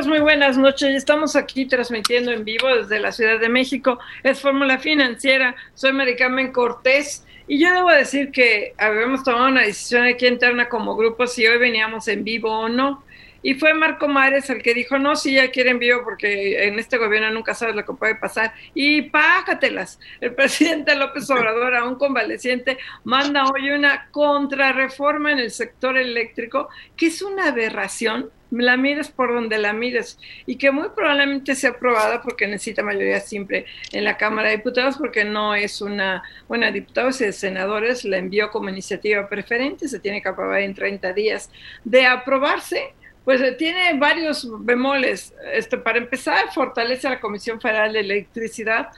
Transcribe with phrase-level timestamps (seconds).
[0.00, 0.06] Amigos?
[0.06, 0.94] Muy buenas noches.
[0.94, 3.98] Estamos aquí transmitiendo en vivo desde la Ciudad de México.
[4.22, 5.54] Es Fórmula Financiera.
[5.74, 7.26] Soy Maricarmen Cortés.
[7.46, 11.58] Y yo debo decir que habíamos tomado una decisión aquí interna como grupo si hoy
[11.58, 13.04] veníamos en vivo o no.
[13.42, 16.98] Y fue Marco Mares el que dijo, no, si ya quieren vivo porque en este
[16.98, 18.52] gobierno nunca sabes lo que puede pasar.
[18.74, 19.98] Y pájatelas.
[20.20, 27.06] El presidente López Obrador, aún convaleciente, manda hoy una contrarreforma en el sector eléctrico, que
[27.06, 32.20] es una aberración la mires por donde la mires y que muy probablemente sea aprobada
[32.22, 37.20] porque necesita mayoría simple en la Cámara de Diputados porque no es una buena diputados
[37.20, 41.50] y senadores la envió como iniciativa preferente, se tiene que aprobar en 30 días.
[41.84, 45.34] De aprobarse, pues eh, tiene varios bemoles.
[45.52, 48.88] Este, para empezar, fortalece a la Comisión Federal de Electricidad,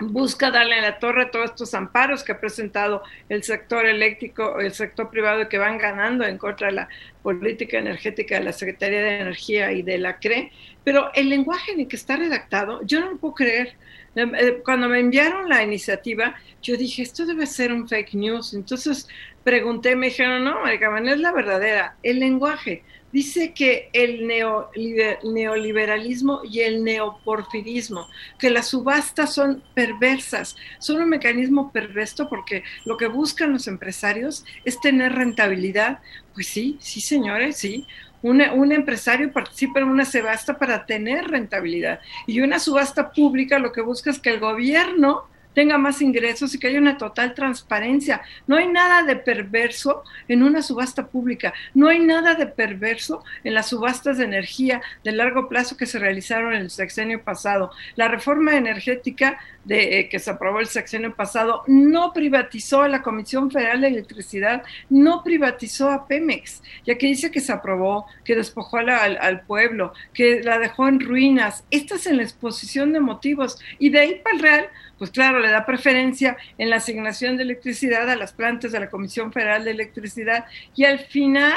[0.00, 4.72] busca darle a la torre todos estos amparos que ha presentado el sector eléctrico, el
[4.72, 6.88] sector privado que van ganando en contra de la
[7.22, 10.52] política energética de la Secretaría de Energía y de la CRE,
[10.84, 13.74] pero el lenguaje en el que está redactado, yo no lo puedo creer.
[14.16, 18.54] Eh, cuando me enviaron la iniciativa, yo dije, esto debe ser un fake news.
[18.54, 19.08] Entonces
[19.42, 21.96] pregunté, me dijeron, no, Marica, es la verdadera.
[22.02, 22.82] El lenguaje
[23.14, 28.08] dice que el neoliberalismo y el neoporfirismo,
[28.40, 34.44] que las subastas son perversas, son un mecanismo perverso porque lo que buscan los empresarios
[34.64, 36.00] es tener rentabilidad.
[36.34, 37.86] Pues sí, sí señores, sí.
[38.20, 43.70] Un, un, empresario participa en una subasta para tener rentabilidad y una subasta pública lo
[43.70, 48.22] que busca es que el gobierno tenga más ingresos y que haya una total transparencia.
[48.46, 53.54] No hay nada de perverso en una subasta pública, no hay nada de perverso en
[53.54, 57.70] las subastas de energía de largo plazo que se realizaron en el sexenio pasado.
[57.96, 63.02] La reforma energética de, eh, que se aprobó el sexenio pasado no privatizó a la
[63.02, 68.36] Comisión Federal de Electricidad, no privatizó a Pemex, ya que dice que se aprobó, que
[68.36, 71.64] despojó al, al pueblo, que la dejó en ruinas.
[71.70, 73.58] Esta es en la exposición de motivos.
[73.78, 74.68] Y de ahí para el Real,
[75.04, 78.88] pues claro, le da preferencia en la asignación de electricidad a las plantas de la
[78.88, 81.52] Comisión Federal de Electricidad y al final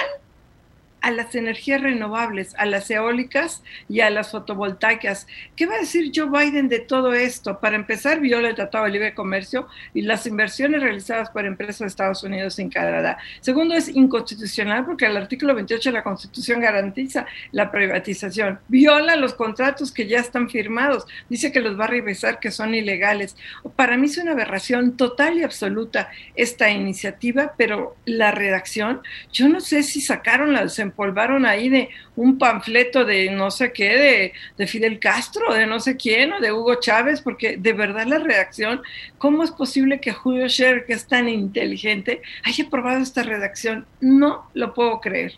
[1.01, 5.27] a las energías renovables, a las eólicas y a las fotovoltaicas.
[5.55, 7.59] ¿Qué va a decir Joe Biden de todo esto?
[7.59, 11.87] Para empezar, viola el Tratado de Libre Comercio y las inversiones realizadas por empresas de
[11.87, 13.17] Estados Unidos en Canadá.
[13.41, 18.59] Segundo, es inconstitucional porque el artículo 28 de la Constitución garantiza la privatización.
[18.67, 21.05] Viola los contratos que ya están firmados.
[21.29, 23.35] Dice que los va a revisar que son ilegales.
[23.75, 29.59] Para mí es una aberración total y absoluta esta iniciativa, pero la redacción, yo no
[29.59, 34.99] sé si sacaron las empolvaron ahí de un panfleto de no sé qué, de, Fidel
[34.99, 38.81] Castro, de no sé quién, o de Hugo Chávez, porque de verdad la redacción,
[39.17, 43.85] ¿cómo es posible que Julio Scherer, que es tan inteligente, haya aprobado esta redacción?
[44.01, 45.33] No lo puedo creer.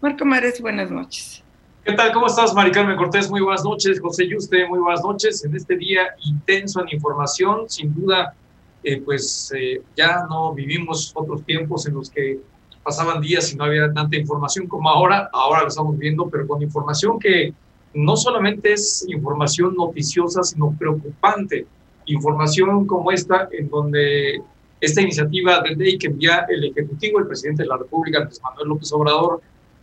[0.00, 1.42] Marco Mares, buenas noches.
[1.84, 2.12] ¿Qué tal?
[2.12, 3.30] ¿Cómo estás, Mari Carmen Cortés?
[3.30, 4.00] Muy buenas noches.
[4.00, 5.44] José Yuste, muy buenas noches.
[5.44, 8.34] En este día intenso en información, sin duda,
[8.82, 12.38] eh, pues eh, ya no vivimos otros tiempos en los que
[12.84, 16.62] pasaban días y no había tanta información como ahora, ahora lo estamos viendo, pero con
[16.62, 17.52] información que
[17.94, 21.66] no solamente es información noticiosa, sino preocupante.
[22.06, 24.42] Información como esta, en donde
[24.80, 28.68] esta iniciativa de ley que envía el Ejecutivo, el presidente de la República, Andrés Manuel
[28.68, 29.40] López Obrador,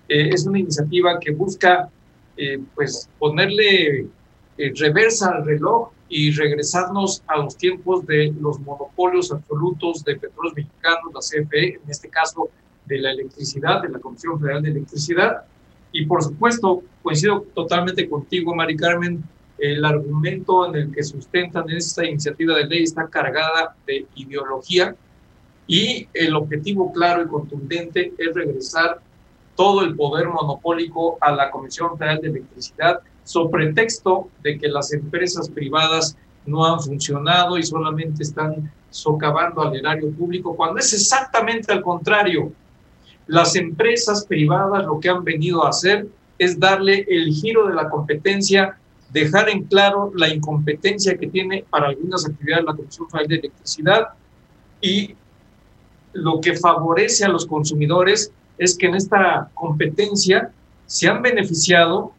[0.08, 1.90] eh, es una iniciativa que busca
[2.38, 4.08] eh, pues ponerle
[4.58, 10.54] eh, reversa al reloj y regresarnos a los tiempos de los monopolios absolutos de petróleos
[10.56, 12.50] mexicanos, la CFE, en este caso
[12.92, 15.44] de la electricidad, de la Comisión Federal de Electricidad.
[15.94, 19.24] Y por supuesto, coincido totalmente contigo, Mari Carmen,
[19.58, 24.96] el argumento en el que sustentan esta iniciativa de ley está cargada de ideología
[25.68, 29.00] y el objetivo claro y contundente es regresar
[29.56, 34.92] todo el poder monopólico a la Comisión Federal de Electricidad sobre pretexto de que las
[34.92, 41.72] empresas privadas no han funcionado y solamente están socavando al erario público, cuando es exactamente
[41.72, 42.52] al contrario.
[43.32, 46.06] Las empresas privadas lo que han venido a hacer
[46.38, 48.78] es darle el giro de la competencia,
[49.10, 54.08] dejar en claro la incompetencia que tiene para algunas actividades la Comisión Federal de Electricidad
[54.82, 55.16] y
[56.12, 60.52] lo que favorece a los consumidores es que en esta competencia
[60.86, 62.12] se han beneficiado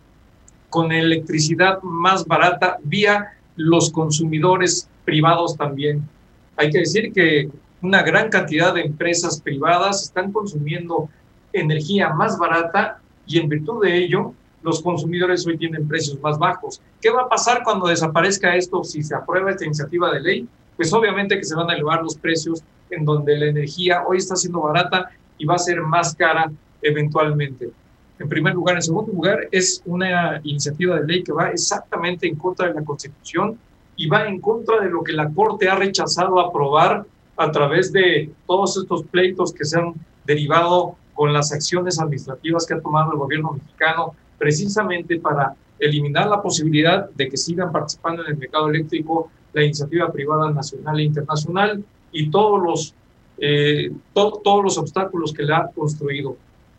[0.70, 6.08] con electricidad más barata vía los consumidores privados también.
[6.56, 7.50] Hay que decir que
[7.82, 11.08] una gran cantidad de empresas privadas están consumiendo
[11.52, 14.32] energía más barata y en virtud de ello
[14.62, 16.80] los consumidores hoy tienen precios más bajos.
[17.00, 20.48] ¿Qué va a pasar cuando desaparezca esto si se aprueba esta iniciativa de ley?
[20.76, 24.36] Pues obviamente que se van a elevar los precios en donde la energía hoy está
[24.36, 27.70] siendo barata y va a ser más cara eventualmente.
[28.18, 28.76] En primer lugar.
[28.76, 32.84] En segundo lugar, es una iniciativa de ley que va exactamente en contra de la
[32.84, 33.58] Constitución
[33.96, 37.04] y va en contra de lo que la Corte ha rechazado aprobar
[37.42, 39.94] a través de todos estos pleitos que se han
[40.24, 46.40] derivado con las acciones administrativas que ha tomado el gobierno mexicano precisamente para eliminar la
[46.40, 51.84] posibilidad de que sigan participando en el mercado eléctrico la iniciativa privada nacional e internacional
[52.12, 52.94] y todos los,
[53.38, 56.36] eh, todos los obstáculos que le ha construido.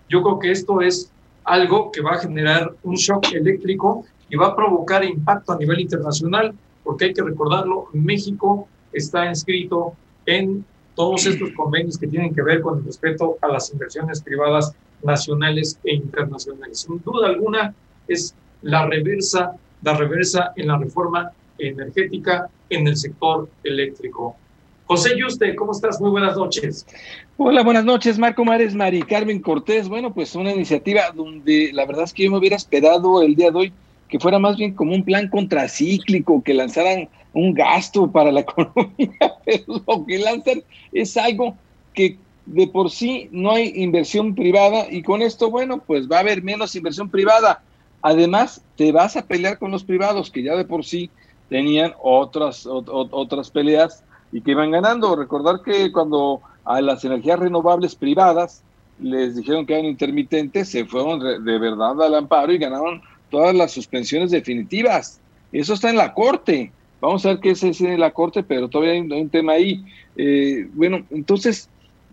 [0.07, 1.11] Yo creo que esto es
[1.43, 5.81] algo que va a generar un shock eléctrico y va a provocar impacto a nivel
[5.81, 6.53] internacional,
[6.85, 9.93] porque hay que recordarlo, México está inscrito
[10.25, 10.65] en
[10.95, 14.73] todos estos convenios que tienen que ver con el respeto a las inversiones privadas
[15.03, 16.79] nacionales e internacionales.
[16.79, 17.73] Sin duda alguna
[18.07, 24.35] es la reversa, la reversa en la reforma energética en el sector eléctrico.
[24.85, 25.99] José Yuste, ¿cómo estás?
[26.01, 26.85] Muy buenas noches.
[27.37, 29.87] Hola, buenas noches, Marco Mares, Mari Carmen Cortés.
[29.87, 33.49] Bueno, pues una iniciativa donde la verdad es que yo me hubiera esperado el día
[33.49, 33.73] de hoy
[34.13, 39.33] que fuera más bien como un plan contracíclico, que lanzaran un gasto para la economía,
[39.43, 40.61] pero lo que lanzan
[40.91, 41.57] es algo
[41.95, 46.19] que de por sí no hay inversión privada y con esto, bueno, pues va a
[46.19, 47.63] haber menos inversión privada.
[48.03, 51.09] Además, te vas a pelear con los privados que ya de por sí
[51.49, 55.15] tenían otras, otras peleas y que iban ganando.
[55.15, 58.61] Recordar que cuando a las energías renovables privadas
[58.99, 63.01] les dijeron que eran intermitentes, se fueron de verdad al amparo y ganaron
[63.33, 65.19] todas las suspensiones definitivas.
[65.51, 66.71] Eso está en la corte.
[67.01, 69.83] Vamos a ver qué es en la corte, pero todavía hay un, tema ahí.
[70.15, 71.67] Eh, bueno, entonces,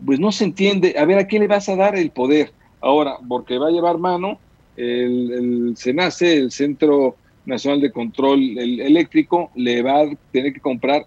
[0.04, 0.94] pues no se entiende.
[0.98, 2.52] A ver, ¿a quién le vas a dar el poder?
[2.80, 4.38] Ahora, porque va a llevar mano
[4.78, 11.04] el, el SENACE, el Centro Nacional de Control Eléctrico, le va a tener que comprar,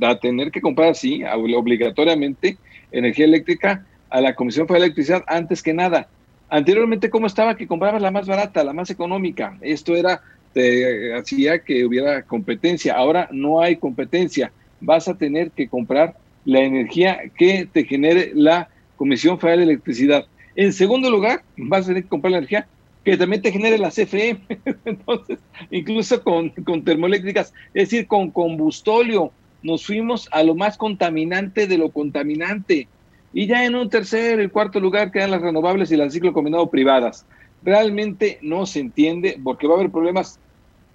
[0.00, 2.56] va a tener que comprar, sí, obligatoriamente,
[2.92, 6.08] energía eléctrica a la Comisión Federal de Electricidad antes que nada.
[6.48, 7.56] Anteriormente, ¿cómo estaba?
[7.56, 9.58] Que comprabas la más barata, la más económica.
[9.60, 10.22] Esto era,
[10.52, 12.94] te hacía que hubiera competencia.
[12.94, 14.52] Ahora no hay competencia.
[14.80, 20.26] Vas a tener que comprar la energía que te genere la Comisión Federal de Electricidad.
[20.54, 22.66] En segundo lugar, vas a tener que comprar la energía
[23.04, 24.38] que también te genere la CFE.
[24.84, 25.38] Entonces,
[25.70, 29.32] incluso con, con termoeléctricas, es decir, con combustóleo,
[29.62, 32.88] nos fuimos a lo más contaminante de lo contaminante.
[33.36, 36.70] Y ya en un tercer y cuarto lugar quedan las renovables y las ciclo combinado
[36.70, 37.26] privadas.
[37.62, 40.40] Realmente no se entiende porque va a haber problemas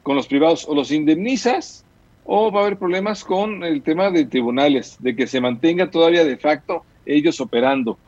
[0.02, 1.86] con los privados o los indemnizas
[2.26, 6.26] o va a haber problemas con el tema de tribunales, de que se mantenga todavía
[6.26, 8.00] de facto ellos operando.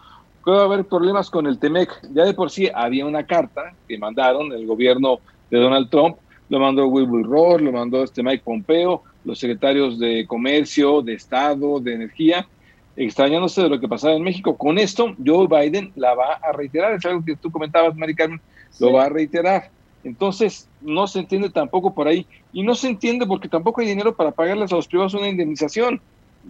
[0.47, 1.91] A haber problemas con el TEMEC.
[2.15, 5.19] Ya de por sí había una carta que mandaron el gobierno
[5.51, 6.17] de Donald Trump,
[6.49, 11.79] lo mandó Wilbur Ross, lo mandó este Mike Pompeo, los secretarios de Comercio, de Estado,
[11.79, 12.47] de Energía,
[12.95, 14.57] extrañándose de lo que pasaba en México.
[14.57, 18.41] Con esto, Joe Biden la va a reiterar, es algo que tú comentabas, Mari Carmen,
[18.79, 19.69] lo va a reiterar.
[20.03, 22.27] Entonces, no se entiende tampoco por ahí.
[22.51, 26.01] Y no se entiende porque tampoco hay dinero para pagarles a los privados una indemnización.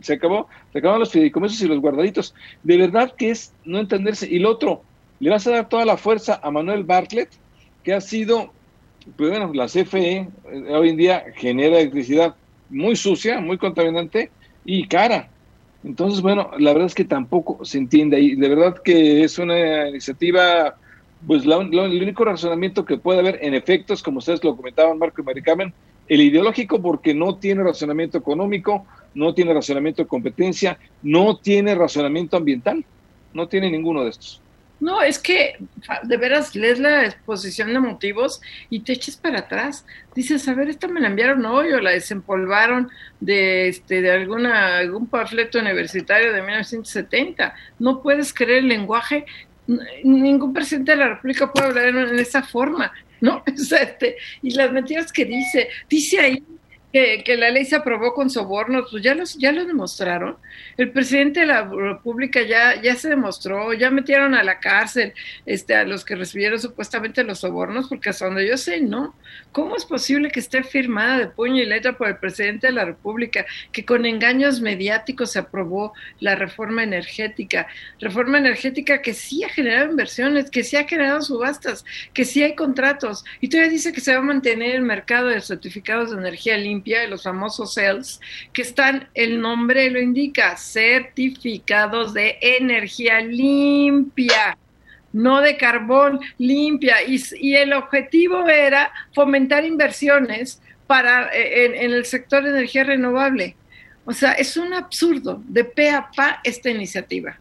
[0.02, 2.34] Se acabó, se acabaron los fideicomisos y los guardaditos.
[2.64, 4.28] De verdad que es no entenderse.
[4.28, 4.82] Y lo otro,
[5.20, 7.30] le vas a dar toda la fuerza a Manuel Bartlett,
[7.84, 8.52] que ha sido,
[9.16, 10.30] pues bueno, la CFE eh,
[10.70, 12.36] hoy en día genera electricidad
[12.70, 14.32] muy sucia, muy contaminante
[14.66, 15.30] y cara.
[15.84, 18.36] Entonces, bueno, la verdad es que tampoco se entiende ahí.
[18.36, 20.76] De verdad que es una iniciativa,
[21.28, 21.52] pues el
[22.02, 25.74] único razonamiento que puede haber en efectos, como ustedes lo comentaban, Marco y Maricamen,
[26.08, 32.38] el ideológico porque no tiene razonamiento económico, no tiene razonamiento de competencia, no tiene razonamiento
[32.38, 32.86] ambiental,
[33.34, 34.43] no tiene ninguno de estos.
[34.84, 35.56] No, es que
[36.04, 39.86] de veras lees la exposición de motivos y te eches para atrás.
[40.14, 44.80] Dices, a ver, esta me la enviaron hoy o la desempolvaron de, este, de alguna,
[44.80, 47.56] algún panfleto universitario de 1970.
[47.80, 49.26] No puedes creer el lenguaje.
[50.04, 53.42] Ningún presidente de la República puede hablar en, esa forma, ¿no?
[53.48, 56.44] este, y las mentiras que dice, dice ahí
[56.94, 60.38] que, la ley se aprobó con sobornos, pues ya, los, ya lo demostraron.
[60.78, 65.14] El presidente de la República ya, ya se demostró, ya metieron a la cárcel
[65.48, 69.16] este, a los que recibieron supuestamente los sobornos, porque hasta donde yo sé, no.
[69.52, 72.86] ¿Cómo es posible que esté firmada de puño y letra por el presidente de la
[72.86, 77.68] República, que con engaños mediáticos se aprobó la reforma energética?
[78.00, 82.54] Reforma energética que sí ha generado inversiones, que sí ha generado subastas, que sí hay
[82.54, 86.56] contratos, y todavía dice que se va a mantener el mercado de certificados de energía
[86.56, 88.20] limpia, de los famosos CELS,
[88.52, 94.58] que están, el nombre lo indica, certificados de energía limpia
[95.14, 96.96] no de carbón limpia.
[97.08, 103.56] Y, el objetivo era fomentar inversiones para, eh, en, en, el sector de energía renovable.
[104.06, 107.38] O sea, es un absurdo de pe a pa esta iniciativa.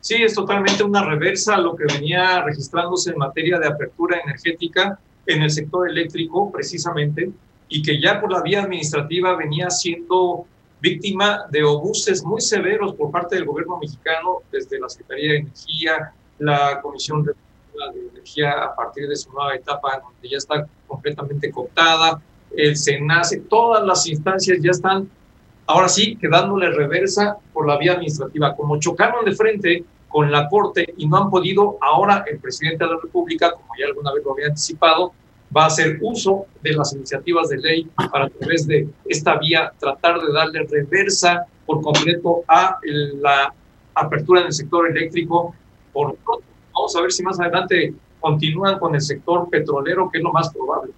[0.00, 4.98] Sí, es totalmente una reversa a lo que venía registrándose en materia de apertura energética
[5.26, 7.30] en el sector eléctrico, precisamente,
[7.74, 10.46] y que ya por la vía administrativa venía siendo
[10.80, 16.12] víctima de obuses muy severos por parte del gobierno mexicano, desde la Secretaría de Energía,
[16.38, 17.32] la Comisión de
[18.12, 22.22] Energía a partir de su nueva etapa, donde ya está completamente cooptada,
[22.56, 25.10] el SENACE, todas las instancias ya están,
[25.66, 28.54] ahora sí, quedándole reversa por la vía administrativa.
[28.54, 32.90] Como chocaron de frente con la Corte y no han podido, ahora el presidente de
[32.92, 35.12] la República, como ya alguna vez lo había anticipado,
[35.56, 39.72] va a hacer uso de las iniciativas de ley para a través de esta vía
[39.78, 43.54] tratar de darle reversa por completo a la
[43.94, 45.54] apertura en el sector eléctrico
[45.92, 46.16] por
[46.74, 50.52] Vamos a ver si más adelante continúan con el sector petrolero, que es lo más
[50.52, 50.92] probable.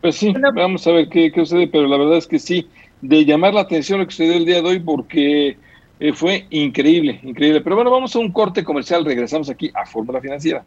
[0.00, 2.68] Pues sí, vamos a ver qué, qué sucede, pero la verdad es que sí,
[3.00, 5.56] de llamar la atención lo que sucedió el día de hoy, porque
[6.00, 7.60] eh, fue increíble, increíble.
[7.60, 10.64] Pero bueno, vamos a un corte comercial, regresamos aquí a Fórmula Financiera.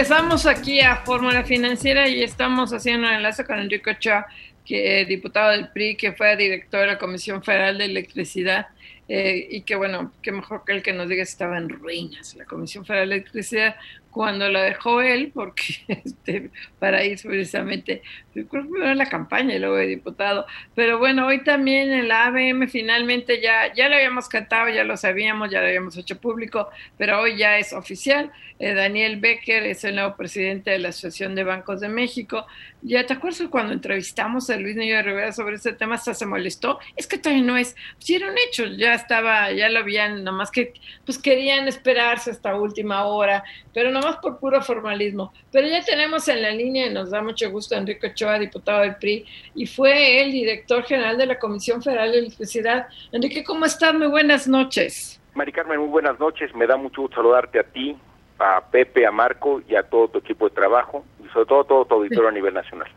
[0.00, 4.26] Regresamos aquí a Fórmula Financiera y estamos haciendo un enlace con Enrique Ochoa,
[4.64, 8.68] que, diputado del PRI, que fue director de la Comisión Federal de Electricidad
[9.10, 12.46] eh, y que bueno, que mejor que el que nos diga estaba en ruinas la
[12.46, 13.76] Comisión Federal de Electricidad
[14.10, 18.02] cuando la dejó él, porque este, para ir precisamente,
[18.32, 20.46] creo que primero la campaña y luego de diputado.
[20.74, 24.96] Pero bueno, hoy también en la ABM finalmente ya, ya lo habíamos cantado, ya lo
[24.96, 28.32] sabíamos, ya lo habíamos hecho público, pero hoy ya es oficial.
[28.58, 32.46] Eh, Daniel Becker es el nuevo presidente de la Asociación de Bancos de México.
[32.82, 36.78] Ya te acuerdas cuando entrevistamos a Luis Niño Rivera sobre este tema, hasta se molestó.
[36.94, 40.50] Es que todavía no es, si era un hecho, ya estaba, ya lo habían, nomás
[40.50, 40.74] que
[41.06, 45.32] pues querían esperarse hasta última hora, pero no más por puro formalismo.
[45.52, 48.96] Pero ya tenemos en la línea, y nos da mucho gusto, Enrique Ochoa, diputado del
[48.96, 52.88] PRI, y fue el director general de la Comisión Federal de Electricidad.
[53.12, 53.94] Enrique, ¿cómo estás?
[53.94, 55.20] Muy buenas noches.
[55.34, 56.54] Mari Carmen, muy buenas noches.
[56.54, 57.96] Me da mucho gusto saludarte a ti,
[58.38, 61.64] a Pepe, a Marco y a todo tu equipo de trabajo, y sobre todo a
[61.64, 62.88] todo tu auditorio a nivel nacional.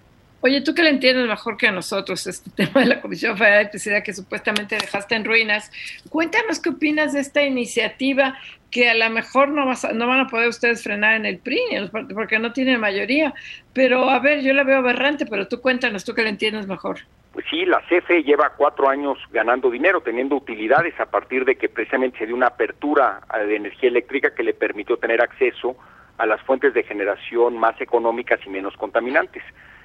[0.46, 3.56] Oye, tú que le entiendes mejor que a nosotros este tema de la Comisión Federal
[3.56, 5.72] de Electricidad que supuestamente dejaste en ruinas,
[6.10, 8.38] cuéntanos qué opinas de esta iniciativa
[8.70, 11.90] que a lo mejor no, vas no van a poder ustedes frenar en el PRI,
[12.14, 13.34] porque no tienen mayoría.
[13.72, 16.98] Pero a ver, yo la veo aberrante, pero tú cuéntanos, tú que le entiendes mejor.
[17.32, 21.70] Pues sí, la CFE lleva cuatro años ganando dinero, teniendo utilidades a partir de que
[21.70, 25.78] precisamente se dio una apertura de energía eléctrica que le permitió tener acceso
[26.18, 29.42] a las fuentes de generación más económicas y menos contaminantes.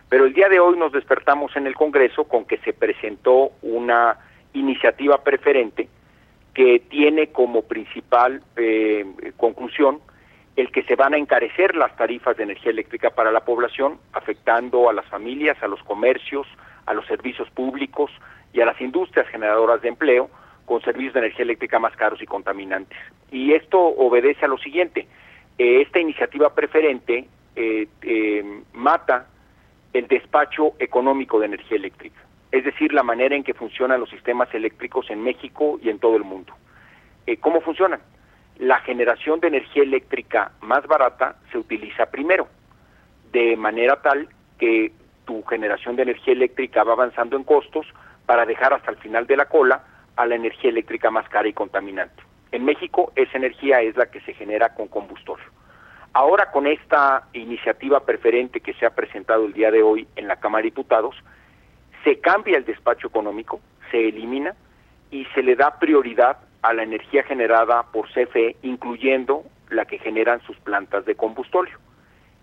[0.08, 4.18] Pero el día de hoy nos despertamos en el Congreso con que se presentó una
[4.54, 5.88] iniciativa preferente
[6.54, 10.00] que tiene como principal eh, conclusión
[10.56, 14.90] el que se van a encarecer las tarifas de energía eléctrica para la población, afectando
[14.90, 16.48] a las familias, a los comercios,
[16.86, 18.10] a los servicios públicos
[18.52, 20.28] y a las industrias generadoras de empleo
[20.64, 22.98] con servicios de energía eléctrica más caros y contaminantes.
[23.30, 25.06] Y esto obedece a lo siguiente,
[25.58, 29.28] eh, esta iniciativa preferente eh, mata
[29.98, 32.20] el despacho económico de energía eléctrica,
[32.52, 36.16] es decir, la manera en que funcionan los sistemas eléctricos en México y en todo
[36.16, 36.54] el mundo.
[37.26, 38.00] Eh, ¿Cómo funcionan?
[38.58, 42.48] La generación de energía eléctrica más barata se utiliza primero,
[43.32, 44.28] de manera tal
[44.58, 44.92] que
[45.26, 47.86] tu generación de energía eléctrica va avanzando en costos
[48.24, 49.82] para dejar hasta el final de la cola
[50.16, 52.22] a la energía eléctrica más cara y contaminante.
[52.50, 55.44] En México esa energía es la que se genera con combustible.
[56.18, 60.34] Ahora con esta iniciativa preferente que se ha presentado el día de hoy en la
[60.34, 61.14] Cámara de Diputados,
[62.02, 63.60] se cambia el despacho económico,
[63.92, 64.56] se elimina
[65.12, 70.42] y se le da prioridad a la energía generada por CFE, incluyendo la que generan
[70.42, 71.78] sus plantas de combustóleo.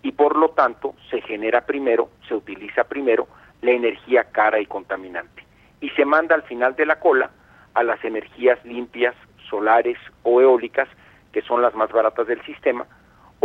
[0.00, 3.28] Y por lo tanto se genera primero, se utiliza primero
[3.60, 5.44] la energía cara y contaminante.
[5.82, 7.30] Y se manda al final de la cola
[7.74, 9.14] a las energías limpias,
[9.50, 10.88] solares o eólicas,
[11.30, 12.86] que son las más baratas del sistema,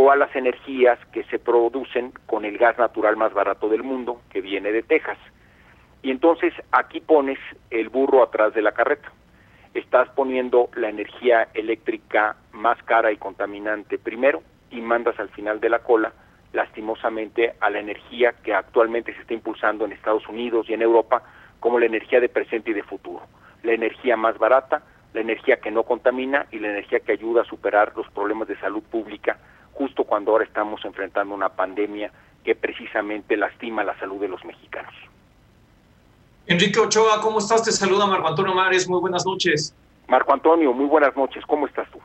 [0.01, 4.19] o a las energías que se producen con el gas natural más barato del mundo,
[4.31, 5.19] que viene de Texas.
[6.01, 7.37] Y entonces aquí pones
[7.69, 9.11] el burro atrás de la carreta.
[9.75, 14.41] Estás poniendo la energía eléctrica más cara y contaminante primero
[14.71, 16.13] y mandas al final de la cola,
[16.51, 21.21] lastimosamente, a la energía que actualmente se está impulsando en Estados Unidos y en Europa
[21.59, 23.21] como la energía de presente y de futuro.
[23.61, 24.81] La energía más barata,
[25.13, 28.57] la energía que no contamina y la energía que ayuda a superar los problemas de
[28.57, 29.37] salud pública
[29.73, 32.11] justo cuando ahora estamos enfrentando una pandemia
[32.43, 34.93] que precisamente lastima la salud de los mexicanos.
[36.47, 37.63] Enrique Ochoa, ¿cómo estás?
[37.63, 39.73] Te saluda Marco Antonio Mares, muy buenas noches.
[40.07, 41.99] Marco Antonio, muy buenas noches, ¿cómo estás tú?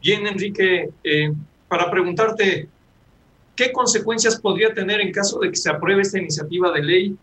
[0.00, 1.32] Bien, Enrique, eh,
[1.68, 2.68] para preguntarte,
[3.56, 7.16] ¿qué consecuencias podría tener en caso de que se apruebe esta iniciativa de ley,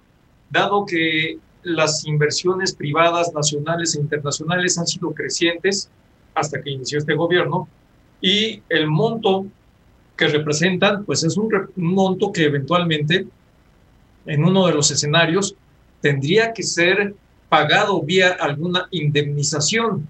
[0.50, 5.90] dado que las inversiones privadas nacionales e internacionales han sido crecientes
[6.34, 7.68] hasta que inició este gobierno
[8.22, 9.46] y el monto
[10.20, 13.26] que representan, pues es un, monto que eventualmente
[14.26, 15.56] en uno de los escenarios
[16.02, 17.14] tendría que ser
[17.48, 20.08] pagado vía alguna indemnización.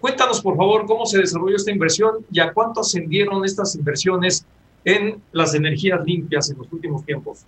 [0.00, 4.46] Cuéntanos, por favor, cómo se desarrolló esta inversión y a cuánto ascendieron estas inversiones
[4.86, 7.44] en las energías limpias en los últimos tiempos.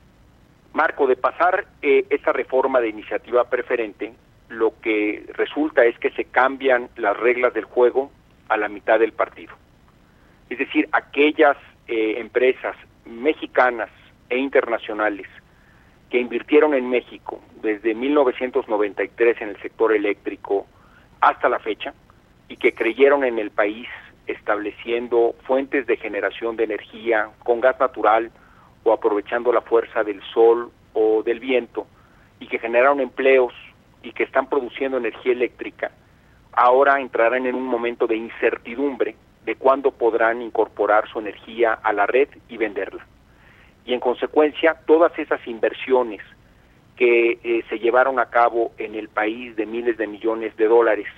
[0.75, 4.13] Marco, de pasar eh, esta reforma de iniciativa preferente,
[4.51, 8.11] lo que resulta es que se cambian las reglas del juego
[8.49, 9.55] a la mitad del partido.
[10.51, 11.57] Es decir, aquellas
[11.89, 13.91] eh, empresas mexicanas
[14.29, 15.27] e internacionales
[16.11, 20.67] que invirtieron en México desde 1993 en el sector eléctrico
[21.21, 21.93] hasta la fecha
[22.49, 23.89] y que creyeron en el país
[24.27, 28.31] estableciendo fuentes de generación de energía con gas natural,
[28.85, 31.87] o aprovechando la fuerza del sol o del viento
[32.39, 33.53] y que generaron empleos
[34.03, 35.91] y que están produciendo energía eléctrica,
[36.53, 42.07] ahora entrarán en un momento de incertidumbre de cuándo podrán incorporar su energía a la
[42.07, 43.07] red y venderla.
[43.85, 46.23] Y en consecuencia, todas esas inversiones
[46.97, 51.09] que eh, se llevaron a cabo en el país de miles de millones de dólares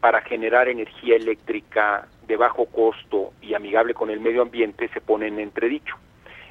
[0.00, 5.34] para generar energía eléctrica de bajo costo y amigable con el medio ambiente se ponen
[5.34, 5.94] en entredicho.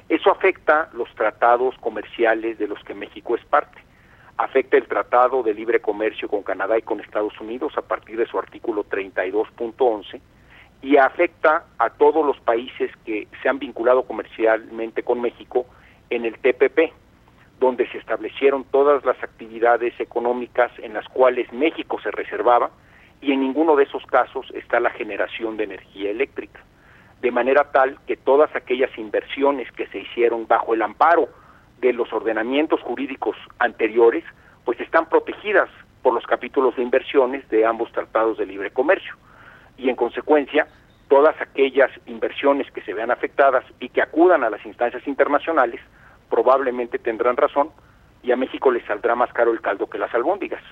[0.08, 3.80] Eso afecta los tratados comerciales de los que México es parte.
[4.36, 8.26] Afecta el Tratado de Libre Comercio con Canadá y con Estados Unidos a partir de
[8.26, 10.20] su artículo 32.11
[10.82, 15.66] y afecta a todos los países que se han vinculado comercialmente con México
[16.08, 16.92] en el TPP,
[17.58, 22.70] donde se establecieron todas las actividades económicas en las cuales México se reservaba
[23.20, 26.60] y en ninguno de esos casos está la generación de energía eléctrica
[27.20, 31.28] de manera tal que todas aquellas inversiones que se hicieron bajo el amparo
[31.80, 34.24] de los ordenamientos jurídicos anteriores,
[34.64, 35.68] pues están protegidas
[36.02, 39.14] por los capítulos de inversiones de ambos tratados de libre comercio.
[39.80, 40.66] Y en consecuencia,
[41.08, 45.80] todas aquellas inversiones que se vean afectadas y que acudan a las instancias internacionales,
[46.28, 47.70] probablemente tendrán razón
[48.22, 50.62] y a México le saldrá más caro el caldo que las albóndigas.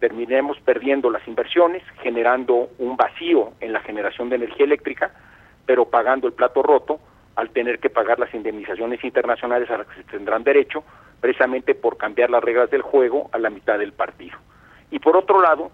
[0.00, 5.12] Terminemos perdiendo las inversiones, generando un vacío en la generación de energía eléctrica,
[5.64, 6.98] pero pagando el plato roto
[7.36, 10.82] al tener que pagar las indemnizaciones internacionales a las que se tendrán derecho,
[11.20, 14.36] precisamente por cambiar las reglas del juego a la mitad del partido.
[14.90, 15.70] Y por otro lado,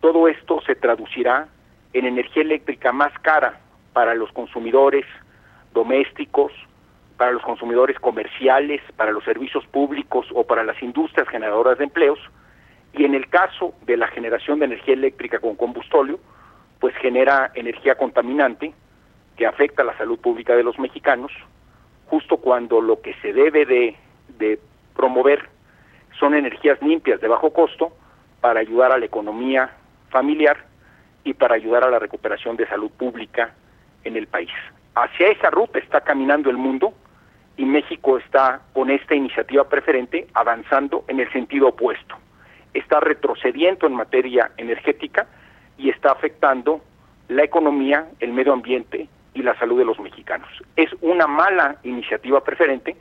[0.00, 1.48] todo esto se traducirá
[1.92, 3.60] en energía eléctrica más cara
[3.92, 5.04] para los consumidores
[5.72, 6.52] domésticos,
[7.16, 12.18] para los consumidores comerciales, para los servicios públicos o para las industrias generadoras de empleos,
[12.92, 16.18] y en el caso de la generación de energía eléctrica con combustóleo,
[16.80, 18.72] pues genera energía contaminante,
[19.36, 21.30] que afecta a la salud pública de los mexicanos,
[22.06, 24.58] justo cuando lo que se debe de,
[24.96, 25.48] promover
[26.18, 27.92] son energías limpias de bajo costo
[28.40, 29.70] para ayudar a la economía
[30.10, 30.69] familiar
[31.24, 33.54] y para ayudar a la recuperación de salud pública
[34.04, 34.50] en el país.
[34.94, 36.92] Hacia esa ruta está caminando el mundo
[37.56, 42.16] y México está con esta iniciativa preferente avanzando en el sentido opuesto.
[42.72, 45.26] Está retrocediendo en materia energética
[45.76, 46.80] y está afectando
[47.28, 50.48] la economía, el medio ambiente y la salud de los mexicanos.
[50.76, 52.96] Es una mala iniciativa preferente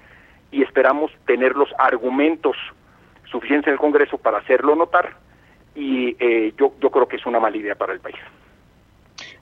[0.52, 2.58] y esperamos tener los argumentos
[3.26, 5.16] suficientes en el Congreso para hacerlo notar
[5.76, 8.18] y eh, yo, yo creo que es una mala idea para el país.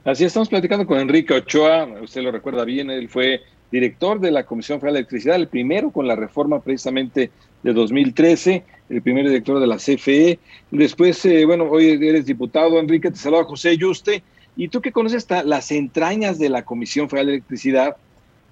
[0.04, 4.44] Así estamos platicando con Enrique Ochoa, usted lo recuerda bien, él fue director de la
[4.44, 7.30] Comisión Federal de Electricidad, el primero con la reforma precisamente
[7.62, 10.38] de 2013, el primer director de la CFE.
[10.70, 14.22] Después, eh, bueno, hoy eres diputado, Enrique, te saluda José Yuste.
[14.56, 17.96] Y tú que conoces las entrañas de la Comisión Federal de Electricidad,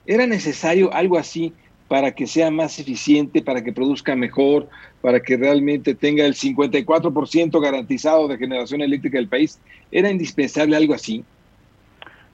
[0.06, 1.52] ¿era necesario algo así
[1.88, 4.68] para que sea más eficiente, para que produzca mejor,
[5.00, 9.60] para que realmente tenga el 54% garantizado de generación eléctrica del país?
[9.92, 11.24] ¿Era indispensable algo así?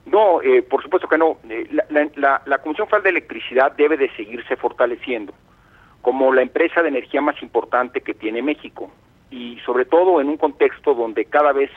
[0.07, 1.37] No, eh, por supuesto que no.
[1.49, 1.69] Eh,
[2.17, 5.33] la, Comisión Federal de Electricidad debe de seguirse fortaleciendo
[6.01, 8.91] como la empresa de energía más importante que tiene México
[9.31, 11.71] y sobre todo en un contexto donde cada vez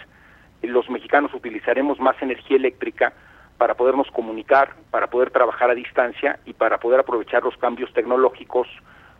[0.64, 3.14] los mexicanos utilizaremos más energía eléctrica
[3.58, 8.68] para podernos comunicar, para poder trabajar a distancia y para poder aprovechar los cambios tecnológicos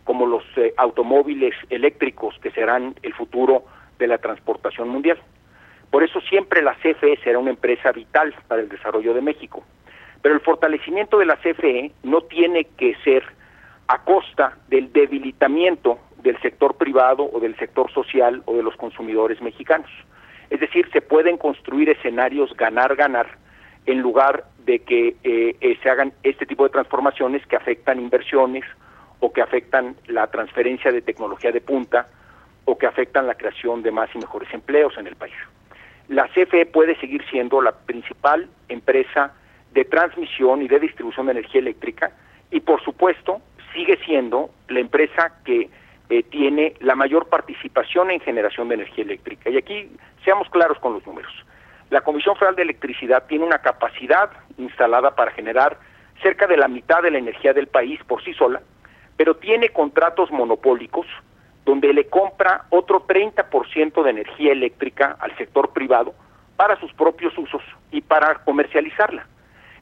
[0.04, 3.64] como los eh, automóviles eléctricos que serán el futuro
[3.98, 5.18] de la transportación mundial.
[5.90, 9.64] Por eso siempre la CFE será una empresa vital para el desarrollo de México.
[10.22, 13.24] Pero el fortalecimiento de la CFE no tiene que ser
[13.88, 19.40] a costa del debilitamiento del sector privado o del sector social o de los consumidores
[19.40, 19.90] mexicanos.
[20.50, 23.38] Es decir, se pueden construir escenarios ganar-ganar
[23.86, 28.64] en lugar de que eh, se hagan este tipo de transformaciones que afectan inversiones
[29.20, 32.08] o que afectan la transferencia de tecnología de punta
[32.64, 35.34] o que afectan la creación de más y mejores empleos en el país
[36.08, 39.32] la CFE puede seguir siendo la principal empresa
[39.72, 42.12] de transmisión y de distribución de energía eléctrica
[42.50, 43.40] y por supuesto
[43.74, 45.68] sigue siendo la empresa que
[46.08, 49.50] eh, tiene la mayor participación en generación de energía eléctrica.
[49.50, 49.90] Y aquí
[50.24, 51.32] seamos claros con los números.
[51.90, 55.78] La Comisión Federal de Electricidad tiene una capacidad instalada para generar
[56.22, 58.60] cerca de la mitad de la energía del país por sí sola,
[59.16, 61.06] pero tiene contratos monopólicos
[61.64, 66.14] donde le compra otro 30% de energía eléctrica al sector privado
[66.56, 69.26] para sus propios usos y para comercializarla.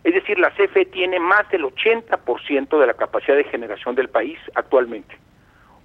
[0.02, 4.38] Es decir, la CFE tiene más del 80% de la capacidad de generación del país
[4.54, 5.16] actualmente.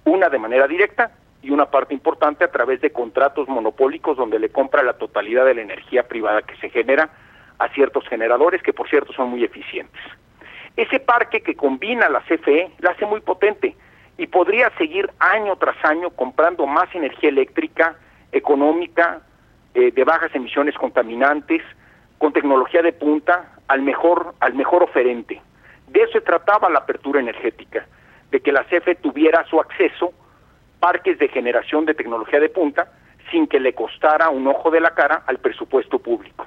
[0.04, 1.10] Una de manera directa
[1.42, 5.54] y una parte importante a través de contratos monopólicos donde le compra la totalidad de
[5.54, 7.10] la energía privada que se genera
[7.58, 10.00] a ciertos generadores que por cierto son muy eficientes.
[10.76, 13.74] Ese parque que combina la CFE la hace muy potente
[14.18, 17.96] y podría seguir año tras año comprando más energía eléctrica
[18.32, 19.22] económica,
[19.74, 21.62] eh, de bajas emisiones contaminantes,
[22.18, 25.40] con tecnología de punta, al mejor, al mejor oferente.
[25.88, 27.86] De eso se trataba la apertura energética,
[28.30, 30.12] de que la CFE tuviera su acceso
[30.80, 32.90] parques de generación de tecnología de punta
[33.30, 36.46] sin que le costara un ojo de la cara al presupuesto público.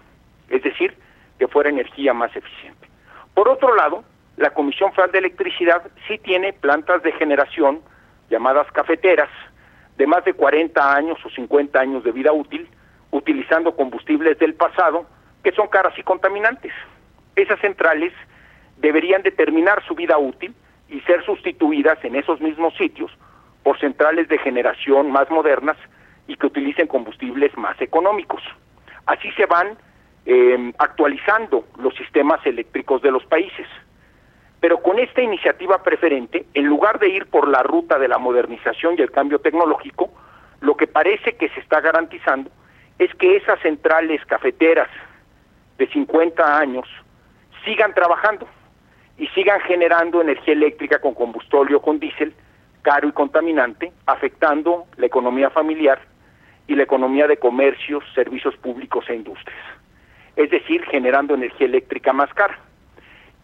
[0.50, 0.98] Es decir,
[1.40, 2.88] que fuera energía más eficiente.
[3.34, 4.04] Por otro lado,
[4.38, 7.82] la Comisión Federal de Electricidad sí tiene plantas de generación
[8.30, 9.30] llamadas cafeteras
[9.98, 12.68] de más de 40 años o 50 años de vida útil,
[13.12, 15.06] utilizando combustibles del pasado
[15.44, 16.74] que son caras y contaminantes.
[17.36, 18.12] Esas centrales
[18.78, 20.56] deberían determinar su vida útil
[20.90, 23.12] y ser sustituidas en esos mismos sitios
[23.64, 25.78] por centrales de generación más modernas
[26.28, 28.42] y que utilicen combustibles más económicos.
[29.06, 29.78] Así se van
[30.26, 33.68] eh, actualizando los sistemas eléctricos de los países.
[34.60, 38.96] Pero con esta iniciativa preferente, en lugar de ir por la ruta de la modernización
[38.98, 40.10] y el cambio tecnológico,
[40.62, 42.50] lo que parece que se está garantizando
[42.98, 44.88] es que esas centrales cafeteras
[45.78, 46.88] de 50 años
[47.66, 48.48] sigan trabajando
[49.18, 52.34] y sigan generando energía eléctrica con combustible o con diésel
[52.84, 56.00] caro y contaminante, afectando la economía familiar
[56.68, 59.66] y la economía de comercios, servicios públicos e industrias.
[60.36, 62.60] Es decir, generando energía eléctrica más cara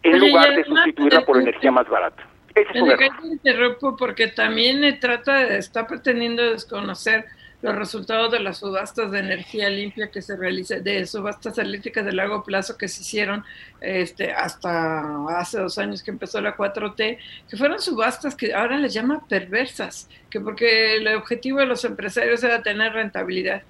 [0.02, 2.22] en lugar de sustituirla por energía más barata.
[2.54, 7.24] Ese es interrumpo porque también trata, está pretendiendo desconocer
[7.62, 12.12] los resultados de las subastas de energía limpia que se realizan, de subastas eléctricas de
[12.12, 13.44] largo plazo que se hicieron
[13.80, 17.18] este, hasta hace dos años que empezó la 4T,
[17.50, 22.42] que fueron subastas que ahora les llama perversas, que porque el objetivo de los empresarios
[22.42, 23.62] era tener rentabilidad.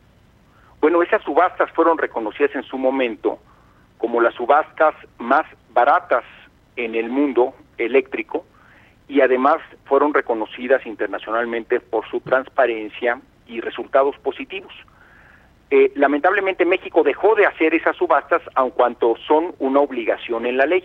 [0.81, 3.38] Bueno, esas subastas fueron reconocidas en su momento
[3.98, 6.24] como las subastas más baratas
[6.76, 8.46] en el mundo eléctrico
[9.09, 13.20] y además fueron reconocidas internacionalmente por su transparencia
[13.51, 14.73] y resultados positivos.
[15.71, 20.67] Eh, lamentablemente México dejó de hacer esas subastas aun cuanto son una obligación en la
[20.67, 20.83] ley.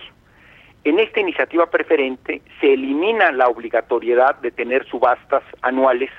[0.84, 6.12] En esta iniciativa preferente se elimina la obligatoriedad de tener subastas anuales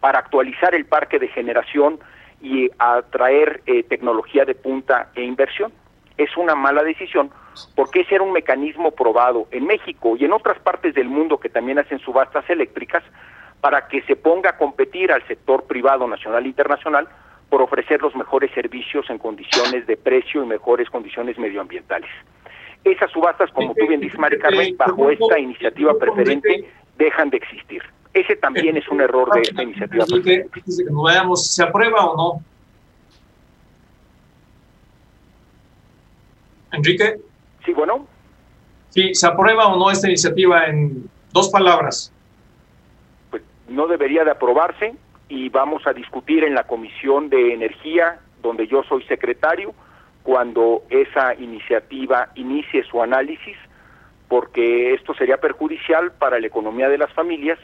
[0.00, 1.98] para actualizar el parque de generación
[2.40, 5.72] y atraer eh, tecnología de punta e inversión
[6.16, 7.30] es una mala decisión
[7.74, 11.48] porque ese era un mecanismo probado en México y en otras partes del mundo que
[11.48, 13.02] también hacen subastas eléctricas
[13.62, 17.08] para que se ponga a competir al sector privado nacional e internacional
[17.48, 22.10] por ofrecer los mejores servicios en condiciones de precio y mejores condiciones medioambientales.
[22.82, 27.82] Esas subastas, como tú bien dices, Mari Carmen, bajo esta iniciativa preferente dejan de existir.
[28.12, 30.60] Ese también es un error de esta iniciativa preferente.
[31.36, 32.44] ¿Se aprueba o no?
[36.72, 37.20] Enrique.
[37.64, 38.08] Sí, bueno.
[38.88, 42.12] Sí, ¿se aprueba o no esta iniciativa en dos palabras?
[43.72, 44.94] No debería de aprobarse
[45.28, 49.74] y vamos a discutir en la Comisión de Energía, donde yo soy secretario,
[50.22, 53.56] cuando esa iniciativa inicie su análisis,
[54.28, 57.58] porque esto sería perjudicial para la economía de las familias,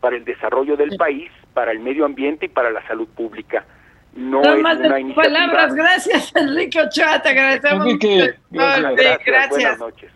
[0.00, 3.64] para el desarrollo del país, para el medio ambiente y para la salud pública.
[4.14, 5.22] No, es una iniciativa...
[5.22, 7.86] palabras, gracias Enrique Ochoa, te agradecemos.
[7.86, 9.24] Enrique, gracias.
[9.24, 9.50] gracias.
[9.50, 10.12] Buenas noches.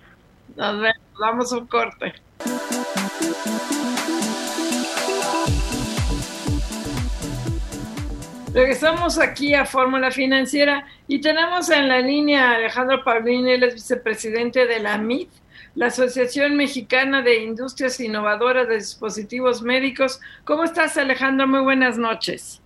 [0.56, 2.12] Nos vemos, vamos a un corte.
[8.58, 13.74] Regresamos aquí a Fórmula Financiera y tenemos en la línea a Alejandro Paulini, él es
[13.74, 15.30] vicepresidente de la MIT,
[15.76, 20.20] la Asociación Mexicana de Industrias Innovadoras de Dispositivos Médicos.
[20.42, 21.46] ¿Cómo estás, Alejandro?
[21.46, 22.60] Muy buenas noches.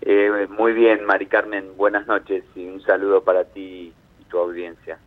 [0.00, 4.98] Eh, muy bien, Mari Carmen, buenas noches y un saludo para ti y tu audiencia.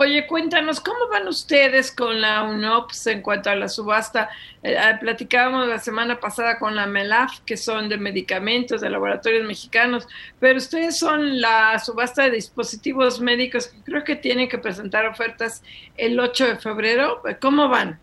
[0.00, 4.30] Oye, cuéntanos, ¿cómo van ustedes con la UNOPS en cuanto a la subasta?
[4.62, 9.44] Eh, ah, platicábamos la semana pasada con la MELAF, que son de medicamentos de laboratorios
[9.44, 10.06] mexicanos,
[10.38, 15.64] pero ustedes son la subasta de dispositivos médicos que creo que tienen que presentar ofertas
[15.96, 17.20] el 8 de febrero.
[17.40, 17.98] ¿Cómo van?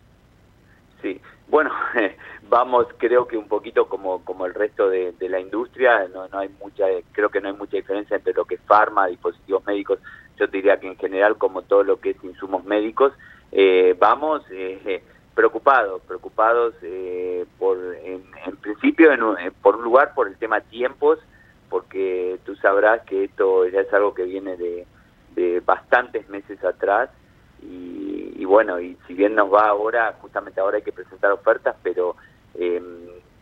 [1.00, 1.72] Sí, bueno,
[2.50, 6.50] vamos creo que un poquito como, como el resto de, la industria, no, no hay
[6.60, 9.98] mucha, creo que no hay mucha diferencia entre lo que es farma, dispositivos médicos
[10.38, 13.12] yo diría que en general, como todo lo que es insumos médicos,
[13.52, 15.02] eh, vamos eh,
[15.34, 18.22] preocupados, preocupados eh, por, en,
[18.56, 19.10] principio,
[19.62, 21.18] por un lugar, por el tema tiempos,
[21.68, 24.86] porque tú sabrás que esto ya es algo que viene de,
[25.66, 27.10] bastantes meses atrás
[27.60, 32.16] y, bueno, y si bien nos va ahora, justamente ahora hay que presentar ofertas, pero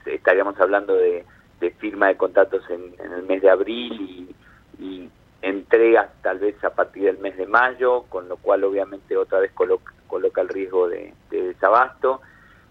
[0.04, 1.24] estaríamos hablando de,
[1.78, 4.34] firma de contratos en, el mes de abril
[4.80, 5.08] y
[5.44, 9.52] entregas tal vez a partir del mes de mayo, con lo cual obviamente otra vez
[9.52, 9.92] coloca,
[10.40, 12.22] el riesgo de, desabasto.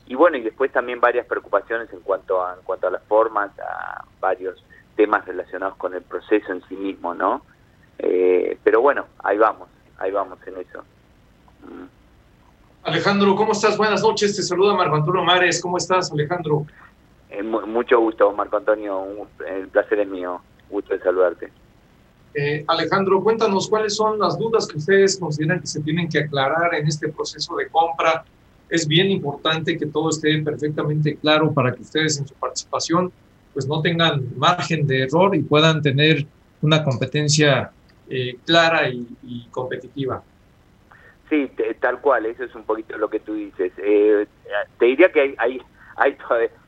[0.07, 3.51] Y bueno, y después también varias preocupaciones en cuanto a, en cuanto a las formas,
[3.59, 4.63] a varios
[4.95, 7.43] temas relacionados con el proceso en sí mismo, ¿no?
[7.99, 10.83] Eh, pero bueno, ahí vamos, ahí vamos en eso.
[11.62, 11.86] Mm.
[12.86, 13.77] Alejandro, ¿cómo estás?
[13.77, 16.65] Buenas noches, te saluda Marco Antonio Mares, ¿cómo estás Alejandro?
[17.29, 21.51] Eh, mucho gusto, Marco Antonio, el placer es mío, gusto de saludarte.
[22.36, 26.74] Eh, Alejandro, cuéntanos cuáles son las dudas que ustedes consideran que se tienen que aclarar
[26.74, 28.26] en este proceso de compra.
[28.69, 33.12] Es bien importante que todo esté perfectamente claro para que ustedes en su participación
[33.54, 36.26] pues no tengan margen de error y puedan tener
[36.62, 37.72] una competencia
[38.10, 40.24] eh, clara y, competitiva.
[41.30, 43.72] Sí, tal cual, eso es un poquito lo que tú dices.
[43.78, 44.26] Eh,
[44.80, 45.62] te diría que hay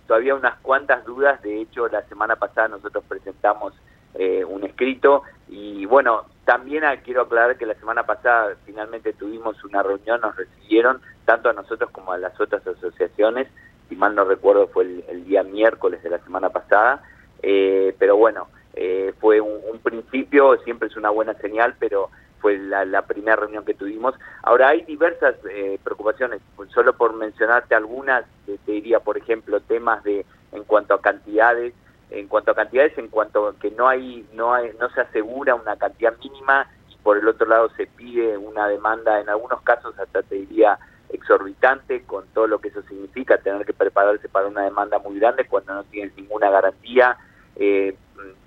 [0.08, 3.74] todavía unas cuantas dudas, de hecho la semana pasada nosotros presentamos
[4.18, 5.24] eh, un escrito.
[5.48, 11.02] Y bueno, también quiero aclarar que la semana pasada finalmente tuvimos una reunión, nos recibieron
[11.26, 13.48] tanto a nosotros como a las otras asociaciones,
[13.90, 17.04] si mal no recuerdo fue el, día miércoles de la semana pasada,
[17.42, 23.02] eh, pero bueno, eh, fue un, principio, siempre es una buena señal, pero fue la,
[23.04, 24.16] primera reunión que tuvimos.
[24.42, 25.36] Ahora hay diversas
[25.84, 26.42] preocupaciones,
[26.74, 30.26] solo por mencionarte algunas, te diría, por ejemplo, temas de
[30.56, 31.74] en cuanto a cantidades,
[32.10, 35.56] en cuanto a cantidades, en cuanto a que no hay, no hay, no se asegura
[35.56, 39.98] una cantidad mínima y por el otro lado se pide una demanda, en algunos casos
[40.00, 40.78] hasta te diría
[41.10, 45.46] exorbitante, con todo lo que eso significa, tener que prepararse para una demanda muy grande
[45.46, 47.18] cuando no tienes ninguna garantía,
[47.56, 47.96] eh,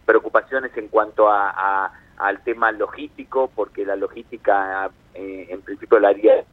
[0.05, 6.45] preocupaciones en cuanto a, al tema logístico, porque la logística eh, en principio la haría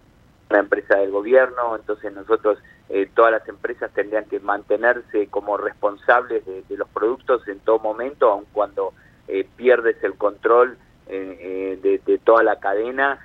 [0.49, 6.45] una empresa del gobierno, entonces nosotros, eh, todas las empresas tendrían que mantenerse como responsables
[6.45, 8.93] de, los productos en todo momento, aun cuando
[9.27, 10.77] eh, pierdes el control
[11.07, 13.19] eh, de, toda la cadena.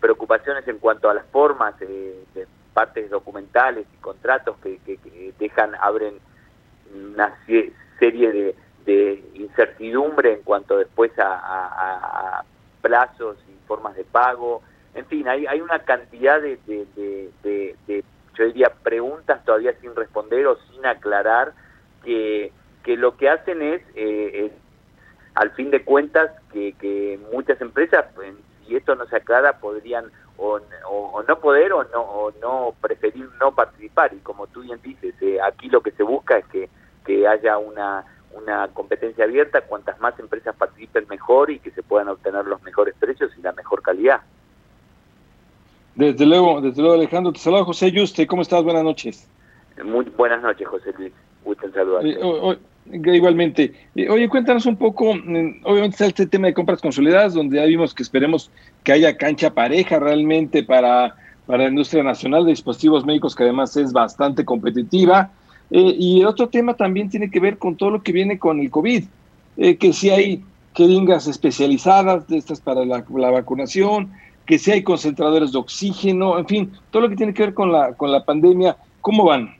[0.00, 4.78] preocupaciones en cuanto a las formas, de partes documentales y contratos que,
[5.38, 6.18] dejan, abren
[6.94, 7.34] una
[7.98, 12.44] serie de, incertidumbre en cuanto después a
[12.82, 14.62] plazos y formas de pago,
[14.94, 18.04] en fin, hay, hay una cantidad de, de,
[18.36, 21.52] yo diría, preguntas todavía sin responder o sin aclarar
[22.04, 22.52] que,
[22.82, 24.52] que lo que hacen es, eh,
[25.34, 28.34] al fin de cuentas, que, que muchas empresas, pues,
[28.66, 30.60] si esto no se aclara, podrían o,
[31.26, 34.12] no poder o no, o no preferir no participar.
[34.14, 36.68] Y como tú bien dices, eh, aquí lo que se busca es que,
[37.04, 38.04] que haya una
[38.34, 42.94] una competencia abierta, cuantas más empresas participen mejor y que se puedan obtener los mejores
[42.98, 44.22] precios y la mejor calidad.
[45.96, 48.62] Desde luego, desde luego Alejandro, te saludo José Yuste, ¿cómo estás?
[48.64, 49.28] Buenas noches.
[49.84, 51.12] Muy buenas noches, José Luis.
[51.44, 52.10] Gusto saludarte.
[52.10, 53.72] Eh, igualmente.
[54.08, 57.94] oye, cuéntanos un poco, mm, obviamente está este tema de compras consolidadas, donde ya vimos
[57.94, 58.50] que esperemos
[58.82, 61.14] que haya cancha pareja realmente para,
[61.46, 65.30] para la industria nacional de dispositivos médicos, que además es bastante competitiva.
[65.70, 68.60] Eh, y el otro tema también tiene que ver con todo lo que viene con
[68.60, 69.04] el COVID,
[69.56, 74.12] eh, que si hay jeringas especializadas, de estas para la, vacunación,
[74.46, 77.72] que si hay concentradores de oxígeno, en fin, todo lo que tiene que ver con
[77.72, 79.56] la, con la pandemia, ¿cómo van?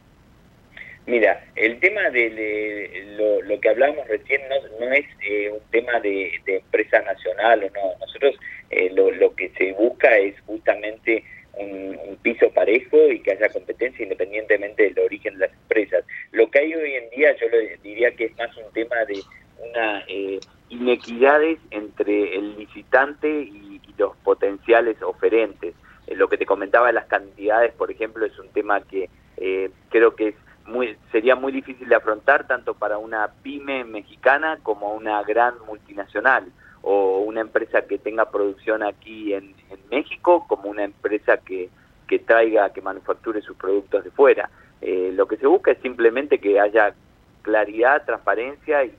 [1.06, 4.40] Mira, el tema de, lo, que hablamos recién
[4.80, 7.98] no, es eh, un tema de, empresa nacional o no.
[8.00, 8.36] Nosotros
[8.70, 11.22] eh, lo, que se busca es justamente
[11.58, 16.04] un, piso parejo y que haya competencia independientemente del origen de las empresas.
[16.32, 17.46] Lo que hay hoy en día yo
[17.82, 19.20] diría que es más un tema de
[19.58, 25.72] una eh, inequidades entre el licitante y, los potenciales oferentes.
[26.08, 29.70] Eh, lo que te comentaba de las cantidades, por ejemplo, es un tema que eh,
[29.88, 30.34] creo que es
[30.66, 36.50] muy, sería muy difícil de afrontar tanto para una pyme mexicana como una gran multinacional
[36.82, 39.54] o una empresa que tenga producción aquí en,
[39.90, 41.68] México como una empresa que,
[42.08, 44.50] que traiga, que manufacture sus productos de fuera.
[44.80, 46.94] Eh, lo que se busca es simplemente que haya
[47.42, 48.90] claridad, transparencia y,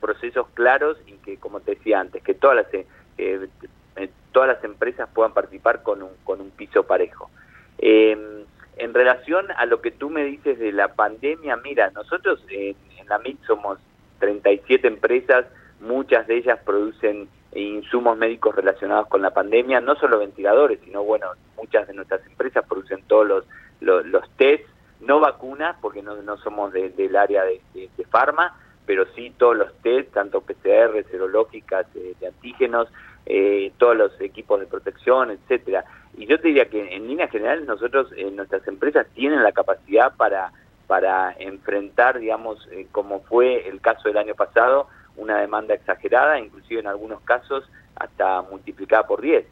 [0.00, 2.86] procesos claros y que, como te decía antes, que todas las, eh,
[3.18, 7.30] eh, todas las empresas puedan participar con un, con un piso parejo.
[7.78, 8.44] Em,
[8.76, 13.08] en relación a lo que tú me dices de la pandemia, mira, nosotros en, en
[13.08, 13.78] la MIT somos
[14.20, 15.46] 37 empresas,
[15.80, 21.28] muchas de ellas producen insumos médicos relacionados con la pandemia, no solo ventiladores, sino bueno,
[21.56, 23.44] muchas de nuestras empresas producen todos los,
[23.80, 24.64] los, test,
[25.00, 29.56] no vacunas, porque no, no somos del área de, de, de, farma, pero sí todos
[29.56, 32.88] los test, tanto PCR, serológicas, eh, de antígenos,
[33.26, 35.84] eh, todos los equipos de protección, etcétera.
[36.16, 40.16] Y yo te diría que en líneas generales nosotros, eh, nuestras empresas tienen la capacidad
[40.16, 40.52] para,
[40.86, 46.86] para enfrentar, digamos, como fue el caso del año pasado, una demanda exagerada, inclusive en
[46.86, 49.46] algunos casos hasta multiplicada por 10.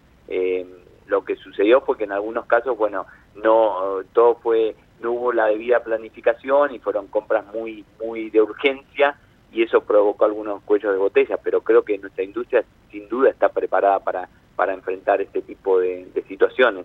[1.07, 5.47] lo que sucedió fue que en algunos casos, bueno, no todo fue no hubo la
[5.47, 9.17] debida planificación y fueron compras muy muy de urgencia
[9.55, 13.49] y eso provocó algunos cuellos de botella, pero creo que nuestra industria sin duda está
[13.49, 16.85] preparada para, para enfrentar este tipo de, situaciones.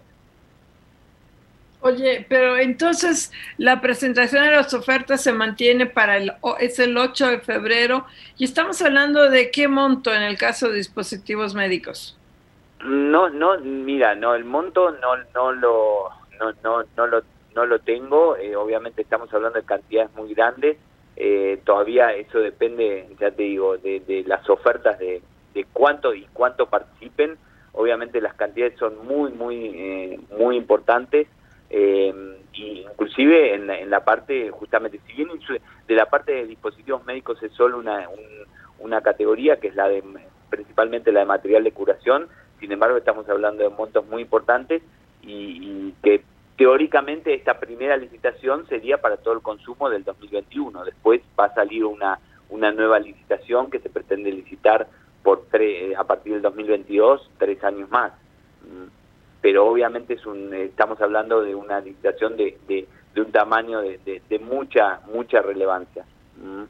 [1.81, 7.27] Oye, pero entonces la presentación de las ofertas se mantiene para el es el 8
[7.27, 8.05] de febrero
[8.37, 12.17] y estamos hablando de qué monto en el caso de dispositivos médicos.
[12.83, 17.23] No, no, mira, no el monto no no lo no no no lo
[17.55, 20.77] no lo tengo, eh, obviamente estamos hablando de cantidades muy grandes
[21.21, 25.21] eh, todavía eso depende, ya te digo, de, las ofertas de,
[25.73, 27.37] cuánto y cuánto participen.
[27.73, 31.27] Obviamente las cantidades son muy, muy, eh, muy importantes.
[31.69, 32.13] Eh,
[32.53, 35.27] inclusive en la, parte, justamente, si bien
[35.87, 38.07] de la parte de dispositivos médicos es solo una,
[38.79, 40.01] una categoría, que es la de
[40.49, 42.27] principalmente la de material de curación,
[42.61, 44.81] sin embargo estamos hablando de montos muy importantes
[45.21, 46.23] y, y que
[46.59, 50.83] Teóricamente esta primera licitación sería para todo el consumo del 2021.
[50.83, 52.19] Después va a salir una,
[52.49, 54.89] una nueva licitación que se pretende licitar
[55.23, 55.47] por
[55.97, 58.11] a partir del 2022, tres años más.
[58.63, 58.89] Mm.
[59.41, 62.85] Pero obviamente es un, estamos hablando de una licitación de, de,
[63.21, 66.03] un tamaño de, de, mucha, mucha relevancia.
[66.43, 66.63] Mm.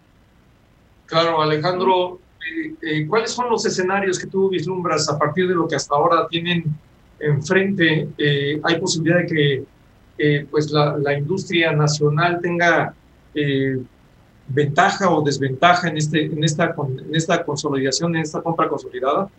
[1.08, 5.68] Claro, Alejandro, eh, eh, ¿cuáles son los escenarios que tú vislumbras a partir de lo
[5.68, 6.66] que hasta ahora tienen
[7.20, 8.08] enfrente?
[8.20, 9.79] Eh, ¿Hay posibilidad de que
[10.52, 12.94] pues la, la, industria nacional tenga
[13.34, 13.78] eh,
[14.50, 19.30] ventaja o desventaja en, este, en, esta, en esta consolidación, en esta compra consolidada?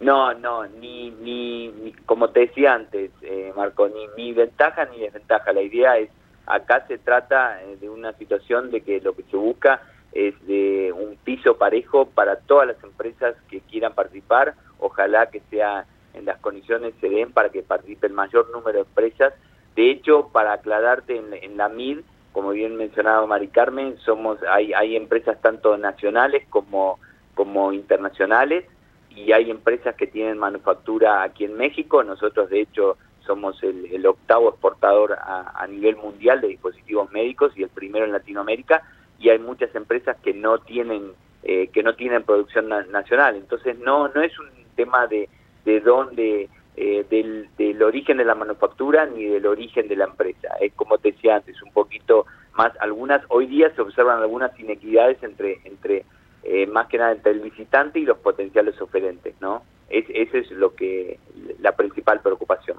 [0.00, 5.52] No, no, ni, ni, como te decía antes, eh, Marco, ni, ni ventaja ni desventaja.
[5.52, 6.10] La idea es,
[6.46, 10.92] acá se trata eh, de una situación de que lo que se busca es de
[10.92, 14.54] un piso parejo para todas las empresas que quieran participar.
[14.80, 18.84] Ojalá que sea en las condiciones se den para que participe el mayor número de
[18.84, 19.32] empresas
[19.76, 22.00] de hecho, para aclararte, en, la MID,
[22.32, 26.98] como bien mencionaba Mari Carmen, somos, hay, hay empresas tanto nacionales como,
[27.34, 28.64] como internacionales
[29.10, 32.02] y hay empresas que tienen manufactura aquí en México.
[32.02, 37.68] Nosotros, de hecho, somos el, octavo exportador a, nivel mundial de dispositivos médicos y el
[37.68, 38.82] primero en Latinoamérica.
[39.18, 41.12] Y hay muchas empresas que no tienen
[41.44, 43.36] eh, que no tienen producción nacional.
[43.36, 45.28] Entonces, no no es un tema de
[45.64, 50.48] de dónde eh, del, del, origen de la manufactura ni del origen de la empresa.
[50.58, 55.22] Es como te decía antes, un poquito más, algunas, hoy día se observan algunas inequidades
[55.22, 56.06] entre, entre
[56.44, 59.62] eh, más que nada entre el visitante y los potenciales oferentes, ¿no?
[59.90, 61.18] Es, ese es lo que,
[61.60, 62.78] la principal preocupación.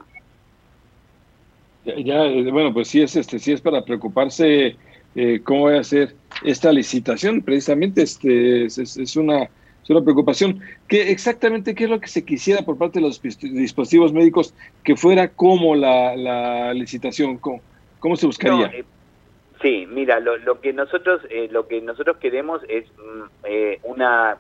[1.85, 4.75] Ya, eh, bueno, pues sí es, este, sí es para preocuparse
[5.43, 9.47] cómo va a ser esta licitación, precisamente este, es una
[9.83, 10.61] es una preocupación.
[10.87, 14.53] ¿Qué, exactamente qué es lo que se quisiera por parte de los dispositivos médicos
[14.83, 17.37] que fuera como la, licitación?
[17.37, 18.67] ¿Cómo, se buscaría?
[18.67, 18.85] Eh,
[19.61, 24.37] sí, mira, lo, que nosotros eh, lo que nosotros queremos es mm, eh, una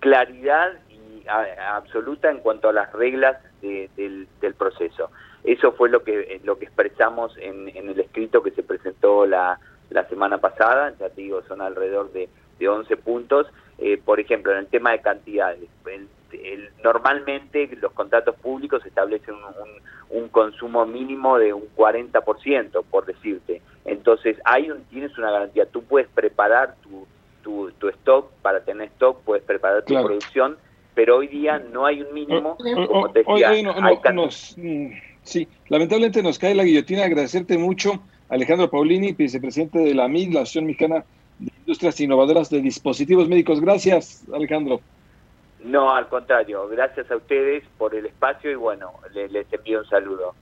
[0.00, 4.26] claridad y absoluta en cuanto a las reglas del,
[4.58, 5.10] proceso.
[5.44, 9.58] Eso fue lo que lo que expresamos en, el escrito que se presentó la,
[9.90, 12.28] la semana pasada, ya te digo, son alrededor de,
[12.58, 13.46] de 11 puntos.
[13.84, 15.68] Eh, por ejemplo, en el tema de cantidades,
[16.84, 23.60] normalmente los contratos públicos establecen un, un, consumo mínimo de un 40%, por decirte.
[23.84, 27.08] Entonces, hay un, tienes una garantía, tú puedes preparar tu,
[27.42, 30.56] tu, stock, para tener stock puedes preparar tu producción,
[30.94, 32.56] pero hoy día no hay un mínimo,
[32.86, 33.52] como te decía,
[35.22, 40.42] sí, lamentablemente nos cae la guillotina, agradecerte mucho, Alejandro Paulini, vicepresidente de la MIG, la
[40.42, 41.04] Asociación Mexicana
[41.60, 43.60] Industrias Innovadoras de Dispositivos Médicos.
[43.60, 44.80] Gracias, Alejandro.
[45.64, 49.86] No, al contrario, gracias a ustedes por el espacio y bueno, les, les envío un
[49.86, 50.34] saludo.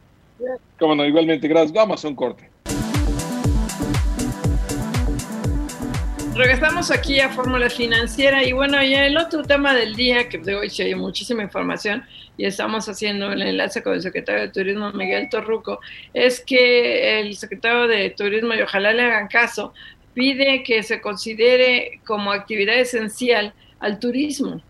[0.79, 1.73] Cómo no, igualmente, gracias.
[1.73, 2.51] Vamos a un corte.
[6.41, 10.55] regresamos aquí a Fórmula Financiera y bueno, ya el otro tema del día, que de
[10.55, 12.03] hoy hay muchísima información
[12.39, 15.81] y estamos haciendo el enlace con el secretario de Turismo Miguel Torruco,
[16.15, 19.75] es que el secretario de Turismo, y ojalá le hagan caso,
[20.21, 24.61] pide que se considere como actividad esencial al turismo,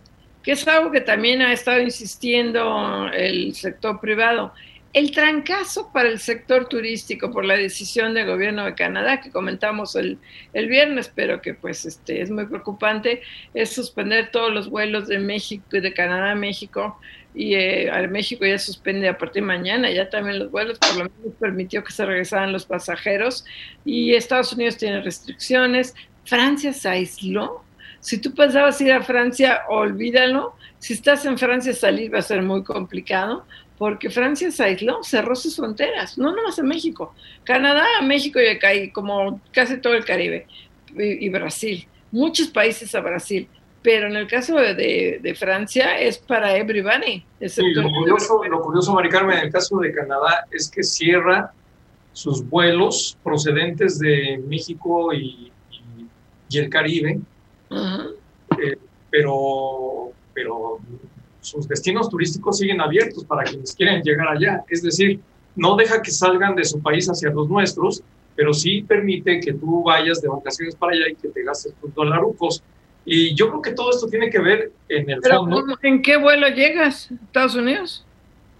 [0.44, 4.53] que es algo que también ha estado insistiendo el sector privado.
[4.92, 9.96] El trancazo para el sector turístico por la decisión del gobierno de Canadá que comentamos
[9.96, 10.18] el,
[10.53, 13.20] el viernes, pero que pues este es muy preocupante,
[13.53, 16.96] es suspender todos los vuelos de México de Canadá a México
[17.35, 20.97] y eh, a México ya suspende a partir de mañana, ya también los vuelos, por
[20.97, 23.45] lo menos permitió que se regresaran los pasajeros.
[23.85, 27.64] Y Estados Unidos tiene restricciones, Francia se aisló,
[28.01, 32.43] si tú pensabas ir a Francia, olvídalo, si estás en Francia salir va a ser
[32.43, 33.45] muy complicado
[33.76, 37.14] porque Francia se aisló, cerró sus fronteras, no nomás en México,
[37.45, 40.47] Canadá, México y como casi todo el Caribe
[40.95, 43.49] y, Brasil, muchos países a Brasil,
[43.83, 47.24] pero en el caso de, Francia es para everybody.
[47.49, 51.53] Sí, lo curioso, lo curioso, Mari Carmen, en el caso de Canadá es que cierra
[52.12, 55.53] sus vuelos procedentes de México y,
[56.53, 57.20] el Caribe,
[57.70, 58.76] eh,
[59.09, 60.81] pero, pero
[61.41, 64.64] sus destinos turísticos siguen abiertos para quienes quieren llegar allá.
[64.68, 65.20] Es decir,
[65.55, 68.03] no deja que salgan de su país hacia los nuestros,
[68.35, 71.95] pero sí permite que tú vayas de vacaciones para allá y que te gastes tus
[71.95, 72.62] dolarucos.
[73.12, 75.64] Y yo creo que todo esto tiene que ver en el fondo.
[75.82, 77.11] ¿En qué vuelo llegas?
[77.11, 78.06] ¿Estados Unidos?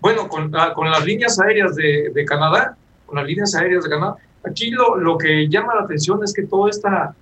[0.01, 2.76] Bueno, con, ah, con las líneas aéreas de, de, Canadá,
[3.07, 4.16] con las líneas aéreas de Canadá.
[4.42, 7.14] Aquí lo, lo que llama la atención es que toda esta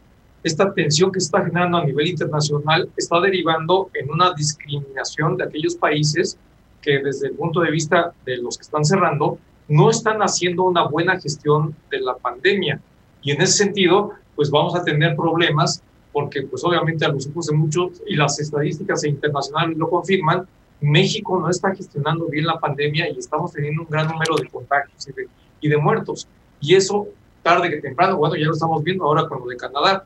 [0.43, 5.45] esta tensión que se está generando a nivel internacional está derivando en una discriminación de
[5.45, 6.39] aquellos países
[6.81, 10.85] que desde el punto de vista de los que están cerrando, no están haciendo una
[10.85, 12.81] buena gestión de la pandemia.
[13.21, 15.83] Y en ese sentido, pues vamos a tener problemas
[16.19, 20.49] porque pues obviamente a los ojos de muchos y las estadísticas internacionales lo confirman,
[20.81, 25.07] México no está gestionando bien la pandemia y estamos teniendo un gran número de contagios
[25.07, 25.29] y de,
[25.61, 26.27] y de muertos.
[26.61, 27.07] Y eso,
[27.45, 30.05] tarde que temprano, bueno, ya lo estamos viendo ahora con lo de Canadá,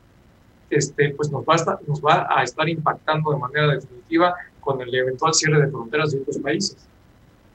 [0.69, 5.33] este, pues nos va, nos va a estar impactando de manera definitiva con el eventual
[5.33, 6.77] cierre de fronteras de otros países.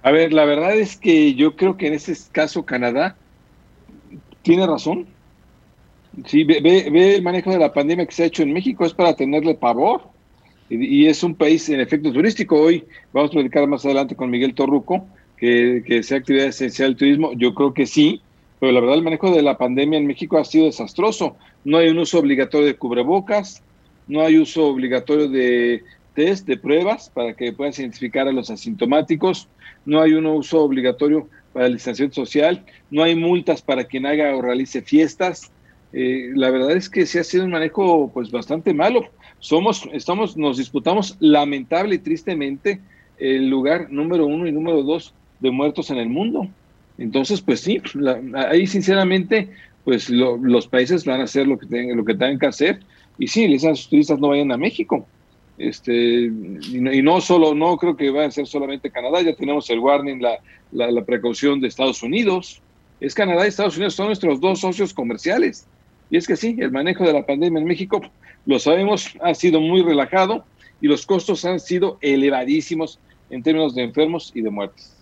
[0.03, 3.15] A ver, la verdad es que yo creo que en ese caso Canadá
[4.43, 5.07] tiene razón.
[6.27, 8.93] Sí, ve, ve, el manejo de la pandemia que se ha hecho en México, es
[8.93, 10.03] para tenerle pavor.
[10.71, 12.61] Y, es un país en efecto turístico.
[12.61, 15.07] Hoy vamos a platicar más adelante con Miguel Torruco,
[15.37, 17.33] que, que sea actividad esencial del turismo.
[17.35, 18.21] Yo creo que sí,
[18.61, 21.37] pero la verdad el manejo de la pandemia en México ha sido desastroso.
[21.65, 23.63] No hay un uso obligatorio de cubrebocas,
[24.09, 29.49] no hay uso obligatorio de test, de pruebas para que puedan identificar a los asintomáticos,
[29.87, 34.35] no hay un uso obligatorio para el distanciamiento social, no hay multas para quien haga
[34.35, 35.53] o realice fiestas.
[35.93, 39.07] Eh, la verdad es que se ha sido un manejo pues bastante malo.
[39.39, 42.81] Somos, estamos, nos disputamos lamentable y tristemente
[43.19, 46.49] el lugar número uno y número dos de muertos en el mundo.
[46.99, 47.81] Entonces, pues sí,
[48.35, 49.49] ahí sinceramente,
[49.85, 52.81] pues los países van a hacer lo que, tengan, lo que tengan que hacer.
[53.19, 55.07] Y sí, sus turistas no vayan a México.
[55.59, 59.81] Este, y no, solo, no creo que vaya a ser solamente Canadá, ya tenemos el
[59.81, 60.39] warning, la,
[60.71, 62.61] la, precaución de Estados Unidos.
[63.01, 65.67] Es Canadá y Estados Unidos son nuestros dos socios comerciales.
[66.11, 68.01] Y es que sí, el manejo de la pandemia en México,
[68.47, 70.45] lo sabemos, ha sido muy relajado
[70.81, 72.99] y los costos han sido elevadísimos
[73.31, 74.99] en términos de enfermos y de muertes.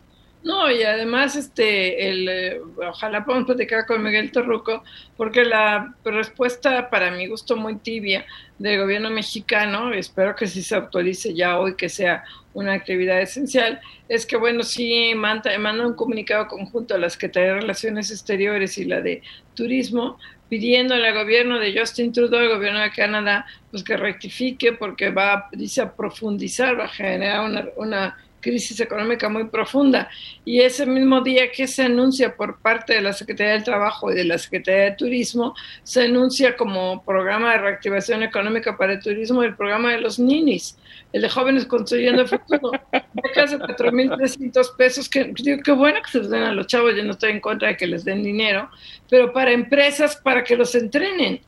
[0.47, 4.85] No, y además, este, el, eh, ojalá podamos platicar con Miguel Torruco,
[5.17, 8.25] porque la respuesta, para mi gusto, muy tibia
[8.57, 12.23] del gobierno mexicano, espero que sí se actualice ya hoy, que sea
[12.55, 17.55] una actividad esencial, es que, bueno, sí manda, manda un comunicado conjunto a la Secretaría
[17.55, 19.23] de Relaciones Exteriores y la de
[19.57, 20.17] Turismo,
[20.49, 25.49] pidiéndole al gobierno de Justin Trudeau, al gobierno de Canadá, pues que rectifique porque va,
[25.53, 28.17] dice, a profundizar, va a generar una, una
[28.47, 30.09] crisis económica muy profunda.
[30.45, 34.15] Y ese mismo día que se anuncia por parte de la Secretaría del Trabajo y
[34.15, 39.43] de la Secretaría de Turismo, se anuncia como programa de reactivación económica para el turismo
[39.43, 40.79] el programa de los ninis,
[41.13, 42.71] el de jóvenes construyendo el futuro.
[43.15, 46.95] Becas de 4.300 pesos, que digo, qué bueno que se les den a los chavos,
[46.95, 48.71] yo no estoy en contra de que les den dinero,
[49.11, 51.41] pero para empresas, para que los entrenen.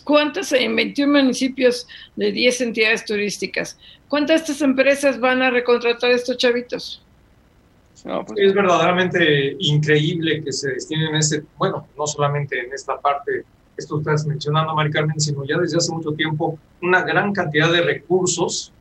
[0.00, 1.86] ¿Cuántas en 21 municipios
[2.16, 3.78] de 10 entidades turísticas?
[4.08, 7.02] ¿Cuántas de estas empresas van a recontratar a estos chavitos?
[8.02, 13.44] Pues, es verdaderamente increíble que se destinen ese, bueno, no solamente en esta parte,
[13.76, 17.82] esto estás mencionando, Mari Carmen, sino ya desde hace mucho tiempo, una gran cantidad de
[17.82, 18.72] recursos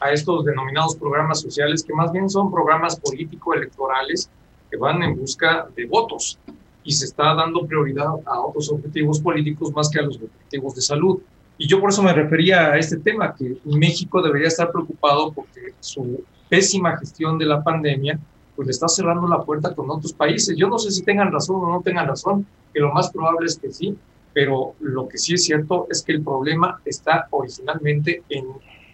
[0.00, 4.28] a estos denominados programas sociales, que más bien son programas político-electorales
[4.70, 6.38] que van en busca de votos
[6.86, 10.80] y se está dando prioridad a otros objetivos políticos más que a los objetivos de
[10.80, 11.18] salud.
[11.58, 15.74] Y yo por eso me refería a este tema, que México debería estar preocupado porque
[15.80, 18.18] su pésima gestión de la pandemia
[18.54, 20.56] pues le está cerrando la puerta con otros países.
[20.56, 23.58] Yo no sé si tengan razón o no tengan razón, que lo más probable es
[23.58, 23.96] que sí,
[24.32, 28.46] pero lo que sí es cierto es que el problema está originalmente en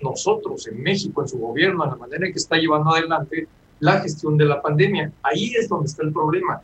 [0.03, 3.47] nosotros, en México, en su gobierno, en la manera en que está llevando adelante
[3.81, 5.13] la gestión de la pandemia.
[5.23, 6.63] Ahí es donde está el problema.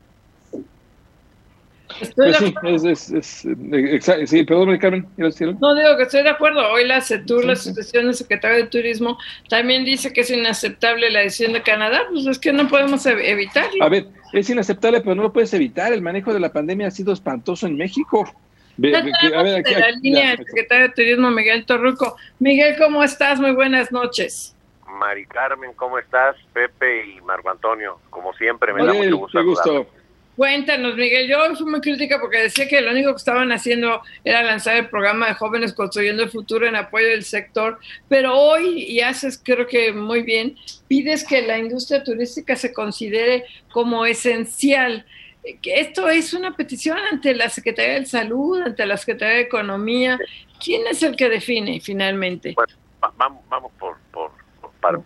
[2.15, 6.61] Pues sí, es, es, es sí, perdón, Carmen, No, digo que estoy de acuerdo.
[6.71, 9.19] Hoy la CETUR, la Asociación de Secretario de Turismo,
[9.49, 12.03] también dice que es inaceptable la decisión de Canadá.
[12.11, 13.83] Pues es que no podemos evitarlo.
[13.83, 15.93] A ver, es inaceptable, pero no lo puedes evitar.
[15.93, 18.25] El manejo de la pandemia ha sido espantoso en México.
[18.25, 22.17] a ver, aquí, la línea del secretario de Turismo, Miguel Torruco.
[22.39, 23.41] Miguel, ¿cómo estás?
[23.41, 24.55] Muy buenas noches.
[24.99, 26.37] Mari Carmen, ¿cómo estás?
[26.53, 29.45] Pepe y Marco Antonio, como siempre, me da mucho gusto.
[29.45, 29.87] gusto.
[30.39, 31.27] Cuéntanos, Miguel.
[31.27, 34.89] Yo fui muy crítica porque decía que lo único que estaban haciendo era lanzar el
[34.89, 39.67] programa de jóvenes construyendo el futuro en apoyo del sector, pero hoy, y haces creo
[39.67, 45.05] que muy bien, pides que la industria turística se considere como esencial.
[45.65, 50.21] Esto es una petición ante la Secretaría de Salud, ante la Secretaría de Economía.
[50.65, 52.53] ¿Quién es el que define finalmente?
[52.55, 52.75] Bueno,
[53.17, 54.31] vamos, vamos por, por,
[54.81, 55.03] por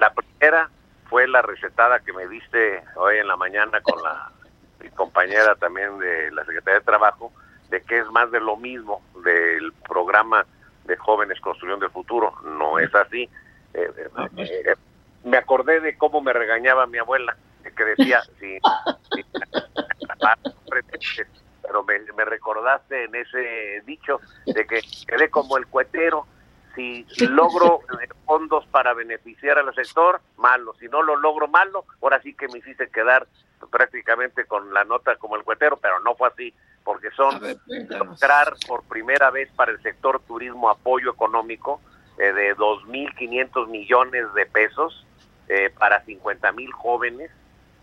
[0.00, 0.70] La primera
[1.14, 4.32] fue la recetada que me diste hoy en la mañana con la
[4.80, 7.32] mi compañera también de la Secretaría de Trabajo,
[7.70, 10.44] de que es más de lo mismo del programa
[10.86, 12.34] de jóvenes construyendo el futuro.
[12.42, 13.30] No es así.
[13.74, 14.08] Eh, eh,
[14.38, 14.74] eh,
[15.22, 18.58] me acordé de cómo me regañaba mi abuela, que decía, sí,
[21.62, 26.26] pero me, me recordaste en ese dicho de que quedé como el cuetero
[26.74, 30.74] si logro eh, fondos para beneficiar al sector, malo.
[30.80, 31.84] Si no lo logro, malo.
[32.02, 33.26] Ahora sí que me hiciste quedar
[33.70, 37.40] prácticamente con la nota como el cuetero, pero no fue así, porque son
[37.88, 41.80] lograr por primera vez para el sector turismo apoyo económico
[42.18, 45.04] eh, de 2.500 millones de pesos
[45.48, 47.30] eh, para 50.000 jóvenes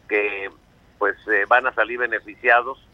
[0.07, 0.49] que
[0.97, 2.87] pues eh, van a salir beneficiados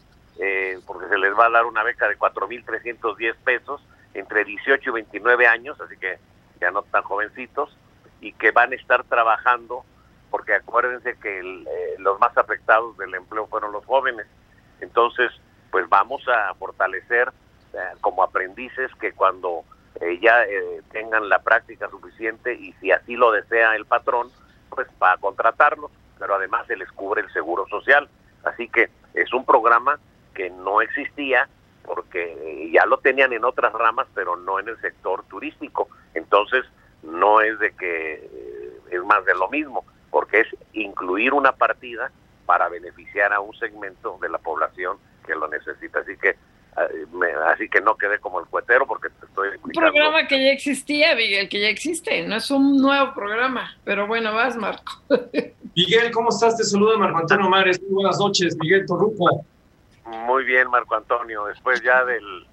[0.86, 3.80] porque se les va a dar una beca de 4.310 pesos
[4.14, 6.18] entre 18 y 29 años, así que
[6.60, 7.76] ya no tan jovencitos,
[8.20, 9.84] y que van a estar trabajando,
[10.30, 14.26] porque acuérdense que eh, los más afectados del empleo fueron los jóvenes.
[14.80, 15.30] Entonces,
[15.70, 17.32] pues vamos a fortalecer
[17.72, 19.64] eh, como aprendices que cuando
[20.00, 20.44] eh, ya
[20.90, 24.30] tengan la práctica suficiente y si así lo desea el patrón,
[24.70, 28.08] pues va a contratarlos, pero además se les cubre el seguro social.
[28.44, 29.98] Así que es un programa
[30.34, 31.48] que no existía
[31.88, 35.88] porque ya lo tenían en otras ramas, pero no en el sector turístico.
[36.14, 36.64] Entonces,
[37.02, 42.12] no es de que eh, es más de lo mismo, porque es incluir una partida
[42.46, 46.00] para beneficiar a un segmento de la población que lo necesita.
[46.00, 47.06] Así que eh,
[47.52, 49.88] así que no quede como el cuetero porque te estoy explicando.
[49.88, 54.06] Un programa que ya existía, Miguel, que ya existe, no es un nuevo programa, pero
[54.06, 54.92] bueno, vas, Marco.
[55.74, 56.56] Miguel, ¿cómo estás?
[56.56, 57.80] Te saluda Marco Antonio Mares.
[57.82, 59.44] Muy buenas noches, Miguel Torruco.
[60.08, 61.44] Muy bien, Marco Antonio.
[61.46, 62.46] Después ya del,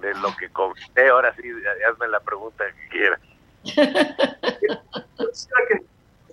[0.00, 1.48] de lo que comenté, ahora sí,
[1.88, 3.20] hazme la pregunta que quieras.
[3.62, 5.82] Quisiera que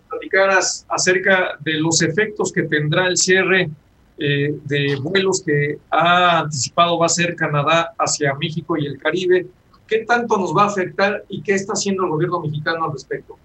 [0.09, 3.69] platicaras acerca de los efectos que tendrá el cierre
[4.17, 9.47] eh, de vuelos que ha anticipado va a ser Canadá hacia México y el Caribe.
[9.88, 13.38] ¿Qué tanto nos va a afectar y qué está haciendo el gobierno mexicano al respecto?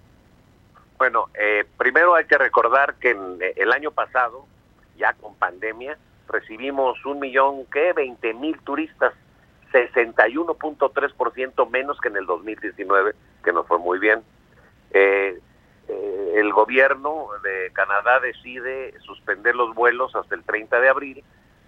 [0.97, 4.45] Bueno, eh, primero hay que recordar que en, el año pasado,
[4.97, 5.97] ya con pandemia,
[6.27, 7.93] recibimos un millón, ¿qué?
[7.93, 9.13] 20 mil turistas,
[9.71, 13.13] 61.3% menos que en el 2019,
[13.43, 14.23] que nos fue muy bien.
[14.91, 15.39] Eh,
[15.87, 21.23] eh, el gobierno de Canadá decide suspender los vuelos hasta el 30 de abril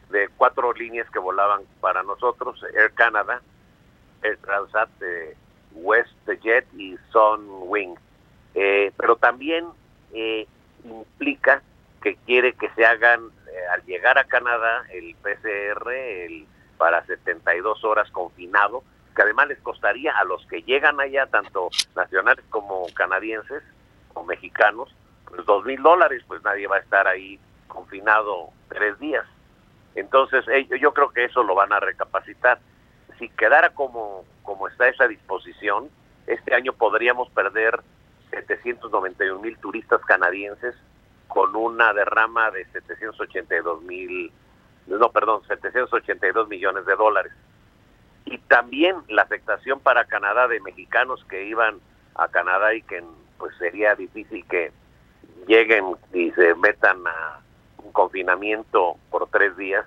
[0.10, 3.41] de cuatro líneas que volaban para nosotros, Air Canada,
[4.24, 5.36] Air Transat, eh,
[5.74, 7.95] WestJet y Sunwing.
[8.55, 9.66] Eh, pero también
[10.14, 10.47] eh,
[10.84, 11.62] implica
[12.01, 13.30] que quiere que se hagan,
[13.72, 16.47] al llegar a Canadá, el PCR el,
[16.78, 18.84] para 72 horas confinado,
[19.16, 23.64] que además les costaría a los que llegan allá, tanto nacionales como canadienses
[24.14, 24.93] o mexicanos,
[25.26, 29.26] pues dos mil dólares, pues nadie va a estar ahí confinado tres días.
[29.95, 30.45] Entonces,
[30.80, 32.60] yo creo que eso lo van a recapacitar.
[33.18, 35.89] Si quedara como, como está esa disposición,
[36.28, 37.82] este año podríamos perder
[38.30, 40.76] 791 mil turistas canadienses
[41.28, 44.32] con una derrama de 782 mil,
[44.88, 47.34] no, perdón, 782 millones de dólares.
[48.25, 51.80] Y también la afectación para Canadá de mexicanos que iban
[52.15, 53.03] a Canadá y que
[53.38, 54.71] pues sería difícil que
[55.47, 57.39] lleguen y se metan a
[57.84, 59.86] un confinamiento por tres días,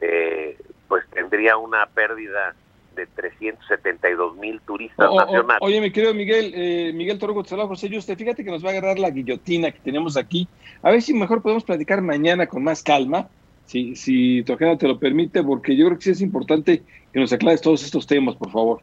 [0.00, 0.58] eh,
[0.88, 2.54] pues tendría una pérdida
[2.94, 5.58] de 372 mil turistas nacionales.
[5.60, 8.72] oye, mi querido Miguel, eh, Miguel Toro Gonzalo, José usted fíjate que nos va a
[8.72, 10.48] agarrar la guillotina que tenemos aquí.
[10.82, 13.28] A ver si mejor podemos platicar mañana con más calma,
[13.66, 16.82] si, si tu agenda te lo permite, porque yo creo que sí es importante
[17.12, 18.80] que nos aclares todos estos temas, por favor.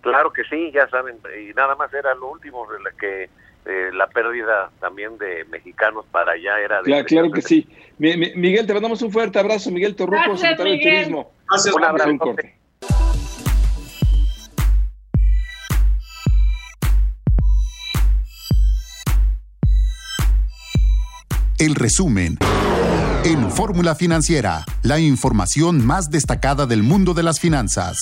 [0.00, 3.28] Claro que sí, ya saben, y nada más era lo último, de la que
[3.66, 6.84] eh, la pérdida también de mexicanos para allá era de...
[6.84, 7.68] Claro, claro que sí.
[7.98, 11.32] Miguel, te mandamos un fuerte abrazo, Miguel Torruco, secretario de Turismo.
[11.48, 12.36] Gracias, un abrazo.
[21.60, 22.38] El resumen.
[23.22, 28.00] En Fórmula Financiera, la información más destacada del mundo de las finanzas.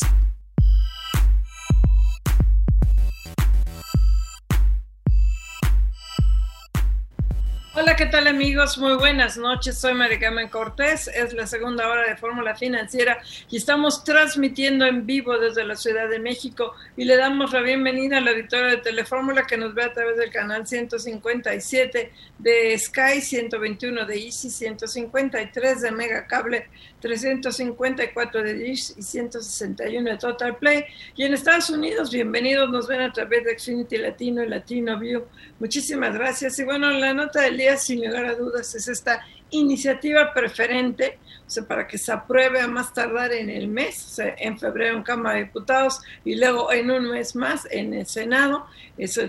[8.39, 8.78] Amigos?
[8.78, 9.78] Muy buenas noches.
[9.78, 11.09] Soy Maricarmen Cortés.
[11.09, 13.20] Es la segunda hora de Fórmula Financiera
[13.51, 18.18] y estamos transmitiendo en vivo desde la Ciudad de México y le damos la bienvenida
[18.18, 23.20] a la auditorio de Telefórmula que nos ve a través del canal 157 de Sky,
[23.20, 26.68] 121 de Easy, 153 de Mega Cable,
[27.01, 30.84] 354 de Dish y 161 de Total Play.
[31.16, 35.24] Y en Estados Unidos, bienvenidos, nos ven a través de Xfinity Latino y Latino View.
[35.59, 36.59] Muchísimas gracias.
[36.59, 41.18] Y bueno, la nota del día, sin lugar a dudas, es esta iniciativa preferente,
[41.49, 45.03] o sea, para que se apruebe a más tardar en el mes, en febrero en
[45.03, 48.66] Cámara de Diputados y luego en un mes más en el Senado,
[48.99, 49.22] eso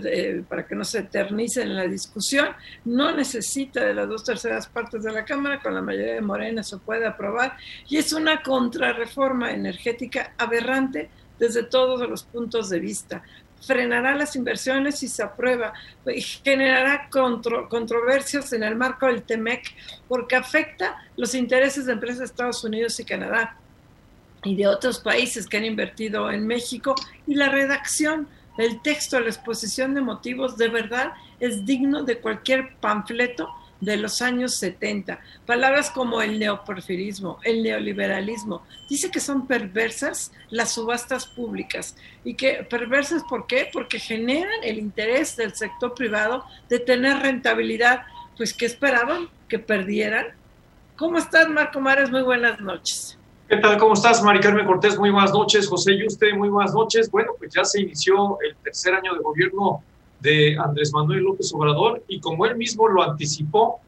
[0.49, 2.49] para que no se eternice en la discusión,
[2.83, 6.61] no necesita de las dos terceras partes de la Cámara, con la mayoría de Morena
[6.61, 7.55] se puede aprobar
[7.87, 11.09] y es una contrarreforma energética aberrante
[11.39, 13.23] desde todos los puntos de vista
[13.61, 15.73] frenará las inversiones si se aprueba
[16.05, 19.63] y generará controversias en el marco del TEMEC
[20.07, 23.57] porque afecta los intereses de empresas de Estados Unidos y Canadá
[24.43, 26.95] y de otros países que han invertido en México.
[27.27, 32.75] Y la redacción del texto, la exposición de motivos de verdad es digno de cualquier
[32.77, 33.49] panfleto
[33.81, 35.19] de los años 70.
[35.45, 38.63] Palabras como el neoporfirismo, el neoliberalismo.
[38.89, 41.95] Dice que son perversas las subastas públicas.
[42.23, 43.69] ¿Y que perversas por qué?
[43.71, 48.03] Porque generan el interés del sector privado de tener rentabilidad.
[48.37, 49.29] Pues, ¿qué esperaban?
[49.47, 50.27] ¿Que perdieran?
[50.95, 52.11] ¿Cómo estás, Marco Mares?
[52.11, 53.17] Muy buenas noches.
[53.49, 53.77] ¿Qué tal?
[53.77, 54.95] ¿Cómo estás, Mari Carmen Cortés?
[54.99, 55.67] Muy buenas noches.
[55.67, 57.09] José Yuste, muy buenas noches.
[57.09, 59.83] Bueno, pues ya se inició el tercer año de gobierno
[60.21, 63.79] de Andrés Manuel López Obrador y como él mismo lo anticipó,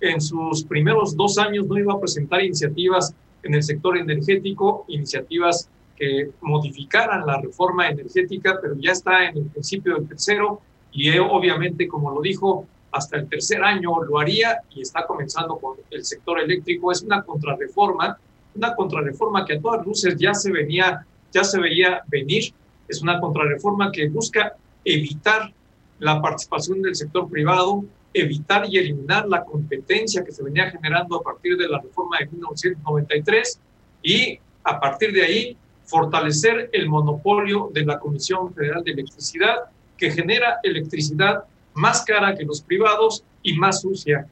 [0.00, 5.68] en sus primeros dos años no iba a presentar iniciativas en el sector energético, iniciativas
[5.96, 10.60] que modificaran la reforma energética, pero ya está en el principio del tercero
[10.92, 15.76] y obviamente, como lo dijo, hasta el tercer año lo haría y está comenzando con
[15.90, 16.90] el sector eléctrico.
[16.92, 18.18] Es una contrarreforma,
[18.54, 22.52] una contrarreforma que a todas luces ya se venía, ya se veía venir.
[22.88, 25.52] Es una contrarreforma que busca evitar
[25.98, 27.84] la participación del sector privado,
[28.14, 32.26] evitar y eliminar la competencia que se venía generando a partir de la reforma de
[32.26, 33.60] 1993
[34.02, 39.56] y a partir de ahí fortalecer el monopolio de la Comisión Federal de Electricidad
[39.96, 41.44] que genera electricidad
[41.74, 44.26] más cara que los privados y más sucia.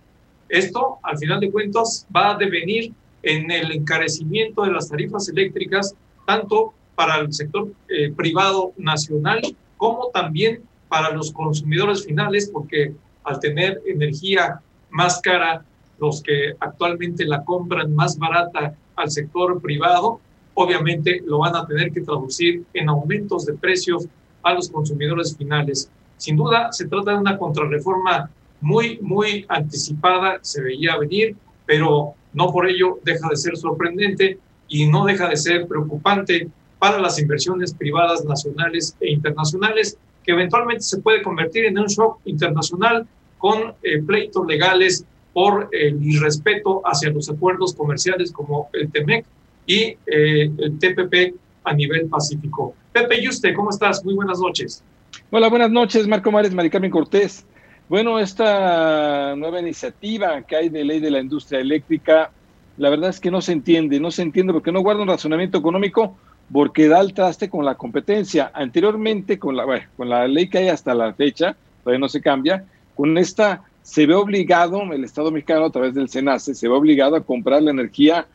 [0.48, 2.92] Esto, al final de cuentas, va a devenir
[3.22, 5.94] en el encarecimiento de las tarifas eléctricas,
[6.26, 9.40] tanto para el sector eh, privado nacional
[9.76, 14.60] como también para los consumidores finales, porque al tener energía
[14.90, 15.64] más cara,
[15.98, 20.20] los que actualmente la compran más barata al sector privado,
[20.54, 24.06] obviamente lo van a tener que traducir en aumentos de precios
[24.42, 25.90] a los consumidores finales.
[26.16, 28.30] Sin duda, se trata de una contrarreforma
[28.60, 34.86] muy, muy anticipada, se veía venir, pero no por ello deja de ser sorprendente y
[34.86, 40.98] no deja de ser preocupante para las inversiones privadas nacionales e internacionales, que eventualmente se
[40.98, 43.06] puede convertir en un shock internacional
[43.38, 49.24] con eh, pleitos legales por el irrespeto hacia los acuerdos comerciales como el TEMEC
[49.66, 52.74] y eh, el TPP a nivel pacífico.
[52.92, 54.04] Pepe Yuste, ¿cómo estás?
[54.04, 54.82] Muy buenas noches.
[55.30, 57.46] Hola, buenas noches, Marco Mares, Maricarmen Cortés.
[57.88, 62.32] Bueno, esta nueva iniciativa que hay de ley de la industria eléctrica,
[62.78, 65.58] la verdad es que no se entiende, no se entiende porque no guarda un razonamiento
[65.58, 66.16] económico
[66.52, 68.50] porque da el traste con la competencia.
[68.54, 69.64] Anteriormente, con la,
[69.96, 74.04] con la ley que hay hasta la fecha, todavía no se cambia, con esta se
[74.04, 77.70] ve obligado, el Estado mexicano a través del SENACE, se ve obligado a comprar la
[77.70, 78.26] energía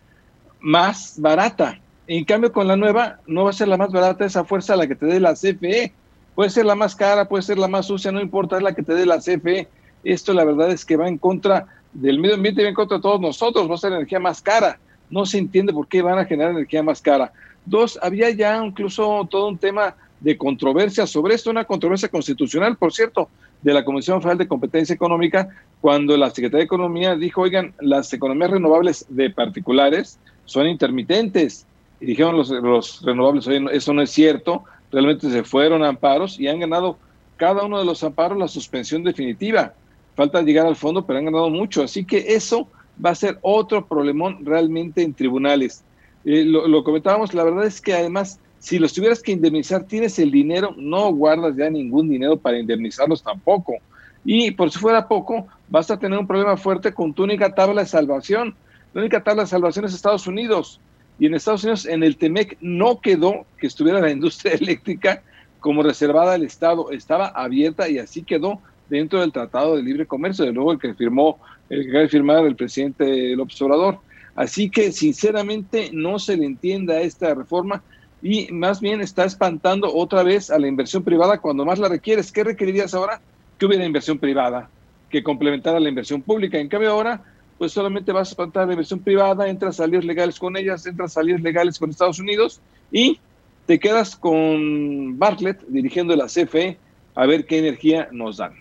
[0.62, 1.78] más barata.
[2.08, 4.88] En cambio, con la nueva, no va a ser la más barata esa fuerza la
[4.88, 5.92] que te dé la CFE.
[6.36, 8.84] Puede ser la más cara, puede ser la más sucia, no importa, es la que
[8.84, 9.68] te dé la CFE.
[10.06, 12.98] Esto la verdad es que va en contra del medio ambiente y va en contra
[12.98, 13.70] de todos nosotros.
[13.70, 14.80] Va a ser energía más cara.
[15.10, 17.34] No se entiende por qué van a generar energía más cara.
[17.66, 22.94] Dos, había ya incluso todo un tema de controversia sobre esto, una controversia constitucional, por
[22.94, 23.30] cierto,
[23.62, 25.50] de la Comisión Federal de Competencia Económica,
[25.80, 31.66] cuando la Secretaría de Economía dijo, oigan, las economías renovables de particulares son intermitentes.
[32.00, 36.40] Y dijeron los, los renovables, oye, eso no es cierto, realmente se fueron a amparos
[36.40, 36.98] y han ganado
[37.38, 39.74] cada uno de los amparos la suspensión definitiva.
[40.16, 41.84] Falta llegar al fondo, pero han ganado mucho.
[41.84, 42.68] Así que eso
[43.04, 45.84] va a ser otro problemón realmente en tribunales.
[46.26, 50.32] Eh, lo, comentábamos, la verdad es que además, si los tuvieras que indemnizar, tienes el
[50.32, 53.76] dinero, no guardas ya ningún dinero para indemnizarlos tampoco.
[54.24, 57.82] Y por si fuera poco, vas a tener un problema fuerte con tu única tabla
[57.82, 58.56] de salvación.
[58.94, 60.80] La única tabla de salvación es Estados Unidos.
[61.18, 65.24] Y en Estados Unidos, en el TEMEC, no quedó que estuviera la industria eléctrica
[65.60, 66.92] como reservada al Estado.
[66.92, 68.60] Estaba abierta y así quedó
[68.90, 72.56] dentro del Tratado de Libre Comercio, de luego el que firmó, el que firmar el
[72.56, 74.00] presidente López Obrador.
[74.36, 77.84] Así que sinceramente no se le entiende a esta reforma
[78.22, 82.32] y más bien está espantando otra vez a la inversión privada cuando más la requieres.
[82.32, 83.20] ¿Qué requerirías ahora?
[83.58, 84.70] Que hubiera inversión privada,
[85.10, 86.58] que complementara la inversión pública.
[86.58, 87.24] En cambio ahora,
[87.58, 91.18] pues solamente vas a espantar la inversión privada, entras a salidas legales con ellas, entras
[91.18, 92.62] a legales con Estados Unidos
[92.92, 93.20] y
[93.66, 96.78] te quedas con Bartlett dirigiendo la CFE
[97.16, 98.54] a ver qué energía nos dan.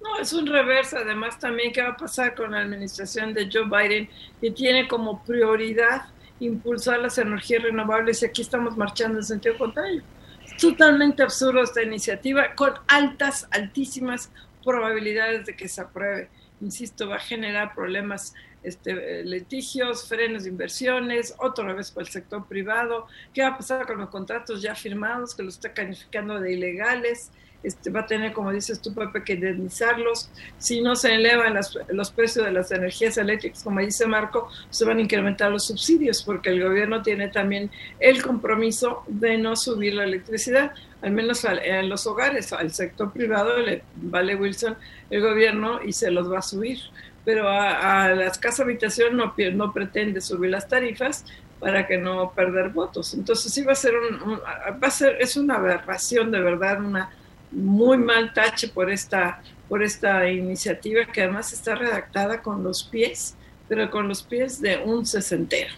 [0.00, 0.96] No, es un reverso.
[0.98, 4.08] Además, también qué va a pasar con la administración de Joe Biden,
[4.40, 6.06] que tiene como prioridad
[6.40, 10.02] impulsar las energías renovables y aquí estamos marchando en sentido contrario.
[10.44, 14.30] Es totalmente absurdo esta iniciativa con altas, altísimas
[14.64, 16.28] probabilidades de que se apruebe.
[16.60, 22.46] Insisto, va a generar problemas, este, litigios, frenos de inversiones, otra vez para el sector
[22.46, 23.06] privado.
[23.32, 27.30] ¿Qué va a pasar con los contratos ya firmados que los está calificando de ilegales?
[27.62, 30.30] Este, va a tener, como dices tú, Pepe, que indemnizarlos.
[30.58, 34.84] Si no se elevan las, los precios de las energías eléctricas, como dice Marco, se
[34.84, 39.94] van a incrementar los subsidios, porque el gobierno tiene también el compromiso de no subir
[39.94, 44.76] la electricidad, al menos en los hogares, al sector privado, le vale Wilson,
[45.10, 46.78] el gobierno, y se los va a subir.
[47.24, 51.24] Pero a, a las casas habitación no, no pretende subir las tarifas,
[51.60, 53.14] para que no perder votos.
[53.14, 56.82] Entonces sí va a ser un, un, va a ser es una aberración de verdad,
[56.82, 57.10] una
[57.52, 63.36] muy mal tache por esta, por esta iniciativa que además está redactada con los pies,
[63.68, 65.74] pero con los pies de un sesentero.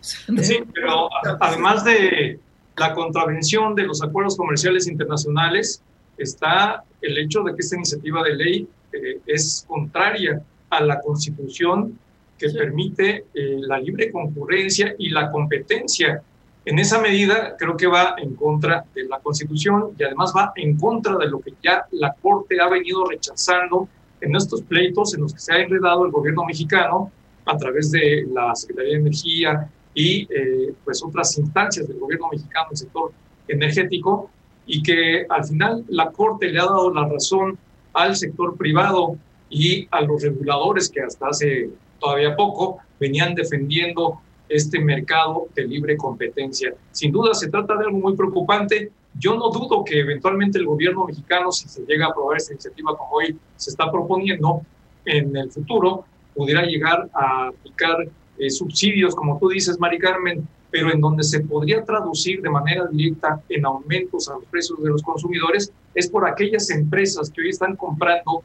[0.40, 1.10] Sí, pero
[1.40, 2.38] además de
[2.76, 5.82] la contravención de los acuerdos comerciales internacionales,
[6.16, 11.98] está el hecho de que esta iniciativa de ley eh, es contraria a la constitución
[12.38, 12.56] que sí.
[12.56, 16.22] permite eh, la libre concurrencia y la competencia
[16.64, 20.76] en esa medida, creo que va en contra de la Constitución y además va en
[20.76, 23.88] contra de lo que ya la Corte ha venido rechazando
[24.20, 27.10] en estos pleitos en los que se ha enredado el gobierno mexicano
[27.46, 32.66] a través de la Secretaría de Energía y eh, pues otras instancias del gobierno mexicano
[32.66, 33.12] en el sector
[33.48, 34.30] energético
[34.66, 37.58] y que al final la Corte le ha dado la razón
[37.94, 39.16] al sector privado
[39.48, 44.20] y a los reguladores que hasta hace todavía poco venían defendiendo
[44.50, 46.74] este mercado de libre competencia.
[46.90, 48.90] Sin duda se trata de algo muy preocupante.
[49.18, 52.96] Yo no dudo que eventualmente el gobierno mexicano, si se llega a aprobar esta iniciativa
[52.96, 54.62] como hoy se está proponiendo,
[55.04, 60.92] en el futuro pudiera llegar a aplicar eh, subsidios, como tú dices, Mari Carmen, pero
[60.92, 65.02] en donde se podría traducir de manera directa en aumentos a los precios de los
[65.02, 68.42] consumidores es por aquellas empresas que hoy están comprando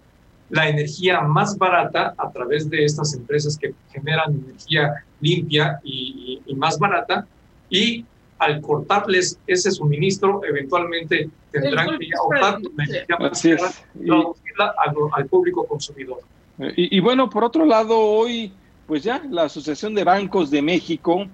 [0.49, 6.77] la energía más barata a través de estas empresas que generan energía limpia y, más
[6.79, 7.27] barata.
[7.69, 8.05] Y
[8.37, 14.75] al cortarles ese suministro eventualmente tendrán que optar por la energía más barata y traducirla
[15.15, 16.19] al, público consumidor.
[16.75, 18.53] Y, y, bueno, por otro lado, hoy,
[18.87, 21.27] pues ya la Asociación de Bancos de México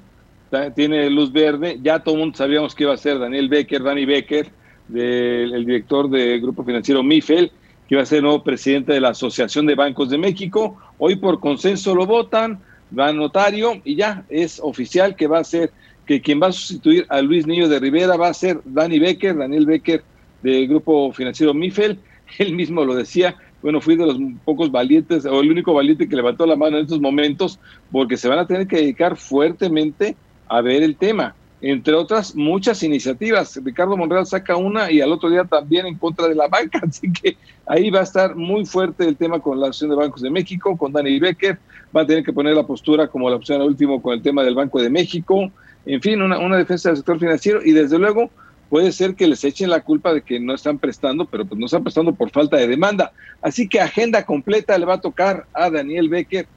[0.75, 4.05] tiene luz verde, ya todo el mundo sabíamos que iba a ser Daniel Becker, Dani
[4.05, 4.49] Becker,
[4.87, 7.51] del el director del Grupo Financiero MIFEL,
[7.91, 10.77] que iba a ser nuevo presidente de la Asociación de Bancos de México.
[10.97, 12.61] Hoy por consenso lo votan,
[12.97, 15.73] va notario y ya es oficial que va a ser,
[16.05, 19.35] que quien va a sustituir a Luis Niño de Rivera va a ser Dani Becker,
[19.35, 20.05] Daniel Becker
[20.41, 21.99] del Grupo Financiero MIFEL.
[22.39, 26.15] Él mismo lo decía, bueno, fui de los pocos valientes, o el único valiente que
[26.15, 27.59] levantó la mano en estos momentos,
[27.91, 30.15] porque se van a tener que dedicar fuertemente
[30.47, 33.59] a ver el tema entre otras muchas iniciativas.
[33.63, 37.11] Ricardo Monreal saca una y al otro día también en contra de la banca, así
[37.11, 40.29] que ahí va a estar muy fuerte el tema con la Asociación de Bancos de
[40.29, 41.59] México, con Dani Becker,
[41.95, 44.55] va a tener que poner la postura como la opción último con el tema del
[44.55, 45.51] Banco de México,
[45.85, 48.29] en fin, una, una defensa del sector financiero y desde luego
[48.69, 51.65] puede ser que les echen la culpa de que no están prestando, pero pues no
[51.65, 53.11] están prestando por falta de demanda.
[53.41, 56.47] Así que agenda completa le va a tocar a Daniel Becker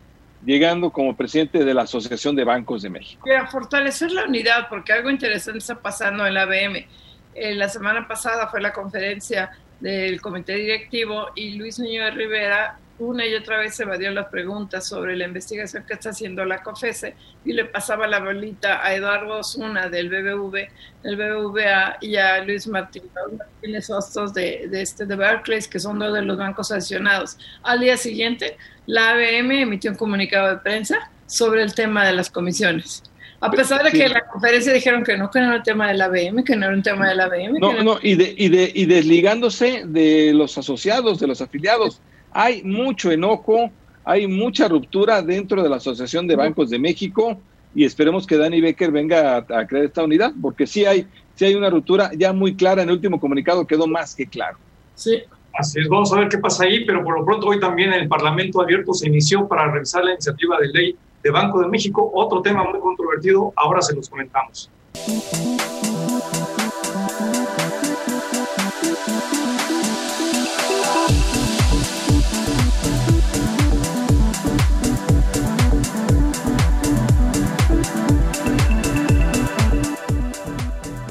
[0.45, 3.27] llegando como presidente de la Asociación de Bancos de México.
[3.27, 6.87] Para fortalecer la unidad, porque algo interesante está pasando en la ABM.
[7.35, 13.27] Eh, la semana pasada fue la conferencia del comité directivo y Luis de Rivera una
[13.27, 17.15] y otra vez evadió las preguntas sobre la investigación que está haciendo la COFESE
[17.45, 20.69] y le pasaba la bolita a Eduardo Osuna del BBV,
[21.03, 23.03] del BBVA y a Luis Martín,
[23.37, 27.37] Martínez Hostos de, de, este, de Barclays, que son dos de los bancos sancionados.
[27.63, 32.31] Al día siguiente, la ABM emitió un comunicado de prensa sobre el tema de las
[32.31, 33.03] comisiones.
[33.41, 35.89] A pesar de que en la conferencia dijeron que no, que no era el tema
[35.89, 37.59] de la ABM, que no era un tema de la ABM.
[37.59, 42.01] No, no, y, de, y, de, y desligándose de los asociados, de los afiliados.
[42.37, 43.71] Hay mucho enojo,
[44.05, 47.39] hay mucha ruptura dentro de la Asociación de Bancos de México
[47.77, 51.07] y esperemos que Dani Becker venga a, crear esta unidad, porque sí hay,
[51.37, 54.59] sí hay una ruptura ya muy clara, en el último comunicado quedó más que claro.
[54.97, 55.23] Sí.
[55.57, 58.09] Así es, vamos a ver qué pasa ahí, pero por lo pronto hoy también el
[58.09, 62.43] Parlamento abierto se inició para revisar la iniciativa de ley de Banco de México, otro
[62.43, 64.69] tema muy controvertido, ahora se los comentamos.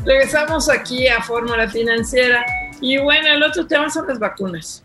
[0.06, 2.46] Regresamos aquí a Fórmula Financiera
[2.82, 4.84] y bueno, el otro tema son las vacunas,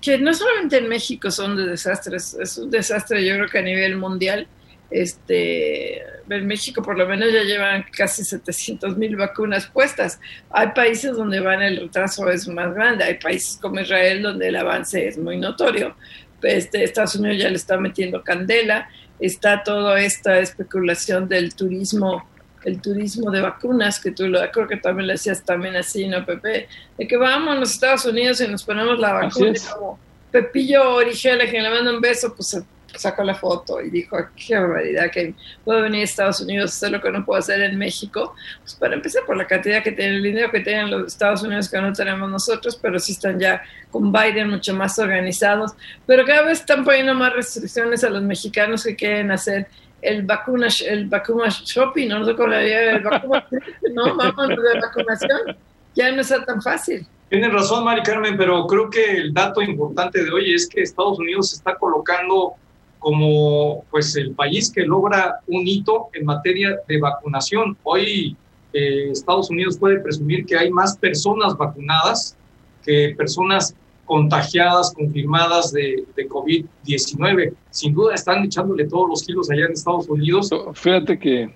[0.00, 3.62] que no solamente en México son de desastres, es un desastre yo creo que a
[3.62, 4.46] nivel mundial.
[4.92, 10.20] Este, en México por lo menos ya llevan casi 700 mil vacunas puestas.
[10.50, 14.56] Hay países donde van el retraso es más grande, hay países como Israel donde el
[14.56, 15.96] avance es muy notorio.
[16.42, 18.88] Este, Estados Unidos ya le está metiendo candela,
[19.18, 22.29] está toda esta especulación del turismo
[22.64, 26.24] el turismo de vacunas, que tú lo creo que también lo decías también así, ¿no,
[26.24, 26.68] Pepe?
[26.98, 29.98] De que vamos a los Estados Unidos y nos ponemos la vacuna como
[30.30, 32.56] Pepillo Origel, que le manda un beso, pues
[32.96, 35.34] sacó la foto y dijo, qué barbaridad, que
[35.64, 38.34] puedo venir a Estados Unidos a hacer lo que no puedo hacer en México.
[38.60, 41.68] Pues para empezar por la cantidad que tienen, el dinero que tienen los Estados Unidos
[41.68, 45.72] que no tenemos nosotros, pero sí están ya con Biden mucho más organizados.
[46.06, 49.68] Pero cada vez están poniendo más restricciones a los mexicanos que quieren hacer
[50.02, 53.46] el vacuna, el vacuna shopping, no el vacuna,
[53.92, 55.56] no, vamos de vacunación,
[55.94, 57.06] ya no está tan fácil.
[57.28, 61.18] Tienes razón, Mari Carmen, pero creo que el dato importante de hoy es que Estados
[61.18, 62.54] Unidos se está colocando
[62.98, 67.76] como pues el país que logra un hito en materia de vacunación.
[67.82, 68.36] Hoy
[68.72, 72.36] eh, Estados Unidos puede presumir que hay más personas vacunadas
[72.84, 73.74] que personas
[74.10, 77.54] contagiadas, confirmadas de, de COVID-19.
[77.70, 80.50] Sin duda están echándole todos los kilos allá en Estados Unidos.
[80.74, 81.48] Fíjate que,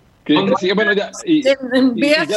[0.72, 1.56] bueno, ya, y, ya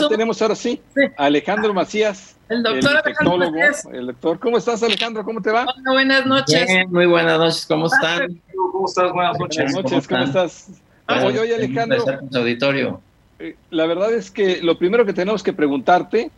[0.09, 0.81] tenemos ahora sí,
[1.17, 2.35] Alejandro Macías.
[2.49, 5.23] El doctor el El doctor, ¿cómo estás Alejandro?
[5.23, 5.67] ¿Cómo te va?
[5.85, 6.67] buenas noches.
[6.89, 8.41] muy buenas noches, ¿cómo están?
[8.71, 9.13] ¿Cómo estás?
[9.13, 9.71] Buenas noches.
[9.71, 10.69] Buenas noches, ¿cómo, estás?
[11.07, 12.03] Oye, oye Alejandro.
[12.33, 13.01] auditorio.
[13.37, 16.31] Eh, la verdad es que lo primero que tenemos que preguntarte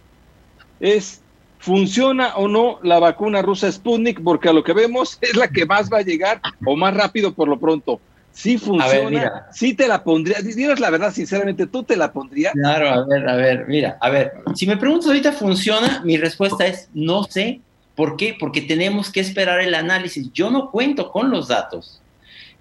[0.81, 1.21] es
[1.59, 4.23] ¿Funciona o no la vacuna rusa Sputnik?
[4.23, 7.33] Porque a lo que vemos es la que más va a llegar o más rápido
[7.33, 7.99] por lo pronto.
[8.31, 10.39] Sí funciona, sí te la pondría.
[10.41, 12.53] Dinos la verdad, sinceramente, ¿tú te la pondrías?
[12.53, 16.65] Claro, a ver, a ver, mira, a ver, si me preguntas ahorita funciona, mi respuesta
[16.65, 17.59] es no sé.
[17.95, 18.37] ¿Por qué?
[18.39, 20.31] Porque tenemos que esperar el análisis.
[20.31, 22.01] Yo no cuento con los datos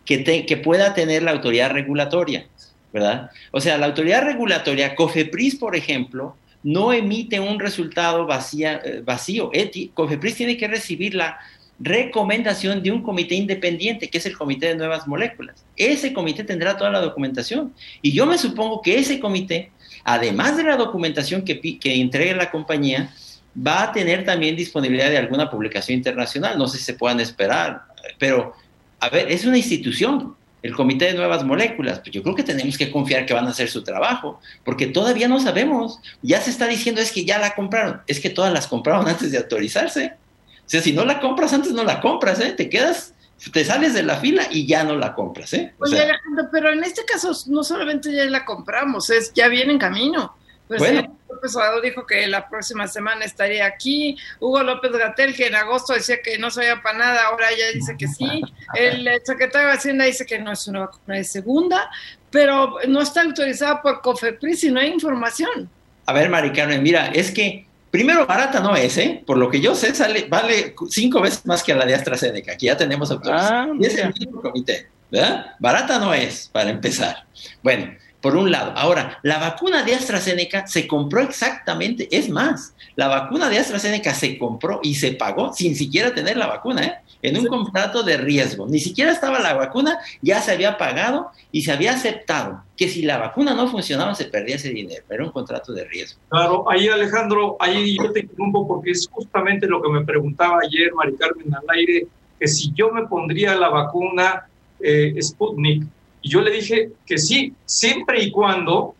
[0.04, 2.46] que, que pueda tener la autoridad regulatoria.
[2.92, 3.30] ¿verdad?
[3.52, 9.50] O sea, la autoridad regulatoria, COFEPRIS, por ejemplo, no emite un resultado vacía, eh, vacío.
[9.94, 11.38] COFEPRIS tiene que recibir la
[11.80, 15.64] recomendación de un comité independiente, que es el Comité de Nuevas Moléculas.
[15.76, 17.72] Ese comité tendrá toda la documentación.
[18.02, 19.70] Y yo me supongo que ese comité,
[20.02, 23.14] además de la documentación que, que entregue la compañía,
[23.56, 26.58] va a tener también disponibilidad de alguna publicación internacional.
[26.58, 27.82] No sé si se puedan esperar,
[28.18, 28.54] pero,
[28.98, 32.76] a ver, es una institución el Comité de Nuevas Moléculas, pues yo creo que tenemos
[32.76, 36.00] que confiar que van a hacer su trabajo, porque todavía no sabemos.
[36.22, 39.30] Ya se está diciendo es que ya la compraron, es que todas las compraron antes
[39.30, 40.14] de autorizarse.
[40.58, 42.52] O sea, si no la compras antes, no la compras, ¿eh?
[42.52, 43.14] Te quedas,
[43.52, 45.72] te sales de la fila y ya no la compras, ¿eh?
[45.78, 49.78] Oye, Alejandro, pero en este caso no solamente ya la compramos, es ya viene en
[49.78, 50.36] camino.
[50.66, 51.17] Pues bueno.
[51.38, 54.16] López Obrador dijo que la próxima semana estaría aquí.
[54.40, 57.96] Hugo López Gatel, que en agosto decía que no sabía para nada, ahora ya dice
[57.96, 58.42] que sí.
[58.74, 61.88] El secretario de Hacienda dice que no es una vacuna de segunda,
[62.30, 65.70] pero no está autorizada por COFEPRIS y no hay información.
[66.06, 69.22] A ver, Maricarmen, mira, es que primero barata no es, ¿eh?
[69.24, 72.66] Por lo que yo sé, sale, vale cinco veces más que la de AstraZeneca, que
[72.66, 73.70] ya tenemos autorización.
[73.70, 75.54] Ah, y es el mismo comité, ¿verdad?
[75.60, 77.24] Barata no es, para empezar.
[77.62, 78.72] Bueno, por un lado.
[78.76, 84.38] Ahora, la vacuna de AstraZeneca se compró exactamente, es más, la vacuna de AstraZeneca se
[84.38, 86.94] compró y se pagó sin siquiera tener la vacuna, ¿eh?
[87.22, 88.66] en un contrato de riesgo.
[88.66, 93.02] Ni siquiera estaba la vacuna, ya se había pagado y se había aceptado que si
[93.02, 95.04] la vacuna no funcionaba se perdía ese dinero.
[95.08, 96.20] Era un contrato de riesgo.
[96.28, 100.92] Claro, ahí Alejandro, ahí yo te interrumpo porque es justamente lo que me preguntaba ayer
[100.94, 102.06] Mari Carmen al aire,
[102.38, 104.46] que si yo me pondría la vacuna
[104.80, 105.84] eh, Sputnik,
[106.28, 108.94] y yo le dije que sí, siempre y cuando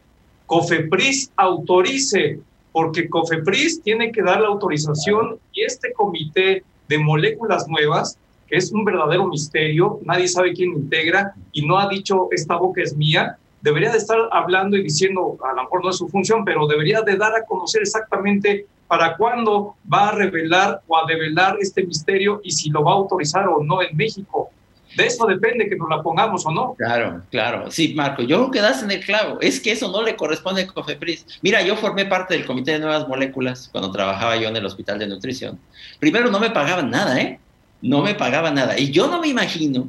[0.47, 2.41] COFEPRIS autorice,
[2.72, 8.16] porque COFEPRIS tiene que dar la autorización y este comité de moléculas nuevas,
[8.49, 12.81] que es un verdadero misterio, nadie sabe quién integra y no ha dicho esta boca
[12.81, 16.47] es mía, debería de estar hablando y diciendo, a lo mejor no es su función,
[16.47, 21.59] pero debería de dar a conocer exactamente para cuándo va a revelar o a develar
[21.61, 24.49] este misterio y si lo va a autorizar o no en México.
[24.97, 26.74] De eso depende que nos la pongamos o no.
[26.74, 27.70] Claro, claro.
[27.70, 29.39] Sí, Marco, yo creo que das en el clavo.
[29.41, 31.26] Es que eso no le corresponde a Cofepris.
[31.43, 34.99] Mira, yo formé parte del Comité de Nuevas Moléculas cuando trabajaba yo en el Hospital
[34.99, 35.59] de Nutrición.
[36.01, 37.39] Primero, no me pagaban nada, ¿eh?
[37.82, 38.78] No me pagaban nada.
[38.78, 39.89] Y yo no me imagino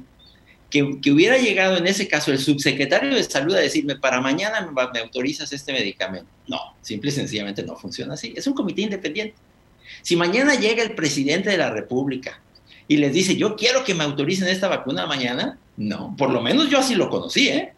[0.69, 4.61] que, que hubiera llegado en ese caso el subsecretario de Salud a decirme, para mañana
[4.61, 6.29] me, me autorizas este medicamento.
[6.47, 8.33] No, simple y sencillamente no funciona así.
[8.35, 9.35] Es un comité independiente.
[10.01, 12.39] Si mañana llega el presidente de la República
[12.89, 16.71] y les dice, yo quiero que me autoricen esta vacuna mañana, no, por lo menos
[16.71, 17.71] yo así lo conocí, ¿eh?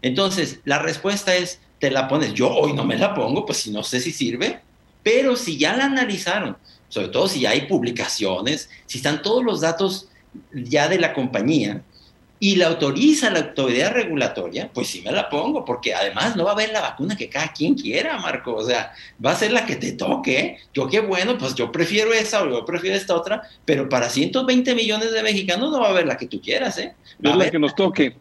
[0.00, 3.70] Entonces, la respuesta es, te la pones, yo hoy no me la pongo, pues si
[3.70, 4.60] no sé si sirve,
[5.02, 6.56] pero si ya la analizaron,
[6.88, 10.08] sobre todo si ya hay publicaciones, si están todos los datos
[10.54, 11.82] ya de la compañía,
[12.38, 16.50] y la autoriza la autoridad regulatoria, pues sí me la pongo, porque además no va
[16.50, 18.92] a haber la vacuna que cada quien quiera, Marco, o sea,
[19.24, 20.58] va a ser la que te toque.
[20.74, 24.74] Yo qué bueno, pues yo prefiero esa o yo prefiero esta otra, pero para 120
[24.74, 26.94] millones de mexicanos no va a haber la que tú quieras, ¿eh?
[27.22, 28.14] es la que nos toque.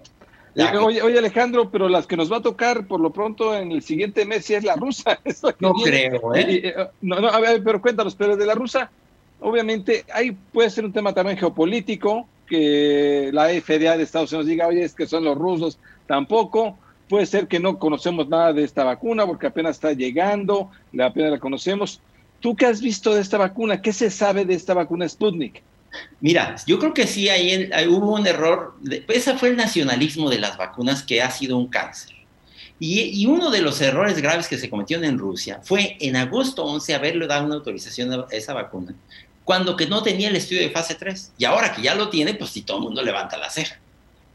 [0.57, 3.82] Oye, oye, Alejandro, pero las que nos va a tocar por lo pronto en el
[3.82, 5.20] siguiente mes sí es la rusa.
[5.59, 6.61] no creo, ¿eh?
[6.63, 6.88] ¿eh?
[7.01, 8.89] No, no, a ver, pero cuéntanos, pero de la rusa,
[9.41, 14.68] obviamente ahí puede ser un tema también geopolítico, que la FDA de Estados Unidos diga,
[14.68, 16.78] oye, es que son los rusos, tampoco.
[17.10, 21.39] Puede ser que no conocemos nada de esta vacuna porque apenas está llegando, apenas la
[21.39, 22.02] conocemos.
[22.39, 23.82] ¿Tú qué has visto de esta vacuna?
[23.82, 25.62] ¿Qué se sabe de esta vacuna Sputnik?
[26.20, 28.76] Mira, yo creo que sí, ahí, hubo un error.
[29.08, 32.14] ese fue el nacionalismo de las vacunas que ha sido un cáncer.
[32.78, 36.66] Y, y, uno de los errores graves que se cometieron en Rusia fue en agosto
[36.66, 38.93] 11 haberle dado una autorización a esa vacuna,
[39.46, 41.34] cuando que no tenía el estudio de fase 3.
[41.38, 43.80] Y ahora que ya lo tiene, pues si todo el mundo levanta la ceja.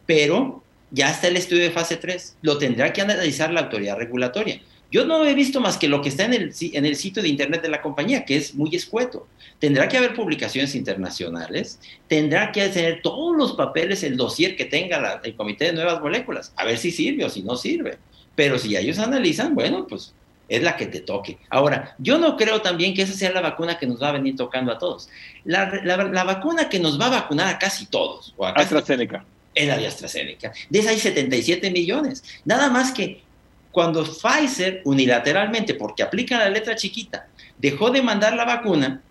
[0.06, 4.60] Pero ya está el estudio de fase 3, lo tendrá que analizar la autoridad regulatoria.
[4.92, 7.28] Yo no he visto más que lo que está en el, en el sitio de
[7.28, 9.28] internet de la compañía, que es muy escueto.
[9.60, 15.20] Tendrá que haber publicaciones internacionales, tendrá que tener todos los papeles, el dossier que tenga
[15.22, 17.98] el Comité de Nuevas Moléculas, a ver si sirve o si no sirve.
[18.34, 20.12] Pero si ellos analizan, bueno, pues
[20.50, 21.38] es la que te toque.
[21.48, 24.34] Ahora, yo no creo también que esa sea la vacuna que nos va a venir
[24.34, 25.08] tocando a todos.
[25.44, 28.34] La, vacuna que nos va a vacunar a casi todos.
[28.36, 29.24] O a AstraZeneca.
[29.54, 30.52] Es la de AstraZeneca.
[30.68, 32.24] De esa hay 77 millones.
[32.44, 33.22] Nada más que
[33.70, 39.02] cuando Pfizer unilateralmente, porque aplica la letra chiquita, dejó de mandar la vacuna,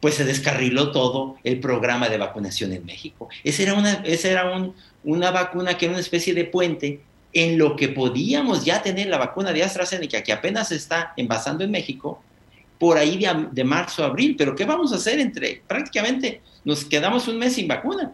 [0.00, 3.28] pues se descarriló todo el programa de vacunación en México.
[3.44, 4.72] Esa era una, esa era
[5.04, 7.02] una vacuna que era una especie de puente
[7.32, 11.64] en lo que podíamos ya tener la vacuna de AstraZeneca, que apenas se está envasando
[11.64, 12.22] en México,
[12.78, 13.16] por ahí
[13.52, 14.34] de, marzo a abril.
[14.36, 18.12] Pero ¿qué vamos a hacer entre prácticamente nos quedamos un mes sin vacuna?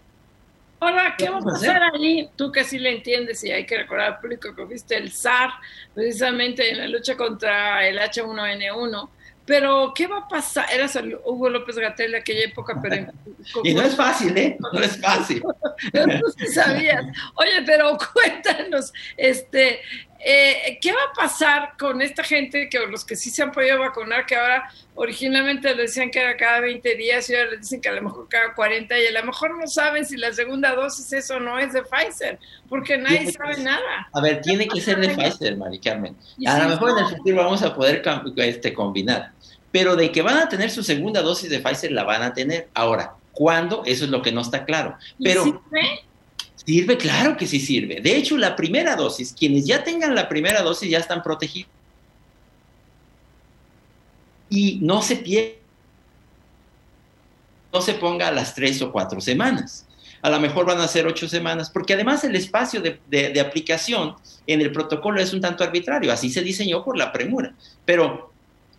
[0.81, 2.29] Ahora, ¿qué va a pasar ahí?
[2.37, 5.51] Tú que sí le entiendes y hay que recordar al público que viste el SAR
[5.93, 9.09] precisamente en la lucha contra el H1N1.
[9.49, 10.67] Pero, ¿qué va a pasar?
[10.71, 13.11] Eras el Hugo López Gatel de aquella época, pero...
[13.65, 14.59] y no es fácil, ¿eh?
[14.61, 15.41] No es fácil.
[15.41, 17.03] Tú sí sabías.
[17.35, 19.81] Oye, pero cuéntanos, este,
[20.21, 23.79] eh, ¿Qué va a pasar con esta gente, que los que sí se han podido
[23.79, 27.81] vacunar, que ahora originalmente le decían que era cada 20 días y ahora le dicen
[27.81, 30.75] que a lo mejor cada 40 y a lo mejor no saben si la segunda
[30.75, 34.09] dosis eso o no es de Pfizer, porque nadie sabe nada.
[34.13, 36.17] A ver, tiene que ser de Pfizer, Mari Carmen.
[36.47, 38.03] A lo mejor en el futuro vamos a poder
[38.39, 39.31] este, combinar,
[39.71, 42.69] pero de que van a tener su segunda dosis de Pfizer la van a tener.
[42.75, 43.83] Ahora, ¿cuándo?
[43.85, 44.97] Eso es lo que no está claro.
[45.23, 45.63] Pero,
[46.69, 48.03] Sirve, claro que sí sirve.
[48.03, 51.71] De hecho, la primera dosis, quienes ya tengan la primera dosis ya están protegidos.
[54.51, 55.55] Y no se pierda,
[57.73, 59.87] no se ponga a las tres o cuatro semanas.
[60.21, 64.17] A lo mejor van a ser ocho semanas, porque además el espacio de, de aplicación
[64.47, 67.55] en el protocolo es un tanto arbitrario, así se diseñó por la premura.
[67.87, 68.31] Pero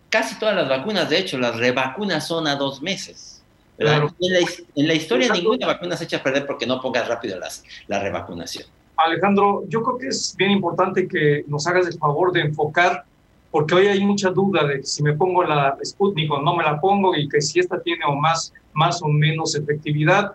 [0.09, 3.41] casi todas las vacunas, de hecho, las revacunas son a dos meses.
[3.77, 8.01] En, la, historia ninguna vacuna se echa a perder porque no pongas rápido las, la
[8.01, 8.65] revacunación.
[8.97, 13.05] Alejandro, yo creo que es bien importante que nos hagas el favor de enfocar,
[13.51, 16.81] porque hoy hay mucha duda de si me pongo la Sputnik o no me la
[16.81, 20.33] pongo y que si esta tiene o más, más o menos efectividad.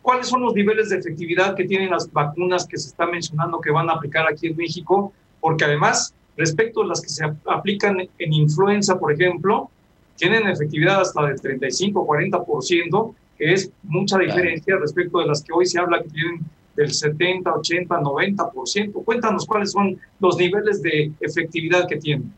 [0.00, 3.72] ¿Cuáles son los niveles de efectividad que tienen las vacunas que se está mencionando que
[3.72, 5.12] van a aplicar aquí en México?
[5.40, 9.70] Porque además, respecto a las que se aplican en influenza, por ejemplo,
[10.16, 15.66] tienen efectividad hasta del 35 40%, que es mucha diferencia respecto de las que hoy
[15.66, 16.40] se habla que tienen
[16.76, 19.04] del 70, 80, 90%.
[19.04, 22.32] Cuéntanos cuáles son los niveles de efectividad que tienen.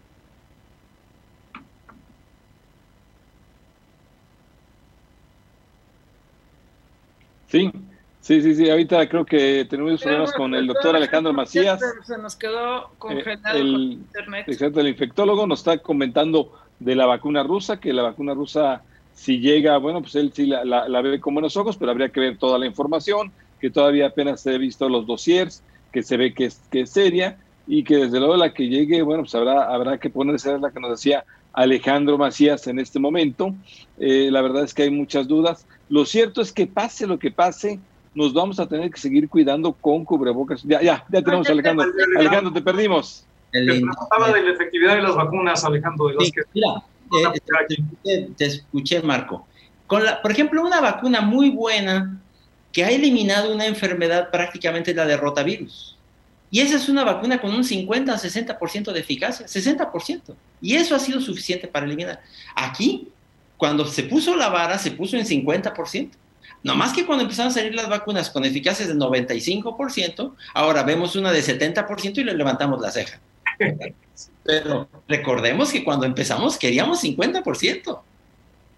[7.48, 7.70] Sí,
[8.26, 8.68] sí, sí, sí.
[8.68, 11.80] Ahorita creo que tenemos problemas con el doctor Alejandro Macías.
[12.04, 14.48] Se nos quedó congelado el, internet.
[14.48, 18.82] Exacto, el infectólogo nos está comentando de la vacuna rusa, que la vacuna rusa
[19.14, 22.36] si llega, bueno, pues él sí la, ve con buenos ojos, pero habría que ver
[22.36, 26.46] toda la información, que todavía apenas se ha visto los dossiers, que se ve que
[26.46, 29.98] es, que es seria y que desde luego la que llegue, bueno, pues habrá, habrá
[29.98, 31.24] que ponerse, la que nos decía
[31.54, 33.54] Alejandro Macías en este momento.
[33.98, 35.66] Eh, la verdad es que hay muchas dudas.
[35.88, 37.80] Lo cierto es que pase lo que pase,
[38.16, 40.62] nos vamos a tener que seguir cuidando con cubrebocas.
[40.62, 41.86] Ya, ya, ya tenemos a Alejandro.
[42.18, 43.24] Alejandro, te perdimos.
[43.52, 46.40] El te preguntaba de la efectividad de las vacunas, Alejandro, de las que...
[46.54, 46.82] Mira,
[48.04, 49.46] eh, te, escuché, Marco.
[49.86, 52.18] Con la, por ejemplo, una vacuna muy buena
[52.72, 55.96] que ha eliminado una enfermedad prácticamente la de rotavirus.
[56.50, 60.34] Y esa es una vacuna con un 50 a 60% de eficacia, 60%.
[60.62, 62.22] Y eso ha sido suficiente para eliminar.
[62.54, 63.08] Aquí,
[63.58, 66.10] cuando se puso la vara, se puso en 50%.
[66.66, 71.14] No más que cuando empezaron a salir las vacunas con eficacia de 95%, ahora vemos
[71.14, 73.20] una de 70% y le levantamos la ceja.
[74.42, 78.00] Pero recordemos que cuando empezamos queríamos 50%.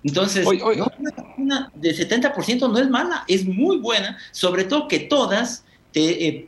[0.05, 5.65] Entonces, una vacuna de 70% no es mala, es muy buena, sobre todo que todas,
[5.95, 6.47] eh,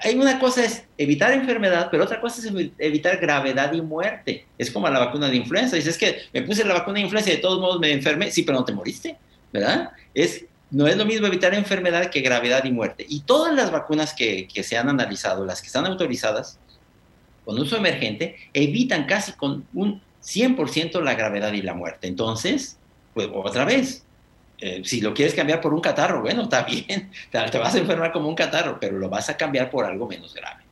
[0.00, 4.46] hay una cosa es evitar enfermedad, pero otra cosa es evitar gravedad y muerte.
[4.58, 5.76] Es como la vacuna de influenza.
[5.76, 8.32] Dices, es que me puse la vacuna de influenza y de todos modos me enfermé.
[8.32, 9.16] Sí, pero no te moriste,
[9.52, 9.92] ¿verdad?
[10.12, 13.06] Es, no es lo mismo evitar enfermedad que gravedad y muerte.
[13.08, 16.58] Y todas las vacunas que, que se han analizado, las que están autorizadas,
[17.44, 22.06] con uso emergente evitan casi con un 100% la gravedad y la muerte.
[22.08, 22.78] Entonces,
[23.14, 24.04] pues otra vez,
[24.58, 28.12] eh, si lo quieres cambiar por un catarro, bueno, está bien, te, vas a enfermar
[28.12, 30.62] como un catarro, pero lo vas a cambiar por algo menos grave.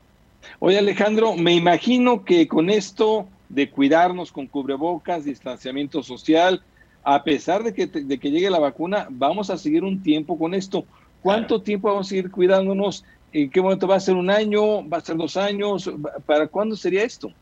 [0.60, 6.62] Oye Alejandro, me imagino que con esto de cuidarnos con cubrebocas, distanciamiento social,
[7.02, 10.54] a pesar de que, de que llegue la vacuna, vamos a seguir un tiempo con
[10.54, 10.84] esto.
[11.22, 14.88] ¿Cuánto tiempo vamos a seguir cuidándonos ¿En qué momento va a ser un año?
[14.88, 15.90] ¿Va a ser dos años?
[16.26, 17.32] ¿Para cuándo sería esto?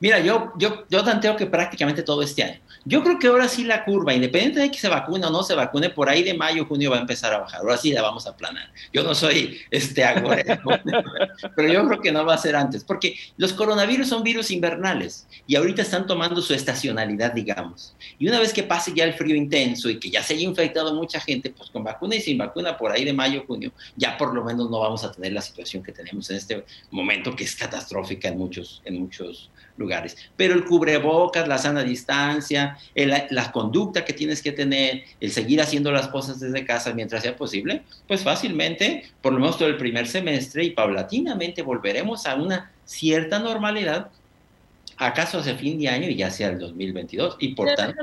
[0.00, 2.60] Mira, yo, yo, yo tanteo que prácticamente todo este año.
[2.84, 5.54] Yo creo que ahora sí la curva, independiente de que se vacune o no se
[5.54, 7.60] vacune, por ahí de mayo, junio va a empezar a bajar.
[7.60, 8.70] Ahora sí la vamos a aplanar.
[8.92, 10.04] Yo no soy este
[11.56, 15.26] pero yo creo que no va a ser antes, porque los coronavirus son virus invernales
[15.46, 17.94] y ahorita están tomando su estacionalidad, digamos.
[18.18, 20.94] Y una vez que pase ya el frío intenso y que ya se haya infectado
[20.94, 24.34] mucha gente, pues con vacuna y sin vacuna, por ahí de mayo, junio, ya por
[24.34, 27.54] lo menos no vamos a tener la situación que tenemos en este momento, que es
[27.54, 30.16] catastrófica en muchos, en muchos lugares.
[30.36, 35.90] Pero el cubrebocas, la sana distancia, la conducta que tienes que tener, el seguir haciendo
[35.92, 40.06] las cosas desde casa mientras sea posible, pues fácilmente, por lo menos todo el primer
[40.06, 44.10] semestre y paulatinamente volveremos a una cierta normalidad,
[44.96, 47.36] acaso hacia fin de año y ya sea el 2022.
[47.38, 48.02] Y por tanto,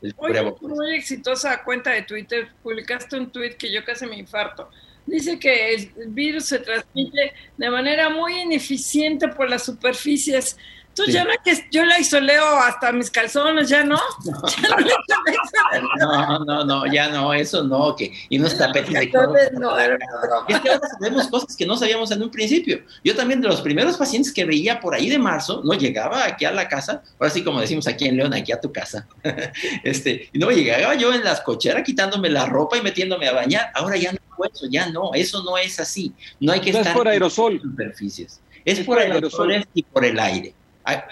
[0.00, 0.62] el cubrebocas.
[0.62, 4.70] muy exitosa cuenta de Twitter, publicaste un tweet que yo casi me infarto
[5.06, 10.58] dice que el virus se transmite de manera muy ineficiente por las superficies
[10.96, 14.00] Tú ya no que yo la isoleo hasta mis calzones, ya no.
[15.98, 19.10] No, no, no, ya no, eso no, que y no está de
[19.52, 22.80] no, Es que ahora sabemos cosas que no sabíamos en un principio.
[23.04, 26.46] Yo también de los primeros pacientes que veía por ahí de marzo, no llegaba aquí
[26.46, 29.06] a la casa, ahora sí como decimos aquí en León, aquí a tu casa.
[29.84, 33.70] Este, no llegaba yo en las cocheras quitándome la ropa y metiéndome a bañar.
[33.74, 36.12] Ahora ya no eso, ya no, eso no es así.
[36.40, 37.54] No hay que estar es por aerosol.
[37.54, 38.40] En superficies.
[38.64, 40.54] Es, por, aerosol y por el aire.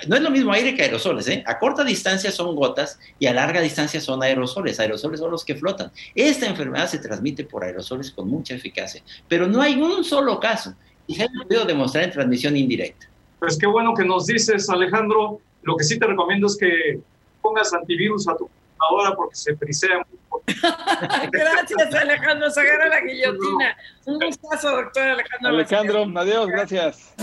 [0.06, 1.42] No es lo mismo aire que aerosoles, ¿eh?
[1.46, 4.78] A corta distancia son gotas y a larga distancia son aerosoles.
[4.78, 5.90] Aerosoles son los que flotan.
[6.14, 10.74] Esta enfermedad se transmite por aerosoles con mucha eficacia, pero no hay un solo caso
[11.06, 13.08] y se ha podido demostrar en transmisión indirecta.
[13.40, 15.40] Pues qué bueno que nos dices, Alejandro.
[15.62, 17.00] Lo que sí te recomiendo es que
[17.40, 20.06] pongas antivirus a tu computadora porque se frisea
[21.32, 22.50] gracias, Alejandro.
[22.50, 23.76] Se agarra la guillotina.
[24.06, 25.48] Un gustazo, doctor Alejandro.
[25.48, 27.14] Alejandro, adiós, gracias.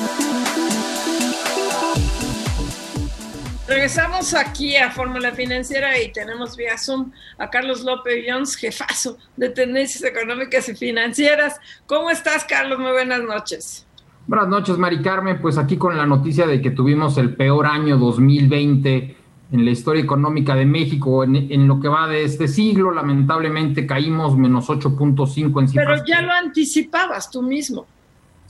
[3.67, 9.49] Regresamos aquí a Fórmula Financiera y tenemos vía Zoom a Carlos López Jones, jefazo de
[9.49, 11.59] Tendencias Económicas y Financieras.
[11.85, 12.79] ¿Cómo estás, Carlos?
[12.79, 13.85] Muy buenas noches.
[14.25, 15.39] Buenas noches, Mari Carmen.
[15.39, 19.17] Pues aquí con la noticia de que tuvimos el peor año 2020
[19.51, 24.37] en la historia económica de México, en, lo que va de este siglo, lamentablemente caímos
[24.37, 25.87] menos 8.5 en cifras.
[25.87, 27.85] Pero ya lo anticipabas tú mismo.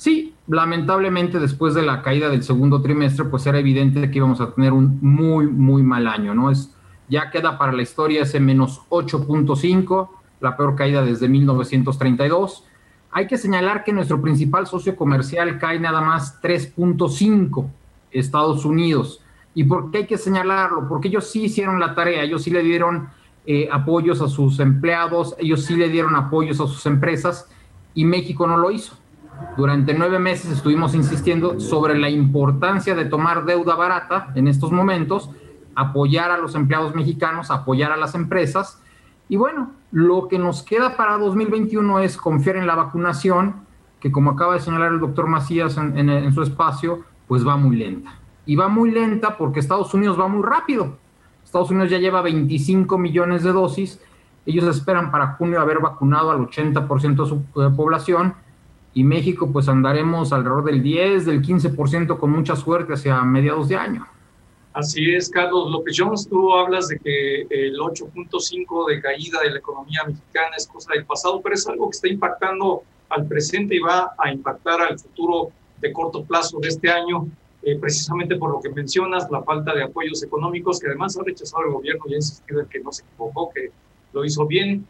[0.01, 4.49] Sí, lamentablemente después de la caída del segundo trimestre, pues era evidente que íbamos a
[4.49, 6.49] tener un muy, muy mal año, ¿no?
[6.49, 6.75] Es,
[7.07, 10.09] ya queda para la historia ese menos 8.5,
[10.39, 12.65] la peor caída desde 1932.
[13.11, 17.67] Hay que señalar que nuestro principal socio comercial cae nada más 3.5,
[18.09, 19.21] Estados Unidos.
[19.53, 20.89] ¿Y por qué hay que señalarlo?
[20.89, 23.09] Porque ellos sí hicieron la tarea, ellos sí le dieron
[23.45, 27.47] eh, apoyos a sus empleados, ellos sí le dieron apoyos a sus empresas
[27.93, 28.99] y México no lo hizo.
[29.57, 35.29] Durante nueve meses estuvimos insistiendo sobre la importancia de tomar deuda barata en estos momentos,
[35.75, 38.81] apoyar a los empleados mexicanos, apoyar a las empresas.
[39.27, 43.55] Y bueno, lo que nos queda para 2021 es confiar en la vacunación,
[43.99, 48.15] que como acaba de señalar el doctor Macías en, su espacio, pues va muy lenta.
[48.45, 50.97] Y va muy lenta porque Estados Unidos va muy rápido.
[51.43, 54.01] Estados Unidos ya lleva 25 millones de dosis.
[54.45, 58.33] Ellos esperan para junio haber vacunado al 80% de su eh, población
[58.93, 63.75] y México pues andaremos alrededor del 10, del 15% con mucha suerte hacia mediados de
[63.75, 64.05] año.
[64.73, 69.59] Así es, Carlos López Jones, tú hablas de que el 8.5 de caída de la
[69.59, 73.79] economía mexicana es cosa del pasado, pero es algo que está impactando al presente y
[73.79, 75.51] va a impactar al futuro
[75.81, 77.27] de corto plazo de este año,
[77.63, 81.65] eh, precisamente por lo que mencionas, la falta de apoyos económicos, que además ha rechazado
[81.65, 83.71] el gobierno y ha insistido en que no se equivocó, que
[84.13, 84.87] lo hizo bien.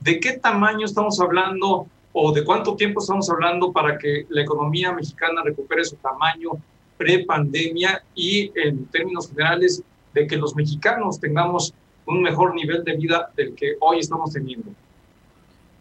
[0.00, 1.86] ¿De qué tamaño estamos hablando
[2.16, 6.52] o de cuánto tiempo estamos hablando para que la economía mexicana recupere su tamaño
[6.96, 9.82] pre-pandemia y en términos generales
[10.14, 11.74] de que los mexicanos tengamos
[12.06, 14.70] un mejor nivel de vida del que hoy estamos teniendo?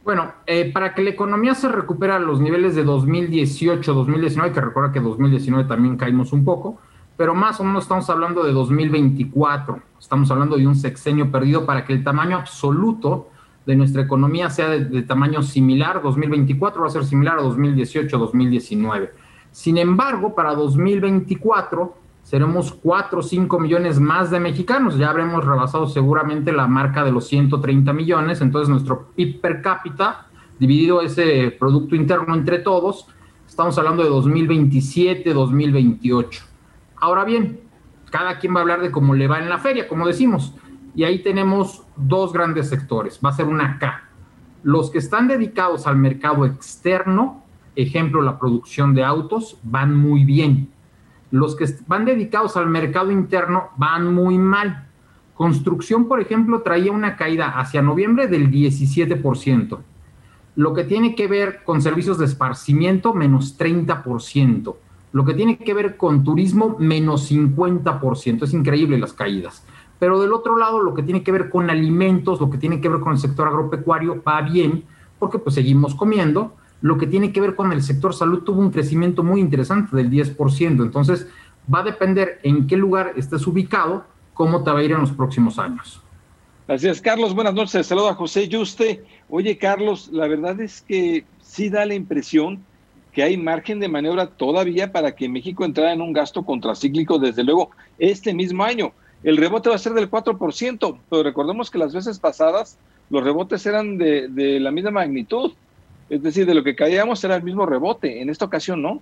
[0.04, 4.54] Bueno, eh, para que la economía se recupere a los niveles de 2018, 2019, hay
[4.54, 6.80] que recordar que 2019 también caímos un poco,
[7.16, 11.86] pero más o menos estamos hablando de 2024, estamos hablando de un sexenio perdido para
[11.86, 13.30] que el tamaño absoluto
[13.66, 19.12] de nuestra economía sea de, tamaño similar, 2024 va a ser similar a 2018, 2019.
[19.52, 25.88] Sin embargo, para 2024 seremos 4 o 5 millones más de mexicanos, ya habremos rebasado
[25.88, 30.28] seguramente la marca de los 130 millones, entonces nuestro PIB per cápita,
[30.60, 33.08] dividido ese Producto Interno entre todos,
[33.48, 36.44] estamos hablando de 2027, 2028.
[36.96, 37.60] Ahora bien,
[38.10, 40.54] cada quien va a hablar de cómo le va en la feria, como decimos.
[40.96, 44.04] Y ahí tenemos dos grandes sectores, va a ser una K.
[44.64, 47.44] Los que están dedicados al mercado externo,
[47.76, 50.70] ejemplo, la producción de autos, van muy bien.
[51.32, 54.88] Los que van dedicados al mercado interno van muy mal.
[55.34, 59.80] Construcción, por ejemplo, traía una caída hacia noviembre del 17%.
[60.56, 64.76] Lo que tiene que ver con servicios de esparcimiento, menos 30%.
[65.12, 68.44] Lo que tiene que ver con turismo, menos 50%.
[68.44, 69.66] Es increíble las caídas.
[70.04, 72.90] Pero del otro lado, lo que tiene que ver con alimentos, lo que tiene que
[72.90, 74.84] ver con el sector agropecuario, va bien,
[75.18, 76.58] porque pues seguimos comiendo.
[76.82, 80.12] Lo que tiene que ver con el sector salud tuvo un crecimiento muy interesante del
[80.12, 80.84] 10%.
[80.84, 81.30] Entonces,
[81.74, 84.04] va a depender en qué lugar estés ubicado,
[84.34, 86.02] cómo te va a ir en los próximos años.
[86.68, 87.88] Así es, Carlos, buenas noches.
[87.88, 89.06] Saludo a José Yuste.
[89.30, 92.62] Oye, Carlos, la verdad es que sí da la impresión
[93.14, 97.46] que hay margen de maniobra todavía para que México entrara en un gasto contracíclico, desde
[97.46, 98.92] luego, este mismo año
[99.24, 102.78] el rebote va a ser del 4%, pero recordemos que las veces pasadas
[103.10, 105.54] los rebotes eran de, la misma magnitud.
[106.10, 108.22] Es decir, de lo que caíamos era el mismo rebote.
[108.22, 109.02] En esta ocasión no.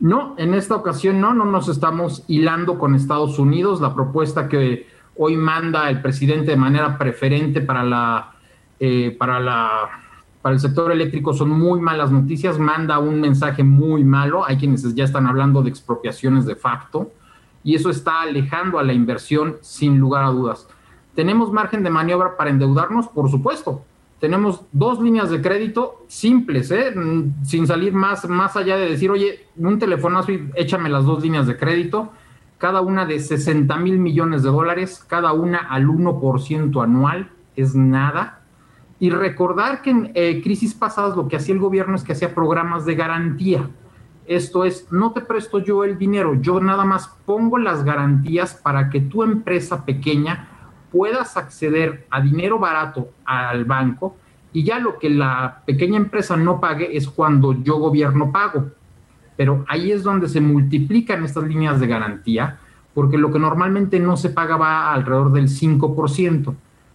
[0.00, 3.80] No, en esta ocasión no, no nos estamos hilando con Estados Unidos.
[3.80, 4.86] La propuesta que
[5.16, 8.32] hoy manda el presidente de manera preferente para la,
[8.80, 10.00] eh, para la
[10.42, 14.44] para el sector eléctrico son muy malas noticias, manda un mensaje muy malo.
[14.44, 17.10] Hay quienes ya están hablando de expropiaciones de facto
[17.64, 20.68] y eso está alejando a la inversión sin lugar a dudas.
[21.14, 23.08] ¿Tenemos margen de maniobra para endeudarnos?
[23.08, 23.82] Por supuesto.
[24.20, 26.92] Tenemos dos líneas de crédito simples, ¿eh?
[26.94, 31.22] Mm, sin salir más, más allá de decir, oye, un telefonazo y échame las dos
[31.22, 32.10] líneas de crédito,
[32.58, 38.40] cada una de 60 mil millones de dólares, cada una al 1% anual, es nada.
[38.98, 42.34] Y recordar que en eh, crisis pasadas lo que hacía el gobierno es que hacía
[42.34, 43.68] programas de garantía.
[44.26, 48.88] Esto es, no te presto yo el dinero, yo nada más pongo las garantías para
[48.88, 50.48] que tu empresa pequeña
[50.90, 54.16] puedas acceder a dinero barato al banco
[54.52, 58.70] y ya lo que la pequeña empresa no pague es cuando yo gobierno pago.
[59.36, 62.60] Pero ahí es donde se multiplican estas líneas de garantía,
[62.94, 66.54] porque lo que normalmente no se paga va alrededor del 5%.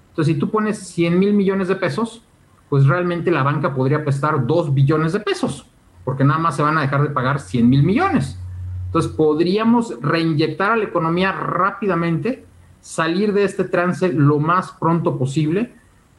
[0.10, 2.24] Entonces, si tú pones 100 mil millones de pesos,
[2.70, 5.69] pues realmente la banca podría prestar 2 billones de pesos,
[6.04, 8.38] porque nada más se van a dejar de pagar 100 mil millones.
[8.86, 12.46] Entonces, podríamos reinyectar a la economía rápidamente
[12.82, 15.72] salir de este trance lo más pronto posible,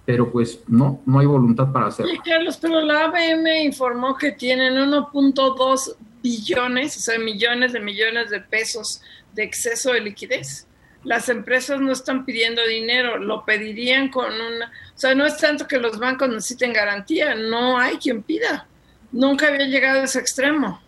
[0.05, 2.13] pero pues no, no hay voluntad para hacerlo.
[2.13, 8.31] Sí, Carlos, pero la ABM informó que tienen 1.2 billones, o sea, millones de millones
[8.31, 9.03] de pesos
[9.33, 10.67] de exceso de liquidez.
[11.03, 14.67] Las empresas no están pidiendo dinero, lo pedirían con una...
[14.67, 18.67] O sea, no es tanto que los bancos necesiten garantía, no hay quien pida.
[19.13, 20.81] Nunca había llegado a ese extremo.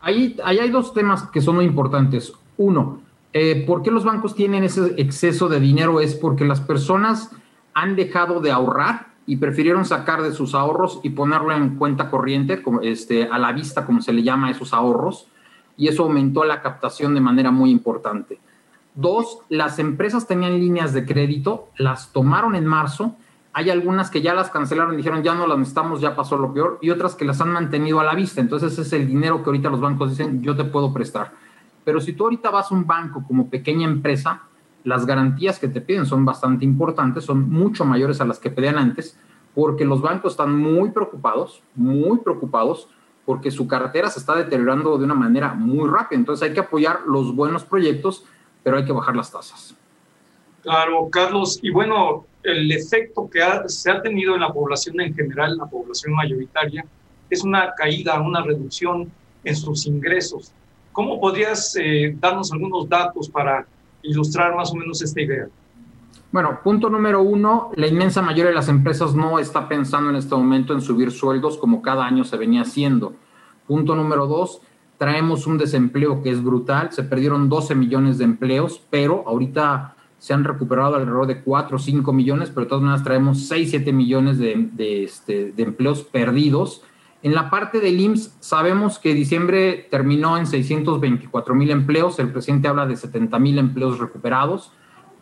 [0.00, 2.32] Ahí, hay dos temas que son muy importantes.
[2.56, 3.02] Uno,
[3.32, 6.00] eh, ¿por qué los bancos tienen ese exceso de dinero?
[6.00, 7.30] Es porque las personas
[7.74, 12.62] han dejado de ahorrar y prefirieron sacar de sus ahorros y ponerlo en cuenta corriente,
[12.82, 15.28] este, a la vista, como se le llama a esos ahorros,
[15.76, 18.38] y eso aumentó la captación de manera muy importante.
[18.94, 23.16] Dos, las empresas tenían líneas de crédito, las tomaron en marzo,
[23.52, 26.78] hay algunas que ya las cancelaron, dijeron ya no las necesitamos, ya pasó lo peor,
[26.80, 28.40] y otras que las han mantenido a la vista.
[28.40, 31.32] Entonces ese es el dinero que ahorita los bancos dicen, yo te puedo prestar.
[31.84, 34.42] Pero si tú ahorita vas a un banco como pequeña empresa,
[34.84, 38.78] las garantías que te piden son bastante importantes, son mucho mayores a las que pedían
[38.78, 39.18] antes,
[39.54, 42.88] porque los bancos están muy preocupados, muy preocupados,
[43.24, 46.18] porque su cartera se está deteriorando de una manera muy rápida.
[46.18, 48.24] Entonces hay que apoyar los buenos proyectos,
[48.62, 49.74] pero hay que bajar las tasas.
[50.62, 51.58] Claro, Carlos.
[51.62, 56.14] Y bueno, el efecto que se ha tenido en la población en general, la población
[56.14, 56.84] mayoritaria,
[57.28, 59.10] es una caída, una reducción
[59.44, 60.52] en sus ingresos.
[60.92, 63.66] ¿Cómo podrías eh, darnos algunos datos para
[64.02, 65.46] ilustrar más o menos esta idea?
[66.32, 70.34] Bueno, punto número uno, la inmensa mayoría de las empresas no está pensando en este
[70.34, 73.14] momento en subir sueldos como cada año se venía haciendo.
[73.66, 74.60] Punto número dos,
[74.96, 80.32] traemos un desempleo que es brutal, se perdieron 12 millones de empleos, pero ahorita se
[80.32, 83.92] han recuperado alrededor de 4 o 5 millones, pero de todas maneras traemos 6, 7
[83.92, 86.84] millones de, de, este, de empleos perdidos
[87.22, 92.66] en la parte del IMSS, sabemos que diciembre terminó en 624 mil empleos, el presidente
[92.68, 94.72] habla de 70 mil empleos recuperados.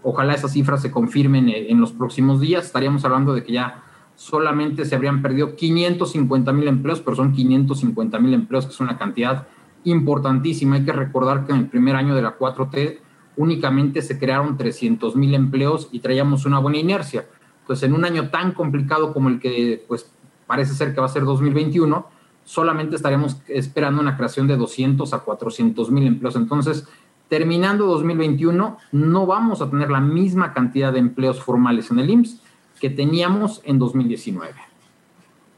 [0.05, 2.67] Ojalá esas cifras se confirmen en los próximos días.
[2.67, 3.83] Estaríamos hablando de que ya
[4.15, 8.97] solamente se habrían perdido 550 mil empleos, pero son 550 mil empleos, que es una
[8.97, 9.49] cantidad
[9.83, 10.77] importantísima.
[10.77, 13.01] Hay que recordar que en el primer año de la 4T
[13.39, 17.27] únicamente se crearon 300 mil empleos y traíamos una buena inercia.
[17.67, 20.11] Pues en un año tan complicado como el que pues,
[20.47, 22.07] parece ser que va a ser 2021,
[22.45, 26.35] solamente estaremos esperando una creación de 200 a 400 mil empleos.
[26.35, 26.89] Entonces,
[27.29, 32.43] terminando 2021, no vamos a tener la misma cantidad de empleos formales en el IMSS
[32.81, 34.53] que teníamos en 2019.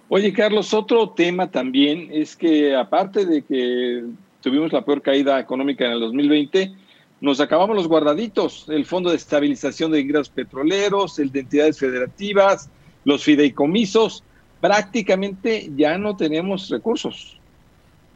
[0.08, 4.04] Oye, Carlos, otro tema también es que aparte de que
[4.42, 6.74] tuvimos la peor caída económica en el 2020,
[7.20, 12.70] nos acabamos los guardaditos, el Fondo de Estabilización de Ingresos Petroleros, el de entidades federativas,
[13.04, 14.24] los fideicomisos,
[14.60, 17.38] prácticamente ya no tenemos recursos.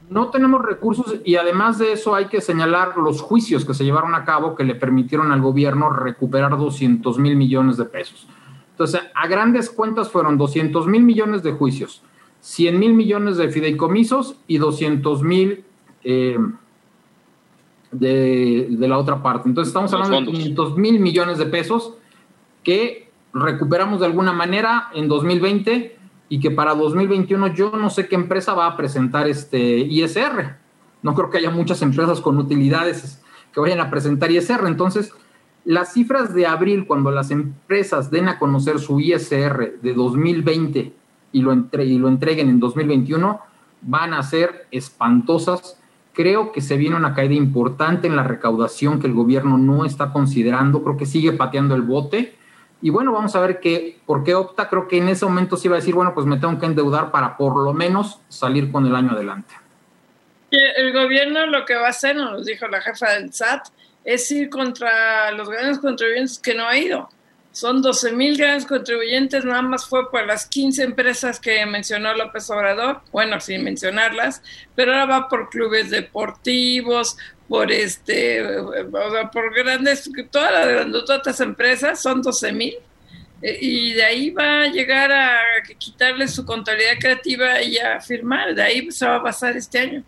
[0.08, 4.14] No tenemos recursos y además de eso hay que señalar los juicios que se llevaron
[4.14, 8.26] a cabo que le permitieron al gobierno recuperar 200 mil millones de pesos.
[8.70, 12.02] Entonces, a grandes cuentas fueron 200 mil millones de juicios,
[12.40, 15.64] 100 mil millones de fideicomisos y 200 mil
[16.02, 16.38] eh,
[17.98, 19.48] de, de, la otra parte.
[19.48, 21.94] Entonces, estamos hablando de 500 mil millones de pesos
[22.62, 25.96] que recuperamos de alguna manera en 2020
[26.28, 30.56] y que para 2021 yo no sé qué empresa va a presentar este ISR.
[31.02, 33.22] No creo que haya muchas empresas con utilidades
[33.52, 34.66] que vayan a presentar ISR.
[34.66, 35.12] Entonces,
[35.64, 40.92] las cifras de abril, cuando las empresas den a conocer su ISR de 2020
[41.32, 43.40] y lo, entre, y lo entreguen en 2021,
[43.82, 45.78] van a ser espantosas.
[46.14, 50.12] Creo que se viene una caída importante en la recaudación que el gobierno no está
[50.12, 50.82] considerando.
[50.82, 52.36] Creo que sigue pateando el bote.
[52.80, 54.68] Y bueno, vamos a ver qué, por qué opta.
[54.68, 57.10] Creo que en ese momento sí va a decir, bueno, pues me tengo que endeudar
[57.10, 59.54] para por lo menos salir con el año adelante.
[60.50, 63.68] El gobierno lo que va a hacer, nos dijo la jefa del SAT,
[64.04, 67.08] es ir contra los grandes contribuyentes que no ha ido.
[67.54, 72.50] Son 12 mil grandes contribuyentes, nada más fue por las 15 empresas que mencionó López
[72.50, 74.42] Obrador, bueno, sin mencionarlas,
[74.74, 77.16] pero ahora va por clubes deportivos,
[77.48, 78.72] por este, o
[79.12, 82.74] sea, por grandes, todas las grandes empresas, son 12 mil,
[83.40, 85.38] eh, y de ahí va a llegar a
[85.78, 90.02] quitarle su contabilidad creativa y a firmar, de ahí se va a pasar este año.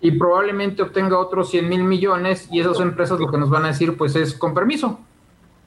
[0.00, 3.68] Y probablemente obtenga otros 100 mil millones y esas empresas lo que nos van a
[3.68, 5.00] decir pues es con permiso.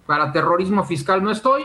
[0.05, 1.63] Para terrorismo fiscal no estoy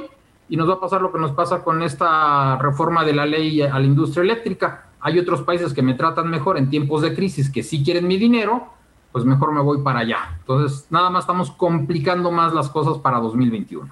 [0.49, 3.63] y nos va a pasar lo que nos pasa con esta reforma de la ley
[3.63, 4.87] a la industria eléctrica.
[5.01, 8.17] Hay otros países que me tratan mejor en tiempos de crisis que sí quieren mi
[8.17, 8.69] dinero,
[9.13, 10.37] pues mejor me voy para allá.
[10.41, 13.89] Entonces, nada más estamos complicando más las cosas para 2021.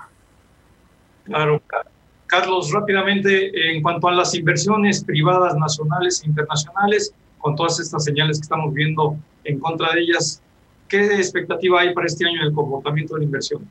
[1.25, 1.63] Claro.
[2.27, 8.39] Carlos, rápidamente, en cuanto a las inversiones privadas nacionales e internacionales, con todas estas señales
[8.39, 10.43] que estamos viendo en contra de ellas,
[10.89, 13.69] ¿qué expectativa hay para este año en el comportamiento de la inversión?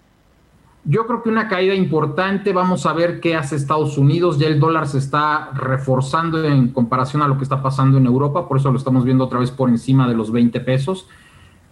[0.85, 4.59] Yo creo que una caída importante, vamos a ver qué hace Estados Unidos, ya el
[4.59, 8.69] dólar se está reforzando en comparación a lo que está pasando en Europa, por eso
[8.69, 11.07] lo estamos viendo otra vez por encima de los 20 pesos.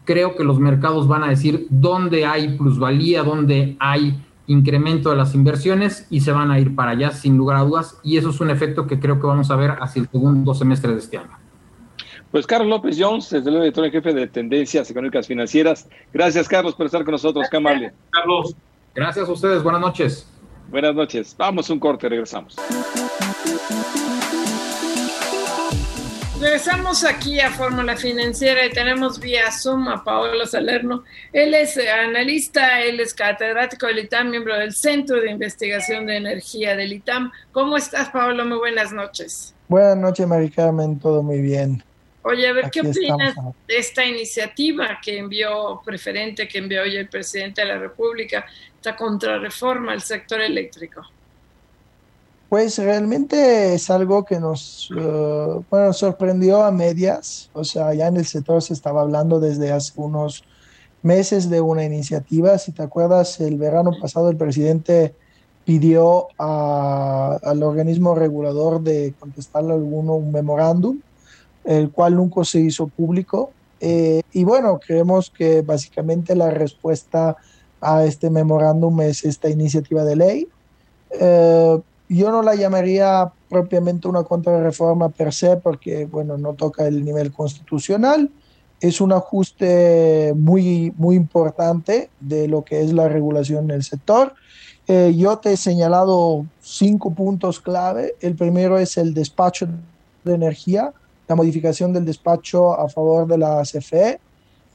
[0.05, 4.17] Creo que los mercados van a decir dónde hay plusvalía, dónde hay
[4.47, 7.99] incremento de las inversiones y se van a ir para allá sin lugar a dudas
[8.03, 10.93] y eso es un efecto que creo que vamos a ver hacia el segundo semestre
[10.93, 11.37] de este año.
[12.31, 15.89] Pues Carlos López Jones, desde el editor en jefe de Tendencias Económicas Financieras.
[16.13, 17.45] Gracias, Carlos, por estar con nosotros.
[17.51, 17.91] Qué amable.
[18.09, 18.55] Carlos.
[18.93, 19.63] Gracias a ustedes.
[19.63, 20.27] Buenas noches.
[20.69, 21.35] Buenas noches.
[21.37, 22.55] Vamos un corte, regresamos.
[26.41, 31.03] Regresamos aquí a Fórmula Financiera y tenemos vía Zoom a Paolo Salerno.
[31.31, 36.75] Él es analista, él es catedrático del ITAM, miembro del Centro de Investigación de Energía
[36.75, 37.31] del ITAM.
[37.51, 38.43] ¿Cómo estás, Paolo?
[38.43, 39.53] Muy buenas noches.
[39.67, 40.97] Buenas noches, Mari Carmen.
[40.97, 41.83] Todo muy bien.
[42.23, 43.35] Oye, a ver, ¿qué opinas
[43.67, 48.45] de esta iniciativa que envió preferente, que envió hoy el presidente de la República,
[48.75, 51.01] esta contrarreforma al sector eléctrico?
[52.47, 58.17] Pues realmente es algo que nos uh, bueno, sorprendió a medias, o sea, ya en
[58.17, 60.43] el sector se estaba hablando desde hace unos
[61.01, 65.15] meses de una iniciativa, si te acuerdas, el verano pasado el presidente
[65.65, 70.99] pidió al organismo regulador de contestarle alguno un memorándum
[71.65, 73.51] el cual nunca se hizo público.
[73.79, 77.35] Eh, y bueno, creemos que básicamente la respuesta
[77.81, 80.47] a este memorándum es esta iniciativa de ley.
[81.19, 81.79] Eh,
[82.09, 87.31] yo no la llamaría propiamente una contrarreforma per se porque, bueno, no toca el nivel
[87.31, 88.29] constitucional.
[88.79, 94.33] Es un ajuste muy, muy importante de lo que es la regulación en el sector.
[94.87, 98.15] Eh, yo te he señalado cinco puntos clave.
[98.19, 99.67] El primero es el despacho
[100.23, 100.93] de energía
[101.31, 104.19] la modificación del despacho a favor de la CFE.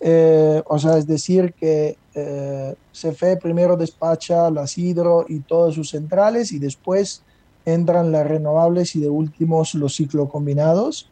[0.01, 5.91] Eh, o sea, es decir, que eh, CFE primero despacha las hidro y todas sus
[5.91, 7.21] centrales y después
[7.67, 11.11] entran las renovables y de últimos los ciclo combinados,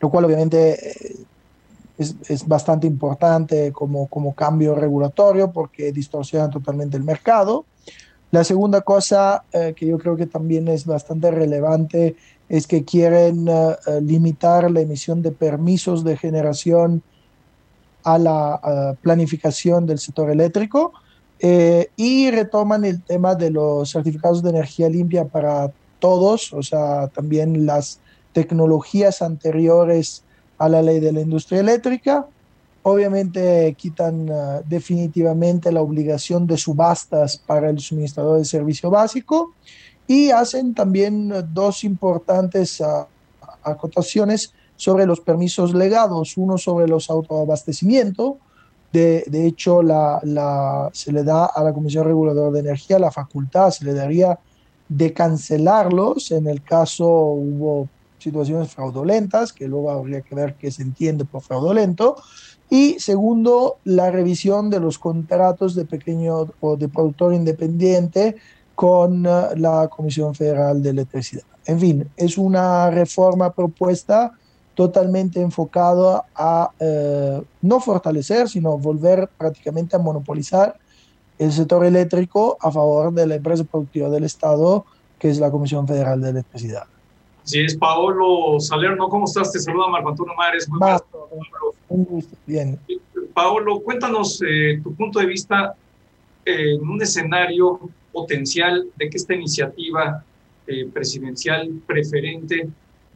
[0.00, 1.16] lo cual obviamente eh,
[1.98, 7.64] es, es, bastante importante como, como cambio regulatorio porque distorsiona totalmente el mercado.
[8.32, 12.16] La segunda cosa eh, que yo creo que también es bastante relevante
[12.48, 17.02] es que quieren eh, eh, limitar la emisión de permisos de generación
[18.04, 20.92] a la planificación del sector eléctrico
[21.38, 27.64] y retoman el tema de los certificados de energía limpia para todos, o sea, también
[27.64, 28.00] las
[28.32, 30.24] tecnologías anteriores
[30.58, 32.26] a la ley de la industria eléctrica.
[32.84, 34.28] Obviamente quitan
[34.66, 39.54] definitivamente la obligación de subastas para el suministrador de servicio básico
[40.06, 43.06] y hacen también dos importantes uh,
[43.62, 48.34] acotaciones sobre los permisos legados, uno sobre los autoabastecimientos.
[48.92, 53.10] De, de hecho, la, la, se le da a la Comisión Reguladora de Energía la
[53.10, 54.38] facultad, se le daría
[54.88, 57.88] de cancelarlos en el caso hubo
[58.18, 62.16] situaciones fraudulentas, que luego habría que ver qué se entiende por fraudulento.
[62.72, 68.36] Y segundo, la revisión de los contratos de pequeño o de productor independiente
[68.74, 71.42] con eh, la Comisión Federal de Electricidad.
[71.66, 74.32] En fin, es una reforma propuesta
[74.74, 80.78] totalmente enfocada a eh, no fortalecer, sino volver prácticamente a monopolizar
[81.38, 84.86] el sector eléctrico a favor de la empresa productiva del Estado,
[85.18, 86.84] que es la Comisión Federal de Electricidad.
[87.44, 89.08] Sí, es Paolo Salerno.
[89.08, 89.52] ¿Cómo estás?
[89.52, 90.68] Te saluda Marco Antonio Mares.
[90.68, 90.80] Muy
[91.88, 92.36] Un gusto.
[92.46, 92.78] Bien.
[93.34, 95.74] Paolo, cuéntanos eh, tu punto de vista
[96.44, 97.80] eh, en un escenario
[98.12, 100.24] potencial de que esta iniciativa
[100.66, 102.68] eh, presidencial preferente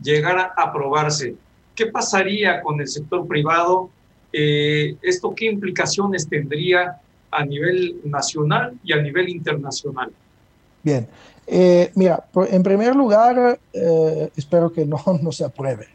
[0.02, 1.36] llegara a aprobarse.
[1.74, 3.90] ¿Qué pasaría con el sector privado?
[4.32, 7.00] ¿Esto qué implicaciones tendría
[7.30, 10.10] a nivel nacional y a nivel internacional?
[10.82, 11.08] Bien,
[11.46, 15.86] eh, mira, en primer lugar, eh, espero que no, no se apruebe.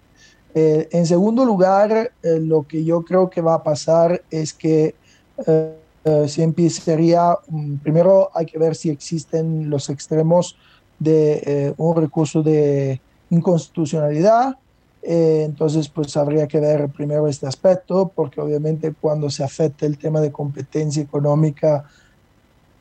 [0.53, 4.95] Eh, en segundo lugar, lo que yo creo que va a pasar es que
[5.43, 10.57] se empezaría, mm, primero hay que ver si existen los extremos
[10.99, 14.57] de un recurso de inconstitucionalidad.
[15.03, 20.21] entonces, pues habría que ver primero este aspecto, porque obviamente cuando se afecta el tema
[20.21, 21.85] de competencia económica,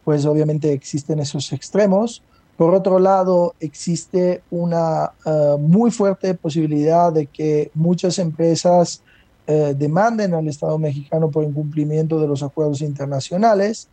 [0.05, 2.23] pues obviamente existen esos extremos.
[2.61, 9.03] Por otro lado, existe una eh, muy fuerte posibilidad de que muchas empresas
[9.47, 13.89] eh, demanden al Estado mexicano por incumplimiento de los acuerdos internacionales.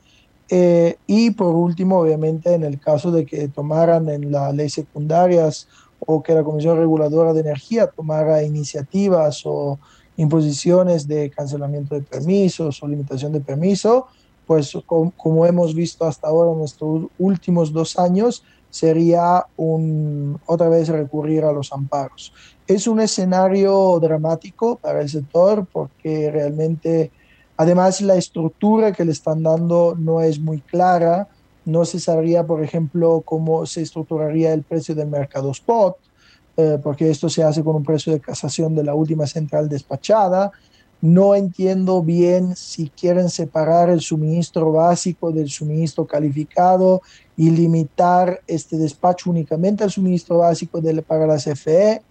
[0.49, 5.69] Eh, y por último, obviamente, en el caso de que tomaran en la ley secundarias
[6.05, 9.79] o que la Comisión Reguladora de Energía tomara iniciativas o
[10.17, 14.07] imposiciones de cancelamiento de permisos o limitación de permiso,
[14.45, 20.89] pues como hemos visto hasta ahora en estos últimos dos años, sería un, otra vez
[20.89, 22.33] recurrir a los amparos.
[22.67, 27.11] Es un escenario dramático para el sector porque realmente,
[27.55, 31.27] además, la estructura que le están dando no es muy clara.
[31.65, 35.97] No se sabría, por ejemplo, cómo se estructuraría el precio del mercado spot,
[36.57, 40.51] eh, porque esto se hace con un precio de casación de la última central despachada.
[40.99, 47.01] No entiendo bien si quieren separar el suministro básico del suministro calificado
[47.37, 52.01] y limitar este despacho únicamente al suministro básico de, para la CFE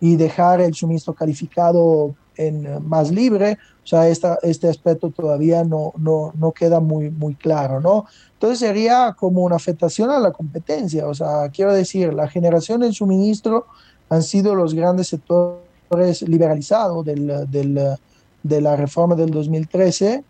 [0.00, 3.58] y dejar el suministro calificado en eh, más libre.
[3.84, 8.06] O sea, esta, este aspecto todavía no, no, no queda muy, muy claro, ¿no?
[8.32, 11.06] Entonces sería como una afectación a la competencia.
[11.06, 13.66] O sea, quiero decir, la generación del suministro
[14.08, 17.96] han sido los grandes sectores liberalizado del, del,
[18.42, 20.24] de la reforma del 2013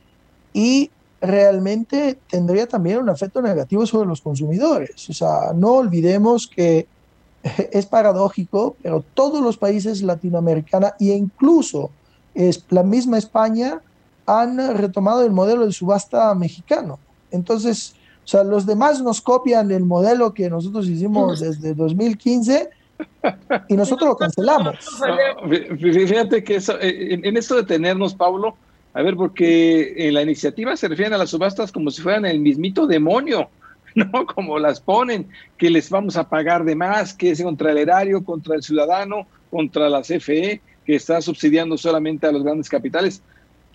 [0.53, 0.91] y
[1.23, 5.09] realmente tendría también un efecto negativo sobre los consumidores.
[5.09, 6.89] O sea, no olvidemos que
[7.73, 11.90] es paradójico, pero todos los países latinoamericanos e incluso
[12.35, 13.81] es, la misma España
[14.27, 16.99] han retomado el modelo de subasta mexicano.
[17.31, 17.94] Entonces,
[18.24, 22.70] o sea, los demás nos copian el modelo que nosotros hicimos desde 2015
[23.69, 24.77] y nosotros lo cancelamos.
[25.78, 28.57] fíjate que eso, eh, en, esto de tenernos, Pablo,
[28.94, 32.40] a ver, porque en la iniciativa se refieren a las subastas como si fueran el
[32.40, 33.48] mismito demonio,
[33.94, 34.27] ¿no?
[34.27, 38.24] Como las ponen, que les vamos a pagar de más, que es contra el erario,
[38.24, 43.23] contra el ciudadano, contra la CFE, que está subsidiando solamente a los grandes capitales.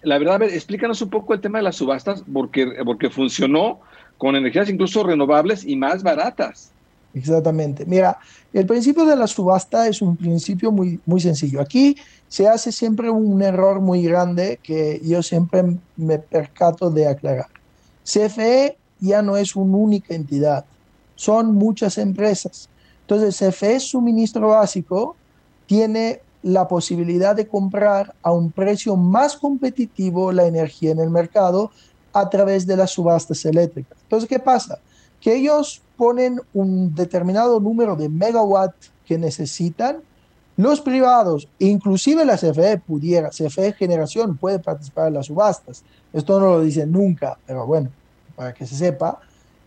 [0.04, 3.80] La verdad, a ver, explícanos un poco el tema de las subastas, porque, porque funcionó
[4.18, 6.72] con energías incluso renovables y más baratas.
[7.14, 7.86] Exactamente.
[7.86, 8.18] Mira,
[8.54, 11.62] el principio de la subasta es un principio muy, muy sencillo.
[11.62, 11.96] Aquí
[12.28, 15.64] se hace siempre un error muy grande que yo siempre
[15.96, 17.48] me percato de aclarar.
[18.04, 20.66] CFE ya no es una única entidad,
[21.16, 22.70] son muchas empresas.
[23.02, 25.16] Entonces, CFE suministro básico
[25.66, 31.72] tiene la posibilidad de comprar a un precio más competitivo la energía en el mercado
[32.14, 33.98] a través de las subastas eléctricas.
[34.04, 34.80] Entonces, ¿qué pasa?
[35.20, 39.98] Que ellos ponen un determinado número de megawatts que necesitan,
[40.58, 45.84] los privados, inclusive la CFE pudiera, CFE Generación puede participar en las subastas.
[46.12, 47.90] Esto no lo dicen nunca, pero bueno,
[48.36, 49.20] para que se sepa,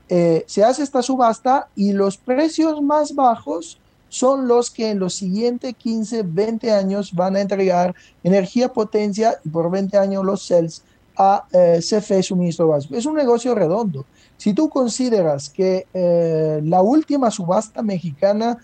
[0.08, 5.14] eh, se hace esta subasta y los precios más bajos son los que en los
[5.14, 7.94] siguientes 15, 20 años van a entregar
[8.24, 10.82] energía potencia y por 20 años los cells
[11.16, 12.96] a eh, CFE suministro básico.
[12.96, 14.04] Es un negocio redondo.
[14.36, 18.58] Si tú consideras que eh, la última subasta mexicana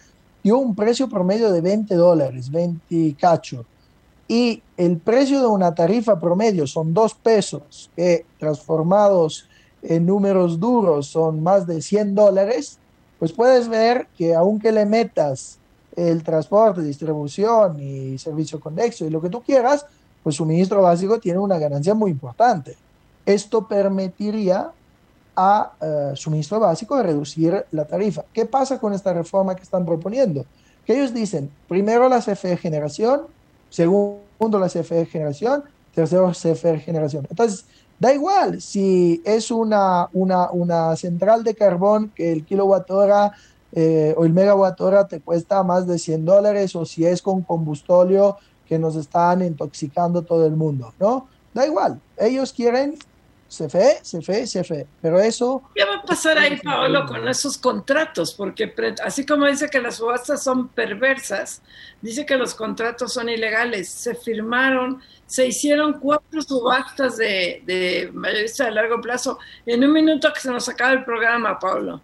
[0.47, 3.65] dio un precio promedio de 20 dólares, 20 cacho,
[4.29, 9.49] y el precio de una tarifa promedio son 2 pesos, que transformados
[9.83, 12.79] en números duros son más de 100 dólares,
[13.19, 15.59] pues puedes ver que aunque le metas
[15.97, 19.85] el transporte, distribución y servicio conexo y lo que tú quieras,
[20.23, 22.77] pues suministro básico tiene una ganancia muy importante.
[23.25, 24.71] Esto permitiría
[25.37, 28.25] a eh, suministro básico de reducir la tarifa.
[28.33, 30.47] ¿Qué pasa con esta reforma que están proponiendo?
[30.85, 33.23] Que ellos dicen, primero la CFE generación,
[33.69, 35.65] segundo la CFE generación,
[35.95, 37.27] tercero CFE generación.
[37.29, 37.67] Entonces,
[37.99, 43.33] da igual si es una, una, una central de carbón que el kilowatt hora
[43.73, 47.43] eh, o el megawatt hora te cuesta más de 100 dólares o si es con
[47.43, 51.29] combustóleo que nos están intoxicando todo el mundo, ¿no?
[51.53, 52.97] Da igual, ellos quieren
[53.57, 55.63] CFE, CFE, CFE, pero eso...
[55.75, 58.35] ¿Qué va a pasar ahí, Paolo, con esos contratos?
[58.35, 58.73] Porque
[59.03, 61.63] así como dice que las subastas son perversas,
[62.03, 63.89] dice que los contratos son ilegales.
[63.89, 70.33] Se firmaron, se hicieron cuatro subastas de, de mayorista de largo plazo en un minuto
[70.33, 72.01] que se nos acaba el programa, Paolo.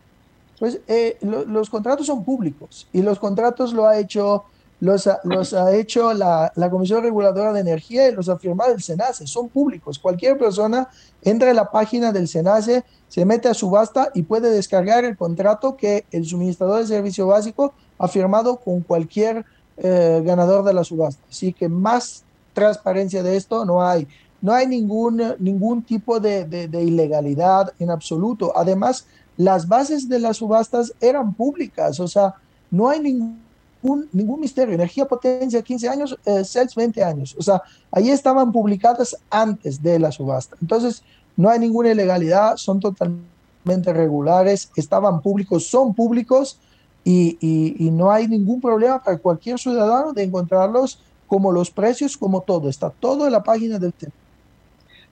[0.59, 4.45] Pues eh, los contratos son públicos y los contratos lo ha hecho
[4.79, 8.73] los ha, los ha hecho la, la, Comisión Reguladora de Energía y los ha firmado
[8.73, 9.97] el SENACE, son públicos.
[9.97, 10.89] Cualquier persona
[11.23, 15.77] entra a la página del SENACE, se mete a subasta y puede descargar el contrato
[15.77, 19.45] que el suministrador de servicio básico ha firmado con cualquier
[19.77, 21.23] eh, ganador de la subasta.
[21.31, 24.07] Así que más transparencia de esto no hay.
[24.41, 28.53] No hay ningún, ningún tipo de, de, de ilegalidad en absoluto.
[28.57, 32.35] Además, las bases de las subastas eran públicas, o sea,
[32.71, 33.41] no hay ningún
[33.83, 34.75] ningún misterio.
[34.75, 37.35] Energía potencia 15 años, eh, CELS 20 años.
[37.39, 40.57] O sea, ahí estaban publicadas antes de la subasta.
[40.61, 41.03] Entonces,
[41.37, 46.59] no hay ninguna ilegalidad, son totalmente regulares, estaban públicos, son públicos
[47.05, 52.43] y, y, no hay ningún problema para cualquier ciudadano de encontrarlos como los precios, como
[52.43, 52.69] todo.
[52.69, 54.13] Está todo en la página del tema.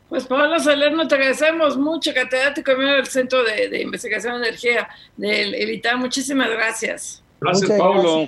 [0.09, 5.55] Pues Pablo Salerno, te agradecemos mucho, catedrático del Centro de, de Investigación de Energía del
[5.55, 5.97] ELITA.
[5.97, 7.23] Muchísimas gracias.
[7.41, 8.27] Gracias, Pablo.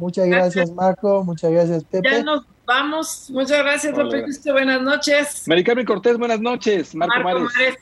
[0.00, 1.22] Muchas gracias, Marco.
[1.22, 2.10] Muchas gracias, Pepe.
[2.10, 3.30] Ya nos vamos.
[3.30, 4.42] Muchas gracias, López.
[4.44, 5.46] Buenas noches.
[5.46, 6.94] Mari Carmen Cortés, buenas noches.
[6.94, 7.76] Marco, Mares.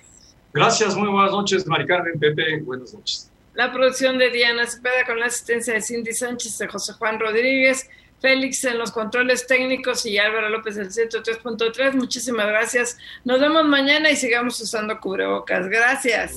[0.52, 2.60] Gracias, muy buenas noches, Mari Carmen, Pepe.
[2.62, 3.30] Buenas noches.
[3.54, 7.88] La producción de Diana Cepeda con la asistencia de Cindy Sánchez, de José Juan Rodríguez.
[8.20, 11.94] Félix en los controles técnicos y Álvaro López del Centro 3.3.
[11.94, 12.96] Muchísimas gracias.
[13.24, 15.68] Nos vemos mañana y sigamos usando cubrebocas.
[15.68, 16.32] Gracias.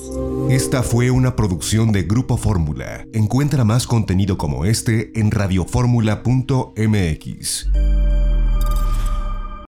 [0.49, 3.05] Esta fue una producción de Grupo Fórmula.
[3.13, 7.67] Encuentra más contenido como este en radioformula.mx.